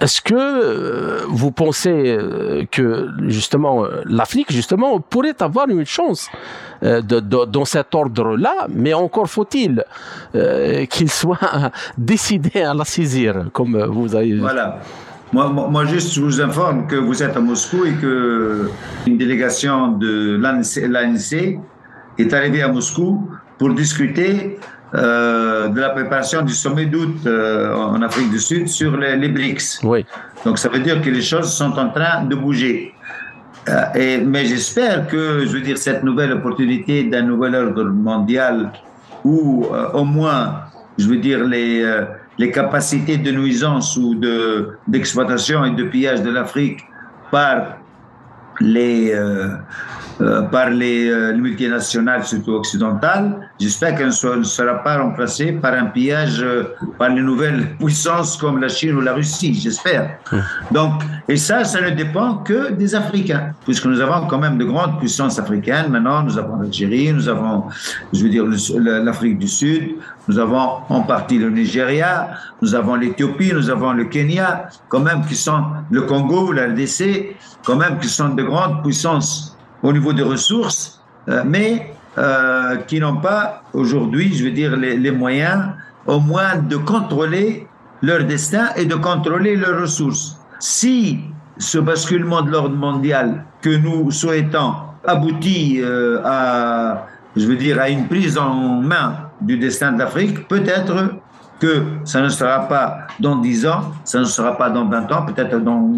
Est-ce 0.00 0.20
que 0.20 0.34
euh, 0.34 1.20
vous 1.28 1.50
pensez 1.52 1.90
euh, 1.90 2.64
que 2.70 3.08
justement 3.28 3.84
l'Afrique 4.04 4.52
justement 4.52 5.00
pourrait 5.00 5.40
avoir 5.40 5.68
une 5.68 5.86
chance 5.86 6.28
dans 6.82 7.64
cet 7.64 7.94
ordre-là, 7.94 8.66
mais 8.68 8.92
encore 8.92 9.28
faut-il 9.28 9.82
qu'il 10.90 11.10
soit 11.10 11.38
décidé 11.98 12.62
à 12.62 12.74
la 12.74 12.84
saisir, 12.84 13.46
comme 13.52 13.82
vous 13.84 14.14
avez. 14.14 14.34
Voilà. 14.34 14.78
Moi, 15.32 15.48
moi, 15.48 15.84
juste, 15.84 16.14
je 16.14 16.20
vous 16.20 16.40
informe 16.40 16.86
que 16.86 16.94
vous 16.94 17.22
êtes 17.22 17.36
à 17.36 17.40
Moscou 17.40 17.84
et 17.84 17.94
que 17.94 18.70
une 19.06 19.18
délégation 19.18 19.88
de 19.88 20.36
l'ANC 20.36 21.60
est 22.18 22.32
arrivée 22.32 22.62
à 22.62 22.68
Moscou 22.68 23.28
pour 23.58 23.74
discuter 23.74 24.58
euh, 24.94 25.68
de 25.68 25.80
la 25.80 25.90
préparation 25.90 26.42
du 26.42 26.52
sommet 26.52 26.86
d'août 26.86 27.16
euh, 27.26 27.74
en 27.74 28.00
Afrique 28.02 28.30
du 28.30 28.38
Sud 28.38 28.68
sur 28.68 28.96
les, 28.96 29.16
les 29.16 29.28
BRICS. 29.28 29.80
Oui, 29.82 30.06
Donc 30.44 30.58
ça 30.58 30.68
veut 30.68 30.78
dire 30.78 31.02
que 31.02 31.10
les 31.10 31.22
choses 31.22 31.52
sont 31.52 31.76
en 31.76 31.90
train 31.90 32.24
de 32.24 32.36
bouger. 32.36 32.94
Euh, 33.68 33.82
et, 33.96 34.18
mais 34.18 34.46
j'espère 34.46 35.08
que, 35.08 35.44
je 35.44 35.52
veux 35.52 35.60
dire, 35.60 35.76
cette 35.76 36.04
nouvelle 36.04 36.32
opportunité 36.34 37.02
d'un 37.02 37.22
nouvel 37.22 37.56
ordre 37.56 37.84
mondial 37.84 38.70
où 39.24 39.66
au 39.92 40.04
moins, 40.04 40.60
je 40.98 41.08
veux 41.08 41.16
dire, 41.16 41.42
les, 41.44 41.84
les 42.38 42.50
capacités 42.50 43.16
de 43.16 43.30
nuisance 43.30 43.96
ou 43.96 44.14
de, 44.14 44.76
d'exploitation 44.86 45.64
et 45.64 45.70
de 45.70 45.84
pillage 45.84 46.22
de 46.22 46.30
l'Afrique 46.30 46.80
par 47.30 47.78
les, 48.60 49.12
euh, 49.12 49.56
euh, 50.20 50.42
par 50.42 50.70
les, 50.70 51.08
euh, 51.10 51.32
les 51.32 51.40
multinationales, 51.40 52.24
surtout 52.24 52.52
occidentales, 52.52 53.38
j'espère 53.60 53.94
qu'elle 53.96 54.06
ne 54.06 54.42
sera- 54.44 54.82
pas 54.82 54.98
remplacée 54.98 55.52
par 55.52 55.74
un 55.74 55.86
pillage 55.86 56.40
euh, 56.42 56.74
par 56.98 57.10
les 57.10 57.20
nouvelles 57.22 57.76
puissances 57.78 58.36
comme 58.36 58.60
la 58.60 58.68
Chine 58.68 58.94
ou 58.96 59.00
la 59.00 59.12
Russie, 59.14 59.54
j'espère. 59.54 60.18
Donc, 60.70 61.02
et 61.28 61.36
ça, 61.36 61.64
ça 61.64 61.80
ne 61.80 61.90
dépend 61.90 62.36
que 62.38 62.72
des 62.72 62.94
Africains, 62.94 63.52
puisque 63.64 63.84
nous 63.86 64.00
avons 64.00 64.26
quand 64.26 64.38
même 64.38 64.56
de 64.58 64.64
grandes 64.64 64.98
puissances 64.98 65.38
africaines. 65.38 65.90
Maintenant, 65.90 66.22
nous 66.22 66.38
avons 66.38 66.56
l'Algérie, 66.60 67.12
nous 67.12 67.28
avons, 67.28 67.64
je 68.12 68.22
veux 68.22 68.30
dire, 68.30 68.44
l'Afrique 68.78 69.38
du 69.38 69.48
Sud, 69.48 69.96
nous 70.28 70.38
avons 70.38 70.78
en 70.88 71.02
partie 71.02 71.38
le 71.38 71.50
Nigeria, 71.50 72.30
nous 72.62 72.74
avons 72.74 72.94
l'Éthiopie, 72.94 73.52
nous 73.52 73.68
avons 73.70 73.92
le 73.92 74.04
Kenya, 74.06 74.68
quand 74.88 75.00
même 75.00 75.24
qui 75.26 75.34
sont 75.34 75.62
le 75.90 76.02
Congo, 76.02 76.52
la 76.52 76.66
RDC, 76.68 77.36
quand 77.64 77.76
même 77.76 77.98
qui 77.98 78.08
sont 78.08 78.30
de 78.30 78.42
grandes 78.42 78.82
puissances 78.82 79.55
au 79.86 79.92
niveau 79.92 80.12
des 80.12 80.24
ressources, 80.24 81.00
euh, 81.28 81.42
mais 81.46 81.94
euh, 82.18 82.76
qui 82.88 82.98
n'ont 82.98 83.18
pas 83.18 83.62
aujourd'hui, 83.72 84.34
je 84.34 84.44
veux 84.44 84.50
dire, 84.50 84.76
les, 84.76 84.96
les 84.96 85.12
moyens 85.12 85.62
au 86.06 86.18
moins 86.18 86.56
de 86.56 86.76
contrôler 86.76 87.68
leur 88.02 88.24
destin 88.24 88.66
et 88.76 88.84
de 88.84 88.96
contrôler 88.96 89.54
leurs 89.54 89.80
ressources. 89.80 90.36
Si 90.58 91.20
ce 91.58 91.78
basculement 91.78 92.42
de 92.42 92.50
l'ordre 92.50 92.74
mondial 92.76 93.44
que 93.62 93.70
nous 93.70 94.10
souhaitons 94.10 94.74
aboutit 95.06 95.80
à, 96.24 97.06
je 97.36 97.46
veux 97.46 97.56
dire, 97.56 97.80
à 97.80 97.88
une 97.88 98.06
prise 98.08 98.36
en 98.36 98.82
main 98.82 99.30
du 99.40 99.56
destin 99.56 99.92
de 99.92 100.00
l'Afrique, 100.00 100.48
peut-être 100.48 101.14
que 101.58 101.82
ça 102.04 102.20
ne 102.20 102.28
sera 102.28 102.68
pas 102.68 103.06
dans 103.18 103.36
10 103.36 103.66
ans, 103.66 103.92
ça 104.04 104.20
ne 104.20 104.24
sera 104.24 104.56
pas 104.56 104.70
dans 104.70 104.86
20 104.86 105.12
ans, 105.12 105.24
peut-être 105.24 105.58
dans 105.60 105.90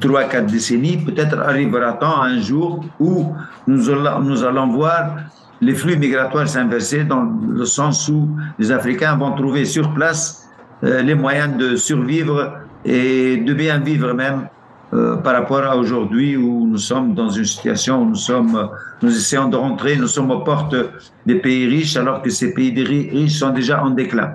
3-4 0.00 0.46
décennies, 0.46 0.98
peut-être 0.98 1.38
arrivera-t-on 1.38 2.22
un 2.22 2.40
jour 2.40 2.84
où 3.00 3.34
nous 3.66 3.90
allons, 3.90 4.20
nous 4.20 4.44
allons 4.44 4.68
voir 4.68 5.16
les 5.60 5.74
flux 5.74 5.96
migratoires 5.96 6.48
s'inverser 6.48 7.04
dans 7.04 7.24
le 7.48 7.64
sens 7.64 8.08
où 8.08 8.28
les 8.58 8.70
Africains 8.70 9.16
vont 9.16 9.32
trouver 9.32 9.64
sur 9.64 9.92
place 9.94 10.48
euh, 10.84 11.02
les 11.02 11.14
moyens 11.14 11.56
de 11.56 11.76
survivre 11.76 12.52
et 12.84 13.38
de 13.38 13.54
bien 13.54 13.78
vivre 13.78 14.12
même 14.12 14.48
euh, 14.92 15.16
par 15.16 15.34
rapport 15.34 15.64
à 15.64 15.76
aujourd'hui 15.76 16.36
où 16.36 16.66
nous 16.66 16.78
sommes 16.78 17.14
dans 17.14 17.30
une 17.30 17.44
situation 17.44 18.02
où 18.02 18.04
nous 18.04 18.14
sommes, 18.14 18.68
nous 19.02 19.16
essayons 19.16 19.48
de 19.48 19.56
rentrer, 19.56 19.96
nous 19.96 20.06
sommes 20.06 20.30
aux 20.30 20.40
portes 20.40 20.76
des 21.24 21.36
pays 21.36 21.66
riches 21.66 21.96
alors 21.96 22.22
que 22.22 22.30
ces 22.30 22.54
pays 22.54 22.72
riches 22.82 23.38
sont 23.38 23.50
déjà 23.50 23.82
en 23.82 23.90
déclin. 23.90 24.34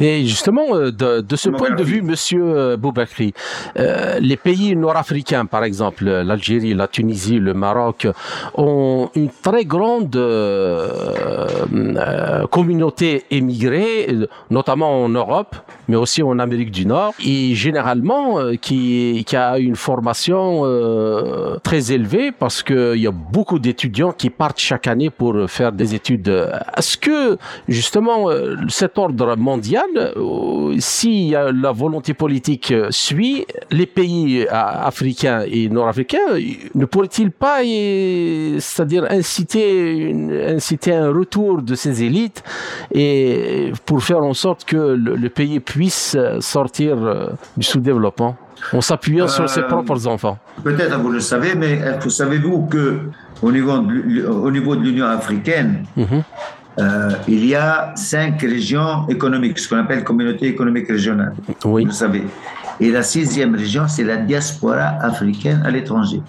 Et 0.00 0.24
justement, 0.26 0.74
euh, 0.74 0.90
de, 0.90 1.36
ce 1.36 1.50
point 1.50 1.70
de 1.70 1.82
vue, 1.82 2.02
Monsieur 2.02 2.42
euh, 2.44 2.76
Boubakri, 2.76 3.34
euh, 3.78 4.18
les 4.20 4.36
pays 4.36 4.74
nord-africains, 4.76 5.46
par 5.46 5.64
exemple, 5.64 6.04
l'Algérie, 6.04 6.74
la 6.74 6.88
Tunisie, 6.88 7.38
le 7.38 7.54
Maroc, 7.54 8.06
ont 8.54 9.10
une 9.14 9.28
très 9.28 9.64
grande 9.64 10.12
communauté 12.50 13.24
émigrée, 13.30 14.08
notamment 14.50 15.04
en 15.04 15.08
Europe, 15.08 15.56
mais 15.88 15.96
aussi 15.96 16.22
en 16.22 16.38
Amérique 16.38 16.70
du 16.70 16.86
Nord, 16.86 17.14
et 17.24 17.54
généralement 17.54 18.38
qui, 18.60 19.24
qui 19.26 19.36
a 19.36 19.58
une 19.58 19.76
formation 19.76 20.62
très 21.62 21.92
élevée 21.92 22.32
parce 22.32 22.62
qu'il 22.62 22.96
y 22.98 23.06
a 23.06 23.10
beaucoup 23.10 23.58
d'étudiants 23.58 24.12
qui 24.12 24.30
partent 24.30 24.60
chaque 24.60 24.86
année 24.86 25.10
pour 25.10 25.48
faire 25.48 25.72
des 25.72 25.94
études. 25.94 26.28
Est-ce 26.76 26.96
que 26.96 27.38
justement 27.68 28.28
cet 28.68 28.98
ordre 28.98 29.36
mondial, 29.36 29.81
euh, 29.96 30.74
si 30.78 31.30
la 31.30 31.72
volonté 31.72 32.14
politique 32.14 32.72
suit, 32.90 33.46
les 33.70 33.86
pays 33.86 34.46
africains 34.48 35.44
et 35.46 35.68
nord-africains 35.68 36.38
ne 36.74 36.84
pourraient-ils 36.84 37.30
pas, 37.30 37.62
c'est-à-dire 37.62 39.06
inciter, 39.10 40.14
inciter 40.48 40.94
un 40.94 41.10
retour 41.10 41.62
de 41.62 41.74
ces 41.74 42.02
élites 42.02 42.42
et 42.92 43.72
pour 43.86 44.02
faire 44.02 44.22
en 44.22 44.34
sorte 44.34 44.64
que 44.64 44.76
le, 44.76 45.28
pays 45.28 45.60
puisse 45.60 46.16
sortir 46.40 46.96
euh, 47.02 47.28
du 47.56 47.64
sous-développement 47.64 48.36
en 48.72 48.80
s'appuyant 48.80 49.28
sur 49.28 49.48
ses 49.48 49.60
euh, 49.60 49.68
propres 49.68 50.06
enfants? 50.06 50.38
Peut-être 50.62 50.98
vous 50.98 51.10
le 51.10 51.20
savez, 51.20 51.54
mais 51.54 51.80
savez-vous 52.08 52.66
que 52.66 53.00
au 53.42 53.50
niveau 53.50 53.78
de, 53.78 54.26
au 54.26 54.50
niveau 54.50 54.76
de 54.76 54.82
l'Union 54.82 55.06
africaine, 55.06 55.84
mhm. 55.96 56.22
Euh, 56.78 57.10
il 57.28 57.44
y 57.44 57.54
a 57.54 57.92
cinq 57.96 58.40
régions 58.40 59.06
économiques, 59.08 59.58
ce 59.58 59.68
qu'on 59.68 59.78
appelle 59.78 60.04
communauté 60.04 60.46
économique 60.46 60.88
régionale. 60.88 61.34
Oui. 61.64 61.84
Vous 61.84 61.92
savez. 61.92 62.24
Et 62.80 62.90
la 62.90 63.02
sixième 63.02 63.54
région, 63.54 63.86
c'est 63.88 64.04
la 64.04 64.16
diaspora 64.16 64.96
africaine 65.00 65.62
à 65.64 65.70
l'étranger. 65.70 66.22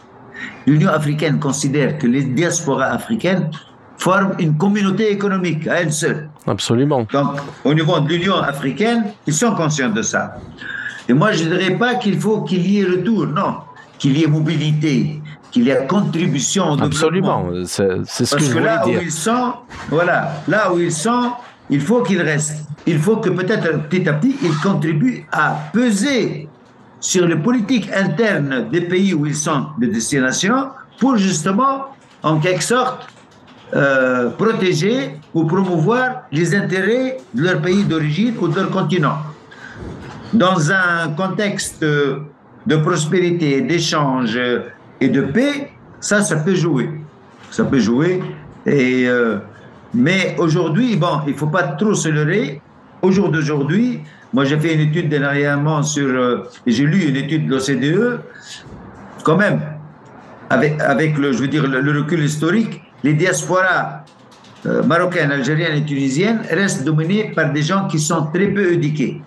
L'Union 0.68 0.90
africaine 0.90 1.40
considère 1.40 1.98
que 1.98 2.08
les 2.08 2.24
diasporas 2.24 2.88
africaines 2.88 3.50
forment 3.98 4.34
une 4.40 4.58
communauté 4.58 5.12
économique 5.12 5.68
à 5.68 5.82
elles 5.82 5.94
seules. 5.94 6.30
Absolument. 6.46 7.08
Donc, 7.12 7.38
au 7.64 7.74
niveau 7.74 8.00
de 8.02 8.10
l'Union 8.10 8.36
africaine, 8.36 9.06
ils 9.26 9.34
sont 9.34 9.56
conscients 9.56 9.90
de 9.90 10.02
ça. 10.02 10.36
Et 11.08 11.14
moi, 11.14 11.32
je 11.32 11.46
ne 11.46 11.58
dirais 11.58 11.78
pas 11.78 11.96
qu'il 11.96 12.20
faut 12.20 12.42
qu'il 12.42 12.70
y 12.70 12.82
ait 12.82 12.86
retour, 12.86 13.28
non, 13.28 13.56
qu'il 13.98 14.18
y 14.18 14.24
ait 14.24 14.28
mobilité, 14.28 15.22
qu'il 15.54 15.66
y 15.66 15.72
a 15.72 15.84
contribution 15.84 16.72
au 16.72 16.82
Absolument, 16.82 17.46
c'est 17.66 18.04
ce 18.06 18.36
que, 18.36 18.42
je 18.42 18.52
voulais 18.52 18.66
là 18.66 18.84
dire. 18.84 19.00
Où 19.00 19.04
ils 19.04 19.12
sont, 19.12 19.54
voilà, 19.90 20.42
là 20.48 20.74
où 20.74 20.80
ils 20.80 20.92
sont, 20.92 21.32
il 21.70 21.80
faut 21.80 22.02
qu'ils 22.02 22.22
restent. 22.22 22.66
Il 22.88 23.00
faut 23.00 23.18
que 23.18 23.30
peut-être 23.30 23.88
petit 23.88 24.10
à 24.10 24.14
petit, 24.14 24.36
ils 24.42 24.58
contribuent 24.58 25.26
à 25.32 25.56
peser 25.72 26.50
sur 27.00 27.28
les 27.28 27.36
politiques 27.36 27.88
internes 27.94 28.68
des 28.72 28.82
pays 28.82 29.14
où 29.14 29.28
ils 29.28 29.36
sont 29.36 29.68
de 29.78 29.86
destination 29.88 30.70
pour 31.00 31.18
justement, 31.18 31.86
en 32.24 32.40
quelque 32.40 32.64
sorte, 32.64 33.08
euh, 33.76 34.32
protéger 34.32 35.18
ou 35.36 35.46
promouvoir 35.46 36.24
les 36.32 36.56
intérêts 36.56 37.18
de 37.34 37.44
leur 37.44 37.62
pays 37.62 37.84
d'origine 37.84 38.34
ou 38.42 38.48
de 38.48 38.56
leur 38.56 38.72
continent. 38.72 39.18
Dans 40.34 40.72
un 40.72 41.10
contexte 41.16 41.84
de 41.84 42.76
prospérité, 42.78 43.62
d'échange, 43.62 44.38
et 45.04 45.10
de 45.10 45.22
paix, 45.22 45.70
ça, 46.00 46.22
ça 46.22 46.38
peut 46.38 46.56
jouer. 46.56 46.90
Ça 47.52 47.66
peut 47.66 47.80
jouer. 47.80 48.24
Et, 48.66 49.06
euh, 49.08 49.38
mais 49.94 50.36
aujourd'hui, 50.40 50.96
bon, 50.96 51.20
il 51.28 51.34
ne 51.34 51.38
faut 51.38 51.48
pas 51.48 51.64
trop 51.64 51.94
se 51.94 52.08
leurrer. 52.08 52.62
Au 53.02 53.12
jour 53.12 53.30
d'aujourd'hui, 53.30 54.00
moi 54.32 54.46
j'ai 54.46 54.58
fait 54.58 54.74
une 54.74 54.80
étude 54.80 55.10
dernièrement 55.10 55.84
sur, 55.84 56.08
euh, 56.08 56.50
j'ai 56.66 56.86
lu 56.86 57.04
une 57.04 57.18
étude 57.18 57.48
de 57.48 57.52
l'OCDE, 57.52 58.22
quand 59.24 59.36
même, 59.36 59.60
avec, 60.50 60.80
avec 60.80 61.18
le, 61.18 61.34
je 61.34 61.40
veux 61.40 61.50
dire, 61.50 61.68
le, 61.68 61.92
recul 62.00 62.24
historique, 62.24 62.82
les 63.04 63.14
diasporas 63.14 64.06
euh, 64.66 64.84
marocaines, 64.84 65.32
algériennes 65.32 65.76
et 65.76 65.84
tunisiennes 65.84 66.44
restent 66.50 66.86
dominées 66.86 67.34
par 67.36 67.52
des 67.52 67.62
gens 67.62 67.88
qui 67.88 68.00
sont 68.00 68.28
très 68.34 68.48
peu 68.48 68.72
éduqués. 68.72 69.22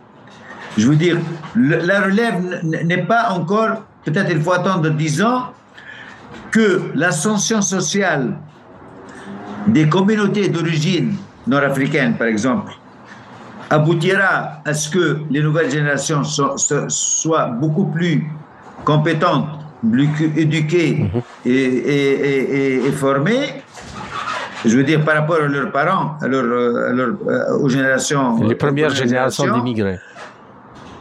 Je 0.78 0.88
veux 0.88 0.96
dire, 0.96 1.18
la 1.54 2.00
relève 2.00 2.62
n'est 2.62 3.04
pas 3.04 3.30
encore, 3.30 3.84
peut-être 4.04 4.30
il 4.30 4.40
faut 4.40 4.52
attendre 4.52 4.88
10 4.88 5.22
ans 5.22 5.52
que 6.56 6.90
l'ascension 6.94 7.60
sociale 7.60 8.32
des 9.66 9.86
communautés 9.90 10.48
d'origine 10.48 11.14
nord-africaine, 11.46 12.14
par 12.16 12.28
exemple, 12.28 12.72
aboutira 13.68 14.62
à 14.64 14.72
ce 14.72 14.88
que 14.88 15.18
les 15.28 15.42
nouvelles 15.42 15.70
générations 15.70 16.22
soient, 16.24 17.46
beaucoup 17.60 17.88
plus 17.88 18.24
compétentes, 18.84 19.50
plus 19.92 20.08
éduquées 20.34 21.10
mhm. 21.12 21.22
et, 21.44 22.90
formées, 22.92 23.62
je 24.64 24.78
veux 24.78 24.84
dire 24.84 25.04
par 25.04 25.16
rapport 25.16 25.42
à 25.42 25.48
leurs 25.48 25.70
parents, 25.70 26.16
à 26.22 26.24
euh, 26.24 27.58
aux 27.60 27.68
générations. 27.68 28.42
Les 28.44 28.54
premières 28.54 28.94
générations 28.94 29.52
d'immigrés. 29.52 29.98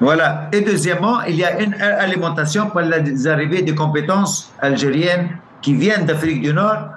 Voilà. 0.01 0.49
Et 0.51 0.59
deuxièmement, 0.59 1.21
il 1.21 1.37
y 1.37 1.45
a 1.45 1.61
une 1.61 1.75
alimentation 1.75 2.69
par 2.71 2.83
l'arrivée 2.83 3.61
des 3.61 3.73
compétences 3.73 4.51
algériennes 4.59 5.29
qui 5.65 5.73
viennent 5.73 6.05
d'Afrique 6.05 6.41
du 6.43 6.53
Nord 6.53 6.89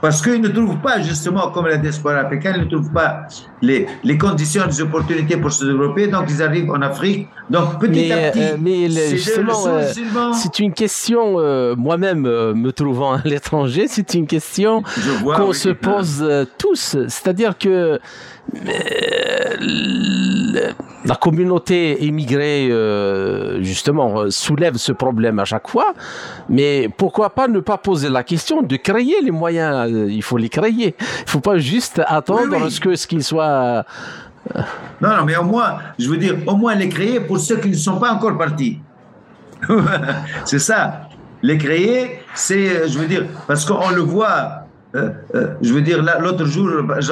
parce 0.00 0.22
qu'ils 0.22 0.40
ne 0.40 0.48
trouvent 0.48 0.78
pas, 0.78 1.00
justement, 1.00 1.50
comme 1.50 1.66
la 1.66 1.76
diaspora 1.76 2.16
africaine, 2.16 2.54
ils 2.58 2.64
ne 2.64 2.70
trouvent 2.70 2.92
pas 2.92 3.26
les, 3.60 3.86
les 4.04 4.18
conditions, 4.18 4.62
les 4.66 4.80
opportunités 4.80 5.36
pour 5.36 5.52
se 5.52 5.64
développer, 5.64 6.06
donc 6.06 6.24
ils 6.30 6.42
arrivent 6.42 6.70
en 6.70 6.80
Afrique. 6.80 7.28
Donc 7.50 7.78
petit 7.78 8.12
à 8.12 8.30
petit. 8.30 8.42
Euh, 8.42 8.56
mais 8.58 8.88
justement, 8.88 9.66
euh, 9.66 9.90
c'est 10.32 10.58
une 10.60 10.72
question, 10.72 11.36
euh, 11.38 11.74
moi-même 11.76 12.22
me 12.22 12.70
trouvant 12.72 13.14
à 13.14 13.20
l'étranger, 13.24 13.86
c'est 13.88 14.14
une 14.14 14.26
question 14.26 14.82
qu'on 15.24 15.52
se 15.52 15.70
pose 15.70 16.26
tous. 16.58 16.96
C'est-à-dire 17.08 17.56
que 17.58 17.98
la 21.06 21.14
communauté 21.14 22.04
émigrée, 22.04 22.68
euh, 22.70 23.62
justement, 23.62 24.20
euh, 24.20 24.30
soulève 24.30 24.76
ce 24.76 24.92
problème 24.92 25.38
à 25.38 25.44
chaque 25.44 25.68
fois. 25.68 25.94
Mais 26.48 26.90
pourquoi 26.96 27.30
pas 27.30 27.48
ne 27.48 27.60
pas 27.60 27.78
poser 27.78 28.08
la 28.08 28.24
question 28.24 28.62
de 28.62 28.76
créer 28.76 29.16
les 29.22 29.30
moyens 29.30 29.90
euh, 29.90 30.10
Il 30.10 30.22
faut 30.22 30.36
les 30.36 30.48
créer. 30.48 30.70
Il 30.70 30.86
ne 30.86 31.30
faut 31.30 31.40
pas 31.40 31.58
juste 31.58 32.02
attendre 32.06 32.68
ce 32.68 32.80
que 32.80 32.96
ce 32.96 33.06
qu'ils 33.06 33.24
soient. 33.24 33.84
Non, 35.00 35.16
non, 35.16 35.24
mais 35.24 35.36
au 35.36 35.44
moins, 35.44 35.78
je 35.98 36.08
veux 36.08 36.16
dire, 36.16 36.36
au 36.46 36.56
moins 36.56 36.74
les 36.74 36.88
créer 36.88 37.20
pour 37.20 37.38
ceux 37.38 37.56
qui 37.56 37.70
ne 37.70 37.74
sont 37.74 37.98
pas 37.98 38.12
encore 38.12 38.36
partis. 38.36 38.80
c'est 40.44 40.58
ça. 40.58 41.08
Les 41.42 41.58
créer, 41.58 42.20
c'est, 42.34 42.88
je 42.88 42.98
veux 42.98 43.06
dire, 43.06 43.26
parce 43.46 43.64
qu'on 43.64 43.90
le 43.90 44.00
voit 44.00 44.65
je 45.60 45.72
veux 45.72 45.82
dire, 45.82 46.04
l'autre 46.20 46.44
jour, 46.46 46.70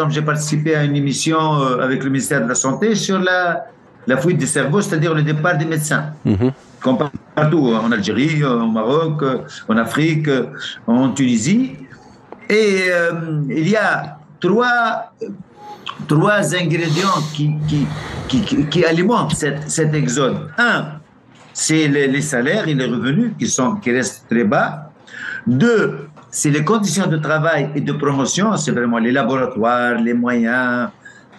j'ai 0.08 0.22
participé 0.22 0.74
à 0.74 0.84
une 0.84 0.96
émission 0.96 1.38
avec 1.80 2.02
le 2.04 2.10
ministère 2.10 2.42
de 2.42 2.48
la 2.48 2.54
Santé 2.54 2.94
sur 2.94 3.18
la, 3.18 3.66
la 4.06 4.16
fuite 4.16 4.38
des 4.38 4.46
cerveaux, 4.46 4.80
c'est-à-dire 4.80 5.14
le 5.14 5.22
départ 5.22 5.56
des 5.56 5.64
médecins. 5.64 6.12
Mhm. 6.24 6.52
Comme 6.80 6.98
partout, 7.34 7.72
en 7.74 7.90
Algérie, 7.92 8.44
au 8.44 8.66
Maroc, 8.66 9.22
en 9.68 9.76
Afrique, 9.76 10.28
en 10.86 11.10
Tunisie. 11.10 11.76
Et 12.48 12.90
euh, 12.90 13.40
il 13.48 13.68
y 13.68 13.76
a 13.76 14.18
trois, 14.38 15.12
trois 16.06 16.54
ingrédients 16.54 17.22
qui, 17.32 17.54
qui, 18.28 18.66
qui, 18.68 18.84
alimentent 18.84 19.34
cet 19.34 19.94
exode. 19.94 20.50
Un, 20.58 21.00
c'est 21.52 21.88
les, 21.88 22.20
salaires 22.20 22.68
et 22.68 22.74
les 22.74 22.86
revenus 22.86 23.32
qui, 23.38 23.46
sont, 23.46 23.76
qui 23.76 23.92
restent 23.92 24.26
très 24.28 24.44
bas. 24.44 24.90
Deux, 25.46 26.08
c'est 26.34 26.50
les 26.50 26.64
conditions 26.64 27.06
de 27.06 27.16
travail 27.16 27.70
et 27.76 27.80
de 27.80 27.92
promotion, 27.92 28.56
c'est 28.56 28.72
vraiment 28.72 28.98
les 28.98 29.12
laboratoires, 29.12 29.94
les 30.00 30.14
moyens, 30.14 30.88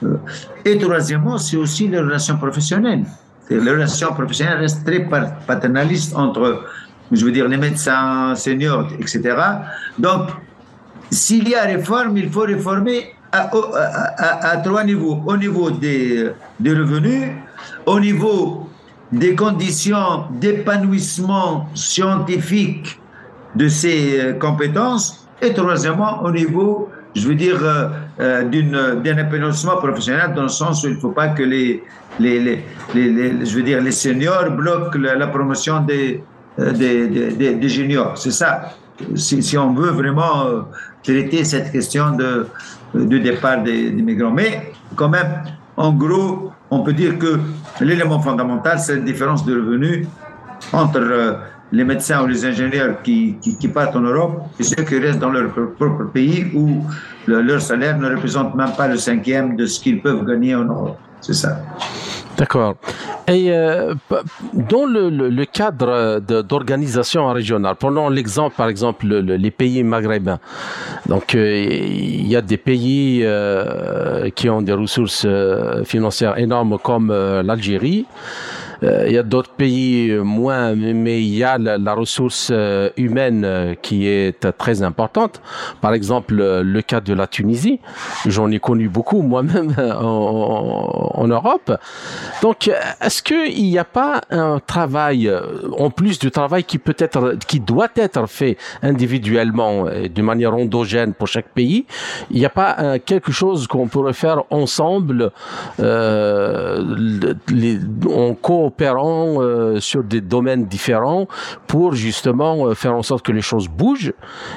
euh, 0.03 0.15
et 0.63 0.77
troisièmement, 0.77 1.37
c'est 1.37 1.57
aussi 1.57 1.89
les 1.89 1.99
relations 1.99 2.37
professionnelles. 2.37 3.03
Les 3.49 3.59
relations 3.59 4.13
professionnelles 4.13 4.59
restent 4.59 4.85
très 4.85 5.05
paternalistes 5.45 6.15
entre 6.15 6.63
je 7.11 7.25
veux 7.25 7.31
dire 7.33 7.47
les 7.49 7.57
médecins 7.57 8.33
seniors, 8.35 8.87
etc. 8.97 9.35
Donc, 9.99 10.29
s'il 11.11 11.49
y 11.49 11.55
a 11.55 11.63
réforme, 11.63 12.17
il 12.17 12.31
faut 12.31 12.47
réformer 12.55 13.13
à, 13.33 14.57
trois 14.63 14.85
niveaux. 14.85 15.21
Au 15.25 15.35
niveau 15.35 15.71
des, 15.71 16.31
des, 16.57 16.73
revenus, 16.73 17.31
au 17.85 17.99
niveau 17.99 18.69
des 19.11 19.35
conditions 19.35 20.23
d'épanouissement 20.39 21.69
scientifique 21.75 22.99
de 23.55 23.67
ces 23.67 24.19
euh, 24.19 24.33
compétences, 24.33 25.27
et 25.41 25.53
troisièmement, 25.53 26.23
au 26.23 26.31
niveau, 26.31 26.89
je 27.15 27.27
veux 27.27 27.35
dire, 27.35 27.59
euh, 27.63 27.89
euh, 28.19 28.95
d'un 28.95 29.17
épanouissement 29.17 29.77
professionnel, 29.77 30.33
dans 30.35 30.43
le 30.43 30.47
sens 30.49 30.83
où 30.83 30.87
il 30.87 30.95
ne 30.95 30.99
faut 30.99 31.11
pas 31.11 31.29
que 31.29 31.43
les, 31.43 31.83
les, 32.19 32.39
les, 32.39 33.45
je 33.45 33.55
veux 33.55 33.63
dire, 33.63 33.81
les 33.81 33.91
seniors 33.91 34.51
bloquent 34.51 34.97
la, 34.97 35.27
promotion 35.27 35.81
des, 35.81 36.23
des, 36.57 37.07
des, 37.07 37.53
des, 37.55 37.69
juniors. 37.69 38.17
C'est 38.17 38.31
ça. 38.31 38.73
Si, 39.15 39.57
on 39.57 39.73
veut 39.73 39.91
vraiment 39.91 40.65
traiter 41.03 41.43
cette 41.43 41.73
question 41.73 42.11
de, 42.11 42.47
de 42.93 43.17
départ 43.17 43.61
des, 43.63 43.91
migrants. 43.91 44.31
Mais 44.31 44.71
quand 44.95 45.09
même, 45.09 45.43
en 45.77 45.91
gros, 45.91 46.51
on 46.71 46.79
peut 46.81 46.93
dire 46.93 47.17
que 47.19 47.39
l'élément 47.81 48.19
fondamental, 48.19 48.79
c'est 48.79 48.95
la 48.95 49.01
différence 49.01 49.45
de 49.45 49.55
revenus 49.55 50.07
entre 50.71 50.99
euh, 50.99 51.33
les 51.71 51.83
médecins 51.83 52.23
ou 52.23 52.27
les 52.27 52.45
ingénieurs 52.45 53.01
qui, 53.01 53.35
qui, 53.41 53.67
partent 53.67 53.95
en 53.95 54.01
Europe 54.01 54.43
et 54.59 54.63
ceux 54.63 54.83
qui 54.83 54.99
restent 54.99 55.19
dans 55.19 55.31
leur 55.31 55.51
propre 55.51 56.05
pays 56.13 56.51
où 56.53 56.83
leur 57.27 57.61
salaire 57.61 57.97
ne 57.97 58.09
représente 58.09 58.55
même 58.55 58.71
pas 58.77 58.87
le 58.87 58.97
cinquième 58.97 59.55
de 59.55 59.65
ce 59.65 59.79
qu'ils 59.79 60.01
peuvent 60.01 60.25
gagner 60.25 60.55
en 60.55 60.65
Europe. 60.65 60.97
C'est 61.21 61.33
ça. 61.33 61.59
D'accord. 62.37 62.75
Et 63.27 63.51
euh, 63.51 63.95
dans 64.53 64.85
le, 64.85 65.45
cadre 65.45 66.19
d'organisation 66.19 67.27
régionale, 67.31 67.75
prenons 67.79 68.09
l'exemple, 68.09 68.55
par 68.55 68.67
exemple, 68.69 69.07
les 69.07 69.51
pays 69.51 69.83
maghrébins. 69.83 70.39
Donc, 71.07 71.33
euh, 71.33 71.63
il 71.65 72.27
y 72.27 72.35
a 72.35 72.41
des 72.41 72.57
pays 72.57 73.21
euh, 73.23 74.29
qui 74.35 74.49
ont 74.49 74.61
des 74.61 74.73
ressources 74.73 75.25
financières 75.85 76.37
énormes 76.37 76.77
comme 76.77 77.11
l'Algérie. 77.11 78.05
Euh, 78.83 79.05
il 79.07 79.13
y 79.13 79.17
a 79.17 79.23
d'autres 79.23 79.51
pays 79.51 80.11
moins, 80.11 80.75
mais 80.75 81.21
il 81.21 81.35
y 81.35 81.43
a 81.43 81.57
la, 81.57 81.93
ressource 81.93 82.49
euh, 82.51 82.89
humaine 82.97 83.43
euh, 83.45 83.73
qui 83.81 84.07
est 84.07 84.51
très 84.57 84.83
importante. 84.83 85.41
Par 85.81 85.93
exemple, 85.93 86.35
le 86.35 86.81
cas 86.81 86.99
de 86.99 87.13
la 87.13 87.27
Tunisie, 87.27 87.79
j'en 88.25 88.51
ai 88.51 88.59
connu 88.59 88.89
beaucoup 88.89 89.21
moi-même 89.35 89.73
en, 89.77 91.27
Europe. 91.27 91.71
Donc, 92.41 92.69
est-ce 93.01 93.23
qu'il 93.23 93.63
n'y 93.63 93.79
a 93.79 93.83
pas 93.83 94.21
un 94.29 94.59
travail, 94.59 95.31
en 95.77 95.89
plus 95.89 96.19
du 96.19 96.29
travail 96.29 96.63
qui 96.63 96.77
peut 96.77 96.95
être, 96.99 97.35
qui 97.47 97.59
doit 97.59 97.87
être 97.95 98.27
fait 98.27 98.57
individuellement, 98.83 99.89
et 99.89 100.09
de 100.09 100.21
manière 100.21 100.53
endogène 100.55 101.13
pour 101.13 101.27
chaque 101.27 101.49
pays, 101.49 101.85
il 102.29 102.37
n'y 102.37 102.45
a 102.45 102.49
pas 102.49 102.99
quelque 102.99 103.31
chose 103.31 103.65
qu'on 103.65 103.87
pourrait 103.87 104.13
faire 104.13 104.43
ensemble 104.51 105.31
en 108.15 108.33
coopération 108.35 108.64
opérant 108.65 109.41
euh, 109.41 109.79
sur 109.79 110.03
des 110.03 110.21
domaines 110.21 110.65
différents 110.65 111.27
pour 111.67 111.93
justement 111.93 112.67
euh, 112.67 112.73
faire 112.73 112.95
en 112.95 113.03
sorte 113.03 113.25
que 113.25 113.31
les 113.31 113.41
choses 113.41 113.67
bougent 113.67 114.13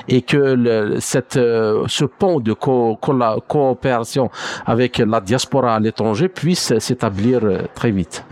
et 0.09 0.23
que 0.23 0.97
cette, 1.01 1.37
euh, 1.37 1.85
ce 1.87 2.05
pont 2.05 2.41
de 2.41 2.53
coopération 2.53 4.31
avec 4.67 4.99
la 4.99 5.21
diaspora 5.21 5.77
à 5.77 5.81
l'étranger 5.81 6.29
puisse 6.29 6.79
s'établir 6.79 7.41
très 7.75 7.91
vite. 7.91 8.25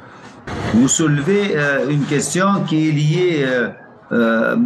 Vous 0.75 0.89
soulevez 0.89 1.57
une 1.91 2.05
question 2.05 2.47
qui 2.67 2.89
est 2.89 2.93
liée 2.93 3.47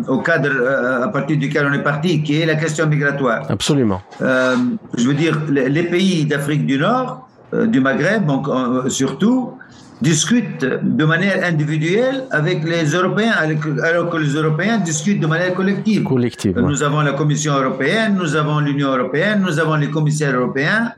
au 0.08 0.18
cadre 0.18 1.02
à 1.04 1.08
partir 1.08 1.38
duquel 1.38 1.66
on 1.70 1.72
est 1.72 1.82
parti, 1.82 2.22
qui 2.22 2.40
est 2.40 2.46
la 2.46 2.56
question 2.56 2.86
migratoire. 2.86 3.42
Absolument. 3.48 4.00
je 4.20 5.06
veux 5.08 5.14
dire, 5.14 5.38
les 5.50 5.84
pays 5.84 6.26
d'Afrique 6.26 6.66
du 6.66 6.78
Nord, 6.78 7.28
du 7.52 7.80
Maghreb 7.80 8.26
donc, 8.26 8.46
surtout, 8.88 9.54
discutent 10.00 10.64
de 10.64 11.04
manière 11.04 11.44
individuelle 11.44 12.24
avec 12.30 12.64
les 12.64 12.86
Européens, 12.92 13.34
alors 13.82 14.08
que 14.10 14.16
les 14.16 14.32
Européens 14.34 14.78
discutent 14.78 15.20
de 15.20 15.26
manière 15.26 15.54
collective. 15.54 16.04
collective 16.04 16.58
Nous 16.58 16.82
avons 16.82 17.00
la 17.00 17.12
Commission 17.12 17.54
européenne, 17.54 18.16
nous 18.18 18.34
avons 18.34 18.60
l'Union 18.60 18.88
européenne, 18.88 19.42
nous 19.46 19.58
avons 19.58 19.74
les 19.76 19.90
commissaires 19.90 20.34
européens, 20.34 20.92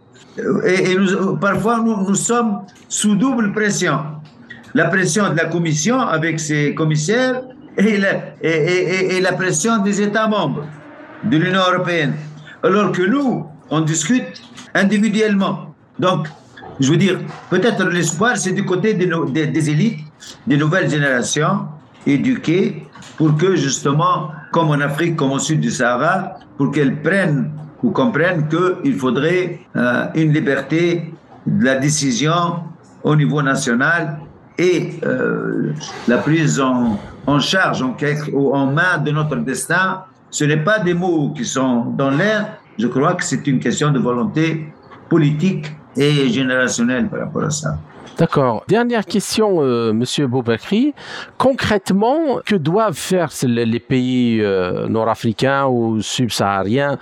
et, 0.64 0.94
nous, 0.96 1.36
parfois 1.36 1.78
nous, 1.78 2.08
nous 2.08 2.14
sommes 2.14 2.60
sous 2.88 3.16
double 3.16 3.52
pression. 3.52 3.98
La 4.74 4.86
pression 4.86 5.30
de 5.30 5.36
la 5.36 5.46
Commission 5.46 6.00
avec 6.00 6.40
ses 6.40 6.74
commissaires 6.74 7.42
et 7.76 7.98
la, 7.98 8.12
et, 8.40 9.16
et 9.16 9.20
la 9.20 9.32
pression 9.32 9.78
des 9.78 10.00
États 10.00 10.28
membres 10.28 10.64
de 11.24 11.36
l'Union 11.36 11.60
européenne. 11.70 12.14
Alors 12.62 12.92
que 12.92 13.02
nous, 13.02 13.46
on 13.70 13.80
discute 13.80 14.42
individuellement. 14.74 15.74
Donc, 15.98 16.28
je 16.80 16.90
veux 16.90 16.96
dire, 16.96 17.18
peut-être 17.50 17.84
l'espoir, 17.84 18.36
c'est 18.36 18.52
du 18.52 18.64
côté 18.64 18.94
des, 18.94 19.70
élites, 19.70 20.00
des 20.46 20.56
nouvelles 20.56 20.90
générations 20.90 21.66
éduquées, 22.06 22.86
pour 23.16 23.36
que 23.36 23.56
justement, 23.56 24.30
comme 24.50 24.70
en 24.70 24.80
Afrique, 24.80 25.16
comme 25.16 25.32
au 25.32 25.38
sud 25.38 25.60
du 25.60 25.70
Sahara, 25.70 26.38
pour 26.56 26.70
qu'elles 26.72 27.02
prennent 27.02 27.52
ou 27.82 27.90
comprennent 27.90 28.48
qu'il 28.48 28.94
faudrait 28.96 29.60
euh, 29.76 30.06
une 30.14 30.32
liberté 30.32 31.12
de 31.46 31.64
la 31.64 31.76
décision 31.76 32.64
au 33.02 33.16
niveau 33.16 33.42
national 33.42 34.18
et 34.58 34.94
euh, 35.04 35.72
la 36.06 36.18
prise 36.18 36.60
en, 36.60 36.98
en 37.26 37.40
charge, 37.40 37.82
en, 37.82 37.96
en 38.52 38.66
main 38.66 38.98
de 38.98 39.10
notre 39.10 39.36
destin. 39.36 40.02
Ce 40.30 40.44
n'est 40.44 40.62
pas 40.62 40.78
des 40.78 40.94
mots 40.94 41.32
qui 41.36 41.44
sont 41.44 41.86
dans 41.96 42.10
l'air, 42.10 42.56
je 42.78 42.86
crois 42.86 43.14
que 43.14 43.24
c'est 43.24 43.46
une 43.46 43.58
question 43.58 43.90
de 43.90 43.98
volonté 43.98 44.72
politique 45.08 45.66
et 45.96 46.28
générationnel 46.28 47.08
par 47.08 47.20
rapport 47.20 47.44
à 47.44 47.50
ça. 47.50 47.78
D'accord. 48.18 48.62
Dernière 48.68 49.06
question, 49.06 49.62
euh, 49.62 49.92
Monsieur 49.92 50.26
Boubakri. 50.26 50.94
Concrètement, 51.38 52.40
que 52.44 52.54
doivent 52.56 52.96
faire 52.96 53.30
les, 53.42 53.80
pays 53.80 54.40
euh, 54.42 54.86
nord-africains 54.86 55.66
ou 55.66 56.02
subsahariens, 56.02 56.98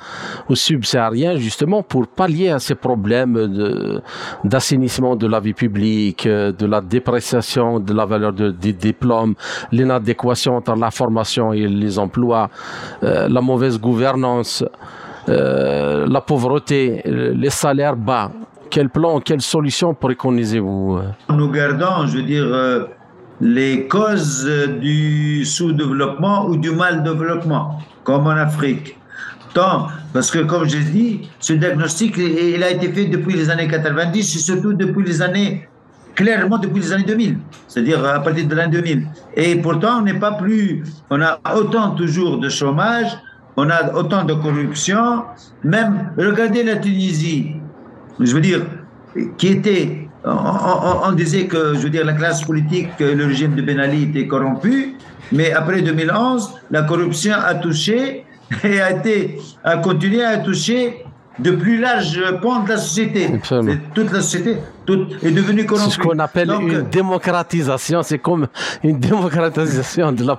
justement 1.36 1.82
pour 1.82 2.07
pallier 2.07 2.51
à 2.51 2.59
ces 2.59 2.76
problèmes 2.76 4.01
d'assainissement 4.45 5.16
de, 5.16 5.26
la 5.26 5.41
vie 5.41 5.53
publique, 5.53 6.26
euh, 6.26 6.53
de 6.53 6.66
la 6.66 6.80
dépréciation 6.80 7.80
de 7.80 7.93
la 7.93 8.07
valeur 8.07 8.32
des 8.32 8.72
diplômes, 8.72 9.34
l'inadéquation 9.72 10.57
entre 10.57 10.76
la 10.76 10.93
formation 10.93 11.53
et 11.53 11.66
les 11.66 11.99
emplois, 11.99 12.51
la 13.03 13.41
mauvaise 13.41 13.80
gouvernance, 13.80 14.64
la 15.26 16.20
pauvreté, 16.20 17.03
les 17.05 17.51
salaires 17.51 17.97
bas? 17.97 18.30
Quel 18.70 18.88
plan, 18.88 19.18
quelle 19.18 19.40
solution 19.40 19.94
préconisez-vous 19.94 21.00
Nous 21.28 21.50
gardons, 21.50 22.06
je 22.06 22.18
veux 22.18 22.22
dire, 22.22 22.44
euh, 22.46 22.84
les 23.40 23.88
causes 23.88 24.48
du 24.80 25.44
sous-développement 25.44 26.46
ou 26.46 26.56
du 26.56 26.70
mal-développement, 26.70 27.80
comme 28.04 28.28
en 28.28 28.30
Afrique. 28.30 28.96
Tant, 29.54 29.88
parce 30.12 30.30
que 30.30 30.38
comme 30.38 30.68
je 30.68 30.78
dis, 30.78 31.28
ce 31.40 31.54
diagnostic, 31.54 32.16
il 32.16 32.62
a 32.62 32.70
été 32.70 32.92
fait 32.92 33.06
depuis 33.06 33.34
les 33.34 33.50
années 33.50 33.66
90 33.66 34.36
et 34.36 34.38
surtout 34.38 34.72
depuis 34.72 35.04
les 35.04 35.20
années, 35.20 35.68
clairement 36.14 36.58
depuis 36.58 36.80
les 36.80 36.92
années 36.92 37.02
2000, 37.02 37.38
c'est-à-dire 37.66 38.04
à 38.04 38.20
partir 38.20 38.46
de 38.46 38.54
l'année 38.54 38.76
2000. 38.76 39.08
Et 39.34 39.56
pourtant, 39.56 39.98
on 39.98 40.02
n'est 40.02 40.20
pas 40.20 40.32
plus, 40.32 40.84
on 41.10 41.20
a 41.20 41.40
autant 41.56 41.90
toujours 41.96 42.38
de 42.38 42.48
chômage, 42.48 43.08
on 43.56 43.68
a 43.68 43.92
autant 43.94 44.22
de 44.22 44.34
corruption, 44.34 45.24
même, 45.64 46.12
regardez 46.16 46.62
la 46.62 46.76
Tunisie, 46.76 47.56
je 48.20 48.34
veux 48.34 48.40
dire, 48.40 48.62
qui 49.38 49.48
était, 49.48 50.08
on, 50.24 51.12
disait 51.12 51.46
que, 51.46 51.74
je 51.74 51.80
veux 51.80 51.90
dire, 51.90 52.04
la 52.04 52.12
classe 52.12 52.42
politique, 52.42 52.88
le 53.00 53.24
régime 53.26 53.54
de 53.54 53.62
Ben 53.62 53.80
Ali 53.80 54.04
était 54.04 54.26
corrompu, 54.26 54.94
mais 55.32 55.52
après 55.52 55.82
2011, 55.82 56.50
la 56.70 56.82
corruption 56.82 57.34
a 57.34 57.54
touché 57.54 58.24
et 58.64 58.80
a 58.80 58.90
été, 58.92 59.38
a 59.64 59.76
continué 59.78 60.24
à 60.24 60.38
toucher 60.38 61.04
de 61.43 61.51
plus 61.53 61.78
larges 61.78 62.22
pans 62.43 62.62
de 62.62 62.68
la 62.70 62.76
société. 62.76 63.30
Toute 63.95 64.12
la 64.12 64.20
société 64.20 64.59
toute 64.86 65.22
est 65.22 65.30
devenue 65.30 65.64
corrompue. 65.64 65.91
C'est 65.91 65.97
ce 65.97 66.01
qu'on 66.01 66.18
appelle 66.18 66.51
une 66.51 66.82
démocratisation. 66.82 68.03
C'est 68.03 68.18
comme 68.18 68.47
une 68.82 68.99
démocratisation 68.99 70.12
de 70.12 70.24
la, 70.24 70.36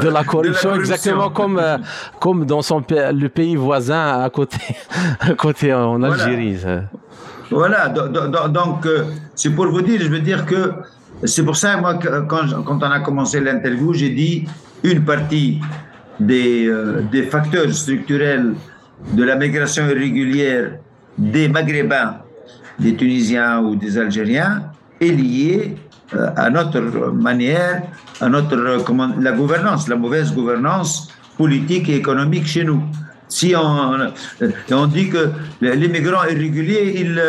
de 0.00 0.08
la 0.08 0.24
corruption, 0.32 0.74
exactement 0.74 1.30
comme, 1.30 1.58
euh, 1.58 1.78
comme 2.20 2.44
dans 2.44 2.62
son, 2.62 2.82
le 2.90 3.28
pays 3.28 3.56
voisin 3.56 4.22
à 4.22 4.30
côté, 4.30 4.58
à 5.20 5.34
côté 5.34 5.72
en 5.72 6.02
Algérie. 6.02 6.58
Voilà, 7.50 7.88
donc 7.88 8.86
euh, 8.86 9.04
c'est 9.34 9.50
pour 9.50 9.68
vous 9.68 9.82
dire, 9.82 10.00
je 10.00 10.08
veux 10.08 10.20
dire 10.20 10.44
que 10.46 10.72
c'est 11.24 11.44
pour 11.44 11.56
ça, 11.56 11.76
moi, 11.76 11.94
quand, 12.28 12.62
quand 12.64 12.78
on 12.82 12.90
a 12.90 13.00
commencé 13.00 13.40
l'interview, 13.40 13.94
j'ai 13.94 14.10
dit 14.10 14.46
une 14.82 15.04
partie 15.04 15.60
des, 16.20 16.66
euh, 16.66 17.02
des 17.10 17.22
facteurs 17.22 17.72
structurels 17.72 18.54
de 19.12 19.24
la 19.24 19.36
migration 19.36 19.88
irrégulière 19.88 20.72
des 21.18 21.48
Maghrébins, 21.48 22.18
des 22.78 22.94
Tunisiens 22.94 23.60
ou 23.60 23.76
des 23.76 23.98
Algériens 23.98 24.70
est 25.00 25.12
liée 25.12 25.76
à 26.36 26.50
notre 26.50 26.80
manière, 27.12 27.82
à 28.20 28.28
notre 28.28 28.82
comment, 28.84 29.10
la 29.18 29.32
gouvernance, 29.32 29.88
la 29.88 29.96
mauvaise 29.96 30.32
gouvernance 30.32 31.08
politique 31.36 31.88
et 31.88 31.96
économique 31.96 32.46
chez 32.46 32.64
nous. 32.64 32.82
Si 33.28 33.54
on, 33.56 33.98
on 34.70 34.86
dit 34.86 35.08
que 35.08 35.30
les 35.60 35.88
migrants 35.88 36.24
irréguliers, 36.24 37.00
ils, 37.00 37.20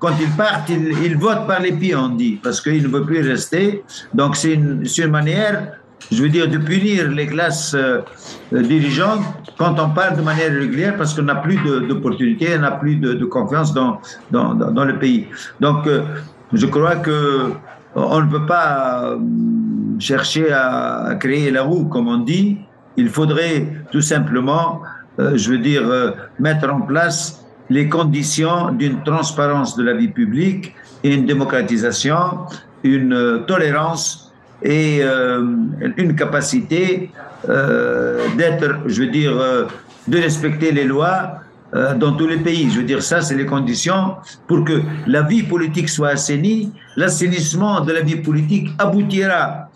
quand 0.00 0.12
ils 0.20 0.30
partent, 0.30 0.68
ils, 0.68 1.16
votent 1.16 1.46
par 1.46 1.60
les 1.60 1.72
pieds, 1.72 1.94
on 1.94 2.08
dit, 2.08 2.40
parce 2.42 2.60
qu'ils 2.60 2.82
ne 2.82 2.88
veulent 2.88 3.06
plus 3.06 3.26
rester. 3.26 3.84
Donc 4.12 4.36
c'est 4.36 4.54
une, 4.54 5.10
manière, 5.10 5.78
je 6.10 6.22
veux 6.22 6.28
dire, 6.28 6.48
de 6.48 6.58
punir 6.58 7.10
les 7.10 7.26
classes 7.26 7.74
euh, 7.74 8.02
dirigeantes 8.52 9.22
quand 9.56 9.78
on 9.78 9.90
parle 9.90 10.16
de 10.16 10.22
manière 10.22 10.52
régulière, 10.52 10.96
parce 10.96 11.14
qu'on 11.14 11.22
n'a 11.22 11.36
plus 11.36 11.56
d'opportunités, 11.88 12.48
on 12.56 12.60
n'a 12.60 12.72
plus 12.72 12.96
de, 12.96 13.24
confiance 13.24 13.72
dans, 13.72 14.00
dans, 14.30 14.84
le 14.84 14.98
pays. 14.98 15.28
Donc 15.60 15.86
euh, 15.86 16.02
je 16.52 16.66
crois 16.66 16.96
que 16.96 17.52
on 17.94 18.20
ne 18.20 18.28
peut 18.28 18.46
pas 18.46 19.04
euh, 19.04 19.18
chercher 20.00 20.52
à 20.52 21.16
créer 21.20 21.50
la 21.50 21.62
roue, 21.62 21.84
comme 21.84 22.08
on 22.08 22.18
dit. 22.18 22.58
Il 22.96 23.08
faudrait 23.08 23.84
tout 23.92 24.00
simplement 24.00 24.82
euh, 25.20 25.36
je 25.36 25.50
veux 25.50 25.58
dire, 25.58 25.86
euh, 25.86 26.10
mettre 26.38 26.68
en 26.68 26.80
place 26.80 27.44
les 27.70 27.88
conditions 27.88 28.72
d'une 28.72 29.02
transparence 29.04 29.76
de 29.76 29.84
la 29.84 29.94
vie 29.94 30.08
publique 30.08 30.74
et 31.04 31.14
une 31.14 31.24
démocratisation, 31.24 32.46
une 32.82 33.12
euh, 33.12 33.38
tolérance 33.46 34.23
et 34.64 35.02
une 35.96 36.16
capacité 36.16 37.10
d'être, 37.46 38.80
je 38.86 39.02
veux 39.02 39.10
dire, 39.10 39.34
de 40.08 40.18
respecter 40.18 40.72
les 40.72 40.84
lois 40.84 41.40
dans 41.72 42.12
tous 42.16 42.26
les 42.26 42.38
pays. 42.38 42.70
Je 42.70 42.78
veux 42.78 42.84
dire, 42.84 43.02
ça, 43.02 43.20
c'est 43.20 43.34
les 43.34 43.46
conditions 43.46 44.16
pour 44.46 44.64
que 44.64 44.80
la 45.06 45.22
vie 45.22 45.42
politique 45.42 45.88
soit 45.88 46.10
assainie. 46.10 46.72
L'assainissement 46.96 47.80
de 47.82 47.92
la 47.92 48.00
vie 48.00 48.16
politique 48.16 48.70
aboutira 48.78 49.68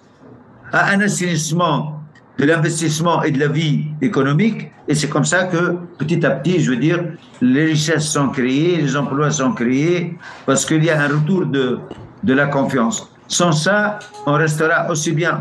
à 0.73 0.91
un 0.91 1.01
assainissement 1.01 2.03
de 2.39 2.45
l'investissement 2.45 3.23
et 3.25 3.33
de 3.33 3.41
la 3.41 3.49
vie 3.49 3.87
économique. 4.01 4.71
Et 4.87 4.95
c'est 4.95 5.09
comme 5.09 5.25
ça 5.25 5.45
que, 5.45 5.77
petit 5.99 6.25
à 6.25 6.31
petit, 6.31 6.61
je 6.61 6.71
veux 6.71 6.77
dire, 6.77 7.05
les 7.43 7.65
richesses 7.65 8.09
sont 8.09 8.29
créées, 8.29 8.77
les 8.77 8.97
emplois 8.97 9.31
sont 9.31 9.53
créés, 9.53 10.17
parce 10.47 10.65
qu'il 10.65 10.85
y 10.85 10.91
a 10.91 11.03
un 11.03 11.09
retour 11.09 11.47
de, 11.47 11.79
de 12.23 12.33
la 12.33 12.47
confiance. 12.47 13.11
Sans 13.29 13.53
ça, 13.53 13.99
on 14.27 14.33
restera 14.33 14.91
aussi 14.91 15.13
bien 15.13 15.39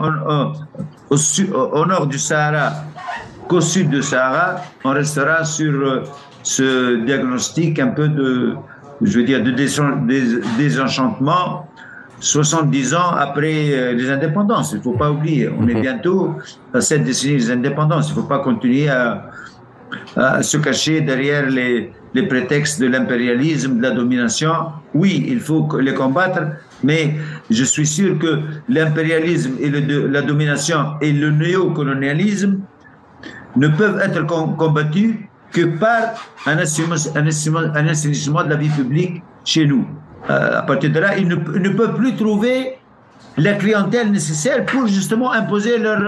au, 1.09 1.15
au, 1.55 1.85
nord 1.85 2.07
du 2.07 2.19
Sahara 2.19 2.73
qu'au 3.47 3.61
sud 3.61 3.89
du 3.89 4.03
Sahara. 4.03 4.61
On 4.83 4.91
restera 4.91 5.45
sur 5.45 5.71
euh, 5.71 6.03
ce 6.43 6.97
diagnostic 7.05 7.79
un 7.79 7.87
peu 7.87 8.09
de, 8.09 8.55
je 9.01 9.19
veux 9.19 9.23
dire, 9.25 9.41
de 9.41 9.51
désenchantement 10.57 11.67
70 12.19 12.93
ans 12.95 13.11
après 13.17 13.71
euh, 13.71 13.93
les 13.93 14.09
indépendances. 14.09 14.71
Il 14.73 14.79
ne 14.79 14.83
faut 14.83 14.97
pas 14.97 15.11
oublier. 15.11 15.49
On 15.49 15.67
est 15.67 15.75
mhm. 15.75 15.81
bientôt 15.81 16.35
à 16.73 16.81
cette 16.81 17.03
décennie 17.03 17.37
des 17.37 17.51
indépendances. 17.51 18.09
Il 18.09 18.15
ne 18.15 18.21
faut 18.21 18.27
pas 18.27 18.39
continuer 18.39 18.89
à, 18.89 19.29
se 20.41 20.57
cacher 20.57 20.99
derrière 21.01 21.49
les, 21.49 21.93
les 22.13 22.23
prétextes 22.23 22.81
de 22.81 22.87
l'impérialisme, 22.87 23.77
de 23.77 23.83
la 23.83 23.91
domination. 23.91 24.51
Oui, 24.93 25.25
il 25.29 25.39
faut 25.39 25.67
les 25.79 25.93
combattre, 25.93 26.41
mais 26.83 27.15
je 27.49 27.63
suis 27.63 27.87
sûr 27.87 28.17
que 28.19 28.39
l'impérialisme 28.69 29.53
et 29.59 29.69
le, 29.69 30.07
la 30.07 30.21
domination 30.21 30.95
et 31.01 31.11
le 31.11 31.31
néocolonialisme 31.31 32.59
ne 33.55 33.67
peuvent 33.67 33.99
être 33.99 34.25
combattus 34.25 35.15
que 35.51 35.65
par 35.65 36.13
un 36.45 36.57
assainissement 36.57 38.43
de 38.43 38.49
la 38.49 38.55
vie 38.55 38.69
publique 38.69 39.23
chez 39.43 39.65
nous. 39.65 39.87
Euh, 40.29 40.59
à 40.59 40.61
partir 40.61 40.91
de 40.91 40.99
là, 40.99 41.17
ils 41.17 41.27
ne, 41.27 41.69
peuvent 41.69 41.95
plus 41.95 42.15
trouver 42.15 42.73
la 43.37 43.53
clientèle 43.53 44.11
nécessaire 44.11 44.65
pour 44.65 44.87
justement 44.87 45.31
imposer 45.31 45.77
leur, 45.77 46.01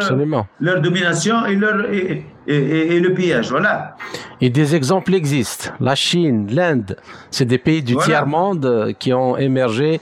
leur 0.60 0.82
domination 0.82 1.46
et 1.46 1.56
leur, 1.56 1.92
et, 1.94 2.26
le 2.50 3.10
pillage. 3.10 3.50
Voilà. 3.50 3.96
Et 4.42 4.50
des 4.50 4.76
exemples 4.76 5.14
existent. 5.14 5.72
La 5.80 5.96
Chine, 5.96 6.48
l'Inde, 6.50 6.96
c'est 7.30 7.46
des 7.46 7.58
pays 7.58 7.84
du 7.84 7.98
tiers-monde 7.98 8.94
qui 8.98 9.14
ont 9.14 9.38
émergé 9.38 10.00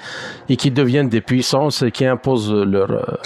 et 0.48 0.56
qui 0.56 0.70
deviennent 0.70 1.10
des 1.10 1.22
puissances 1.22 1.82
et 1.82 1.91
qui 1.91 2.06
imposent 2.06 2.54
leur, 2.54 3.20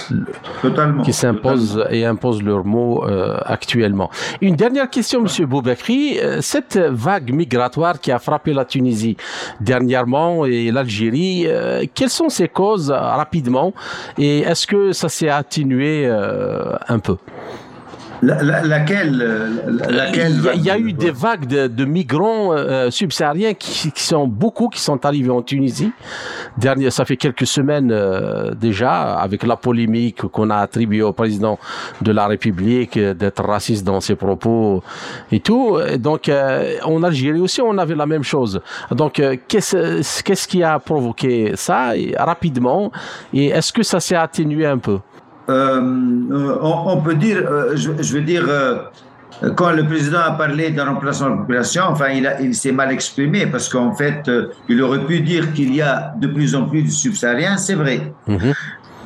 totalement, 0.62 1.04
qui 1.04 1.12
s'imposent 1.12 1.86
et 1.90 2.06
imposent 2.06 2.42
leurs 2.42 2.64
mots 2.64 3.06
euh, 3.06 3.38
actuellement. 3.46 4.10
Une 4.40 4.56
dernière 4.56 4.90
question, 4.90 5.22
Monsieur 5.22 5.46
Boubekri. 5.46 6.18
Euh, 6.20 6.40
cette 6.42 6.78
vague 6.78 7.34
migratoire 7.34 8.00
qui 8.00 8.12
a 8.12 8.20
frappé 8.20 8.54
la 8.54 8.66
Tunisie 8.66 9.18
dernièrement 9.60 10.46
et 10.46 10.72
l'Algérie, 10.72 11.44
euh, 11.46 11.84
quelles 11.94 12.10
sont 12.10 12.30
ses 12.30 12.48
causes 12.48 12.90
rapidement? 12.90 13.74
Et 14.18 14.40
est-ce 14.40 14.66
que 14.66 14.94
ça 14.94 15.10
s'est 15.10 15.30
atténué 15.30 16.08
un 16.08 17.00
peu? 17.00 17.18
Laquelle, 18.22 19.62
laquelle 19.90 20.34
Il 20.56 20.62
y, 20.62 20.70
a, 20.70 20.78
eu 20.78 20.94
des 20.94 21.12
vagues 21.12 21.48
de, 21.48 21.86
migrants 21.86 22.54
euh, 22.54 22.92
subsahariens 22.92 23.54
qui, 23.54 23.92
sont 23.96 24.28
beaucoup 24.28 24.70
qui 24.70 24.80
sont 24.80 25.04
arrivés 25.06 25.32
en 25.32 25.42
Tunisie. 25.42 25.92
Dernier, 26.58 26.92
ça 26.92 27.06
fait 27.06 27.18
quelques 27.18 27.48
semaines 27.48 27.92
euh, 27.92 28.54
déjà, 28.54 29.16
avec 29.16 29.44
la 29.44 29.56
polémique 29.56 30.22
qu'on 30.24 30.50
a 30.50 30.58
attribuée 30.58 31.02
au 31.02 31.14
président 31.14 31.58
de 32.02 32.12
la 32.12 32.28
République 32.28 32.98
d'être 32.98 33.44
raciste 33.44 33.86
dans 33.86 34.02
ses 34.02 34.16
propos 34.16 34.84
et 35.32 35.40
tout. 35.40 35.80
Donc, 35.98 36.30
euh, 36.30 36.76
en 36.84 37.02
Algérie 37.04 37.40
aussi, 37.40 37.62
on 37.62 37.78
avait 37.78 37.96
la 37.96 38.06
même 38.06 38.24
chose. 38.24 38.62
Donc, 38.92 39.22
qu'est-ce 39.48 40.22
qu'est-ce 40.22 40.48
qui 40.48 40.64
a 40.64 40.80
provoqué 40.80 41.54
ça 41.56 41.94
rapidement? 42.18 42.92
Et 43.34 43.48
est-ce 43.48 43.74
que 43.74 43.84
ça 43.84 44.00
s'est 44.00 44.16
atténué 44.16 44.66
un 44.66 44.78
peu? 44.78 45.00
Euh, 45.50 46.58
on, 46.62 46.98
peut 47.02 47.16
dire, 47.16 47.44
euh, 47.50 47.76
je, 47.76 48.14
veux 48.14 48.22
dire, 48.22 48.46
euh, 48.48 48.76
quand 49.56 49.72
le 49.72 49.86
président 49.86 50.20
a 50.20 50.32
parlé 50.32 50.70
d'un 50.70 50.86
remplacement 50.86 51.28
de 51.30 51.32
la 51.32 51.38
population, 51.40 51.84
enfin, 51.88 52.10
il, 52.10 52.32
il 52.42 52.56
s'est 52.56 52.72
mal 52.72 52.92
exprimé 52.92 53.48
parce 53.48 53.68
qu'en 53.68 53.94
fait, 53.94 54.30
il 54.70 54.82
aurait 54.82 55.06
pu 55.06 55.22
dire 55.22 55.52
qu'il 55.54 55.74
y 55.76 55.82
a 55.82 56.14
de 56.18 56.28
plus 56.28 56.56
en 56.56 56.66
plus 56.66 56.84
de 56.84 56.90
subsahariens, 56.90 57.58
c'est 57.58 57.76
vrai. 57.76 58.14
Mhm. 58.28 58.54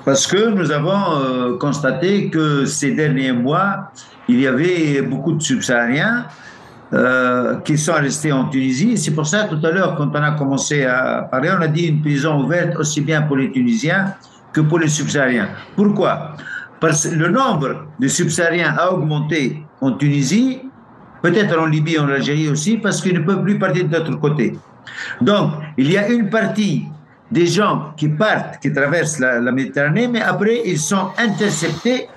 Parce 0.04 0.28
que 0.28 0.50
nous 0.50 0.72
avons 0.72 1.58
constaté 1.58 2.30
que 2.30 2.66
ces 2.66 2.92
derniers 2.92 3.32
mois, 3.32 3.92
il 4.28 4.40
y 4.40 4.46
avait 4.46 5.02
beaucoup 5.02 5.34
de 5.34 5.42
subsahariens 5.42 6.28
qui 7.64 7.76
sont 7.76 7.94
restés 7.94 8.32
en 8.32 8.46
Tunisie. 8.46 9.00
C'est 9.00 9.16
pour 9.16 9.26
ça, 9.26 9.46
tout 9.46 9.58
à 9.66 9.72
l'heure, 9.72 9.96
quand 9.96 10.12
on 10.12 10.22
a 10.22 10.32
commencé 10.34 10.86
à 10.86 11.28
parler, 11.32 11.50
on 11.58 11.62
a 11.62 11.68
dit 11.68 11.88
une 11.88 12.02
prison 12.02 12.40
ouverte 12.44 12.76
aussi 12.76 13.02
bien 13.02 13.24
pour 13.24 13.38
les 13.38 13.52
Tunisiens 13.52 14.14
que 14.56 14.62
pour 14.62 14.80
les 14.80 14.88
subsahariens. 14.88 15.50
Pourquoi? 15.76 16.32
Parce 16.80 17.08
que 17.08 17.16
le 17.16 17.28
nombre 17.28 17.88
de 18.00 18.08
subsahariens 18.08 18.74
a 18.78 18.92
augmenté 18.94 19.62
en 19.82 19.92
Tunisie, 19.92 20.62
peut-être 21.22 21.60
en 21.60 21.66
Libye, 21.66 22.00
en 22.00 22.08
Algérie 22.08 22.48
aussi, 22.48 22.78
parce 22.78 23.02
qu'ils 23.02 23.16
ne 23.20 23.26
peuvent 23.26 23.44
plus 23.44 23.60
partir 23.60 23.88
de 23.88 23.98
l'autre 23.98 24.18
côté. 24.20 24.58
Donc, 25.20 25.52
il 25.78 25.92
y 25.92 25.98
a 25.98 26.08
une 26.08 26.30
partie 26.30 26.86
des 27.30 27.48
gens 27.48 27.94
qui 27.98 28.08
partent, 28.08 28.62
qui 28.62 28.72
traversent 28.72 29.20
la, 29.20 29.52
Méditerranée, 29.52 30.08
mais 30.08 30.22
après, 30.22 30.62
ils 30.66 30.80
sont 30.80 31.10
interceptés, 31.18 32.08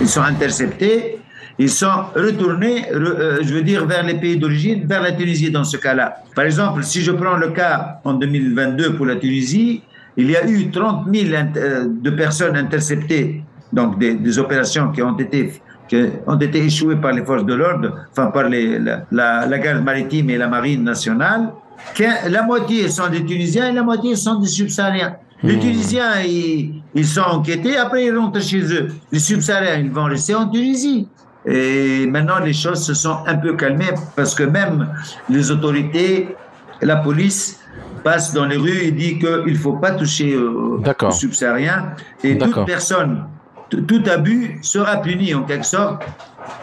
ils 0.00 0.08
sont 0.08 0.22
interceptés, 0.22 1.18
ils 1.58 1.68
sont 1.68 2.04
retournés, 2.14 2.86
euh, 2.94 3.40
je 3.42 3.52
veux 3.52 3.62
dire, 3.62 3.84
vers 3.84 4.02
les 4.02 4.14
pays 4.14 4.38
d'origine, 4.38 4.86
vers 4.86 5.02
la 5.02 5.12
Tunisie 5.12 5.50
dans 5.50 5.64
ce 5.64 5.76
cas-là. 5.76 6.22
Par 6.34 6.44
exemple, 6.44 6.82
si 6.84 7.02
je 7.02 7.12
prends 7.12 7.36
le 7.36 7.50
cas 7.50 8.00
en 8.04 8.14
2022 8.14 8.94
pour 8.94 9.04
la 9.04 9.16
Tunisie, 9.16 9.82
il 10.16 10.30
y 10.30 10.36
a 10.36 10.46
eu 10.46 10.70
30 10.70 11.06
000 11.12 11.28
euh, 11.56 11.86
de 11.88 12.10
personnes 12.10 12.56
interceptées, 12.56 13.42
donc 13.72 13.98
des, 13.98 14.38
opérations 14.38 14.90
qui 14.90 15.02
ont 15.02 15.16
été 15.16 15.52
qui 15.88 15.96
ont 16.26 16.38
été 16.38 16.64
échouées 16.64 16.96
par 16.96 17.12
les 17.12 17.24
forces 17.24 17.44
de 17.44 17.54
l'ordre, 17.54 17.96
enfin 18.12 18.26
par 18.26 18.48
les, 18.48 18.78
la, 19.10 19.58
garde 19.58 19.82
maritime 19.82 20.30
et 20.30 20.38
la 20.38 20.46
marine 20.46 20.84
nationale. 20.84 21.50
la 21.98 22.42
moitié 22.44 22.88
sont 22.88 23.08
des 23.08 23.24
Tunisiens 23.24 23.70
et 23.70 23.72
la 23.72 23.82
moitié 23.82 24.14
sont 24.14 24.36
des 24.36 24.46
subsahariens. 24.46 25.16
Les 25.42 25.56
hmm. 25.56 25.60
Tunisiens, 25.60 26.20
ils, 26.24 26.82
ils, 26.94 27.06
sont 27.06 27.22
enquêtés, 27.22 27.76
après 27.76 28.06
ils 28.06 28.16
rentrent 28.16 28.40
chez 28.40 28.62
eux. 28.72 28.88
Les 29.10 29.18
subsahariens, 29.18 29.78
ils 29.78 29.90
vont 29.90 30.04
rester 30.04 30.34
en 30.34 30.48
Tunisie. 30.48 31.08
Et 31.46 32.06
maintenant, 32.06 32.38
les 32.38 32.52
choses 32.52 32.84
se 32.84 32.94
sont 32.94 33.18
un 33.26 33.36
peu 33.36 33.54
calmées 33.54 33.94
parce 34.14 34.34
que 34.34 34.42
même 34.42 34.88
les 35.28 35.50
autorités, 35.50 36.36
la 36.82 36.96
police, 36.96 37.59
passe 38.02 38.32
dans 38.32 38.46
les 38.46 38.56
rues 38.56 38.82
et 38.82 38.90
dit 38.90 39.18
qu'il 39.18 39.52
ne 39.52 39.58
faut 39.58 39.74
pas 39.74 39.92
toucher 39.92 40.36
aux, 40.36 40.82
subsahariens. 41.10 41.94
Et 42.24 42.38
toute 42.38 42.66
personne, 42.66 43.24
tout 43.70 44.02
abus 44.10 44.58
sera 44.62 44.96
puni 44.98 45.34
en 45.34 45.42
quelque 45.42 45.66
sorte 45.66 46.02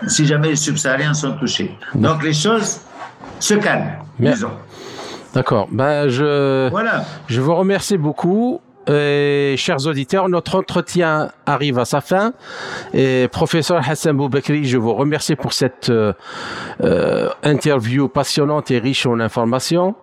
si 0.07 0.25
jamais 0.25 0.49
les 0.49 0.55
subsahariens 0.55 1.13
sont 1.13 1.33
touchés. 1.38 1.77
Donc 1.95 2.23
les 2.23 2.33
choses 2.33 2.79
se 3.39 3.53
calment, 3.55 3.97
disons. 4.19 4.51
D'accord. 5.33 5.67
Ben, 5.71 6.09
je, 6.09 6.69
voilà. 6.69 7.03
je 7.27 7.41
vous 7.41 7.55
remercie 7.55 7.97
beaucoup. 7.97 8.61
Et, 8.89 9.55
chers 9.57 9.85
auditeurs, 9.85 10.29
notre 10.29 10.55
entretien 10.55 11.29
arrive 11.45 11.77
à 11.77 11.85
sa 11.85 12.01
fin. 12.01 12.33
Et 12.93 13.27
professeur 13.31 13.81
Hassan 13.88 14.15
Boubekri, 14.15 14.65
je 14.65 14.77
vous 14.77 14.93
remercie 14.93 15.35
pour 15.35 15.53
cette 15.53 15.89
euh, 15.89 16.13
euh, 16.81 17.29
interview 17.43 18.07
passionnante 18.07 18.71
et 18.71 18.79
riche 18.79 19.05
en 19.05 19.19
informations. 19.19 19.95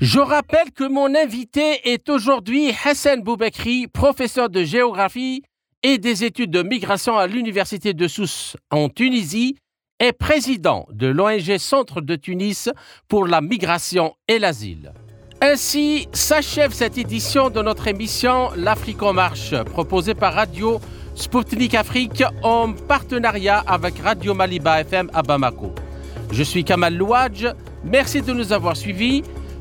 Je 0.00 0.18
rappelle 0.18 0.72
que 0.74 0.88
mon 0.88 1.14
invité 1.14 1.92
est 1.92 2.08
aujourd'hui 2.08 2.72
Hassan 2.86 3.20
Boubekri, 3.20 3.86
professeur 3.86 4.48
de 4.48 4.64
géographie 4.64 5.42
et 5.82 5.98
des 5.98 6.24
études 6.24 6.50
de 6.50 6.62
migration 6.62 7.18
à 7.18 7.26
l'Université 7.26 7.92
de 7.92 8.08
Sousse 8.08 8.56
en 8.70 8.88
Tunisie 8.88 9.58
et 10.02 10.12
président 10.12 10.86
de 10.90 11.06
l'ONG 11.06 11.58
Centre 11.58 12.00
de 12.00 12.16
Tunis 12.16 12.70
pour 13.08 13.26
la 13.26 13.42
migration 13.42 14.14
et 14.26 14.38
l'asile. 14.38 14.94
Ainsi 15.42 16.08
s'achève 16.14 16.72
cette 16.72 16.96
édition 16.96 17.50
de 17.50 17.60
notre 17.60 17.86
émission 17.86 18.48
L'Afrique 18.56 19.02
en 19.02 19.12
marche, 19.12 19.54
proposée 19.64 20.14
par 20.14 20.32
Radio 20.32 20.80
Sputnik 21.14 21.74
Afrique 21.74 22.24
en 22.42 22.72
partenariat 22.72 23.58
avec 23.66 23.98
Radio 23.98 24.32
Maliba 24.32 24.80
FM 24.80 25.10
à 25.12 25.20
Bamako. 25.20 25.74
Je 26.32 26.42
suis 26.42 26.64
Kamal 26.64 26.96
Louadj, 26.96 27.48
merci 27.84 28.22
de 28.22 28.32
nous 28.32 28.54
avoir 28.54 28.78
suivis. 28.78 29.22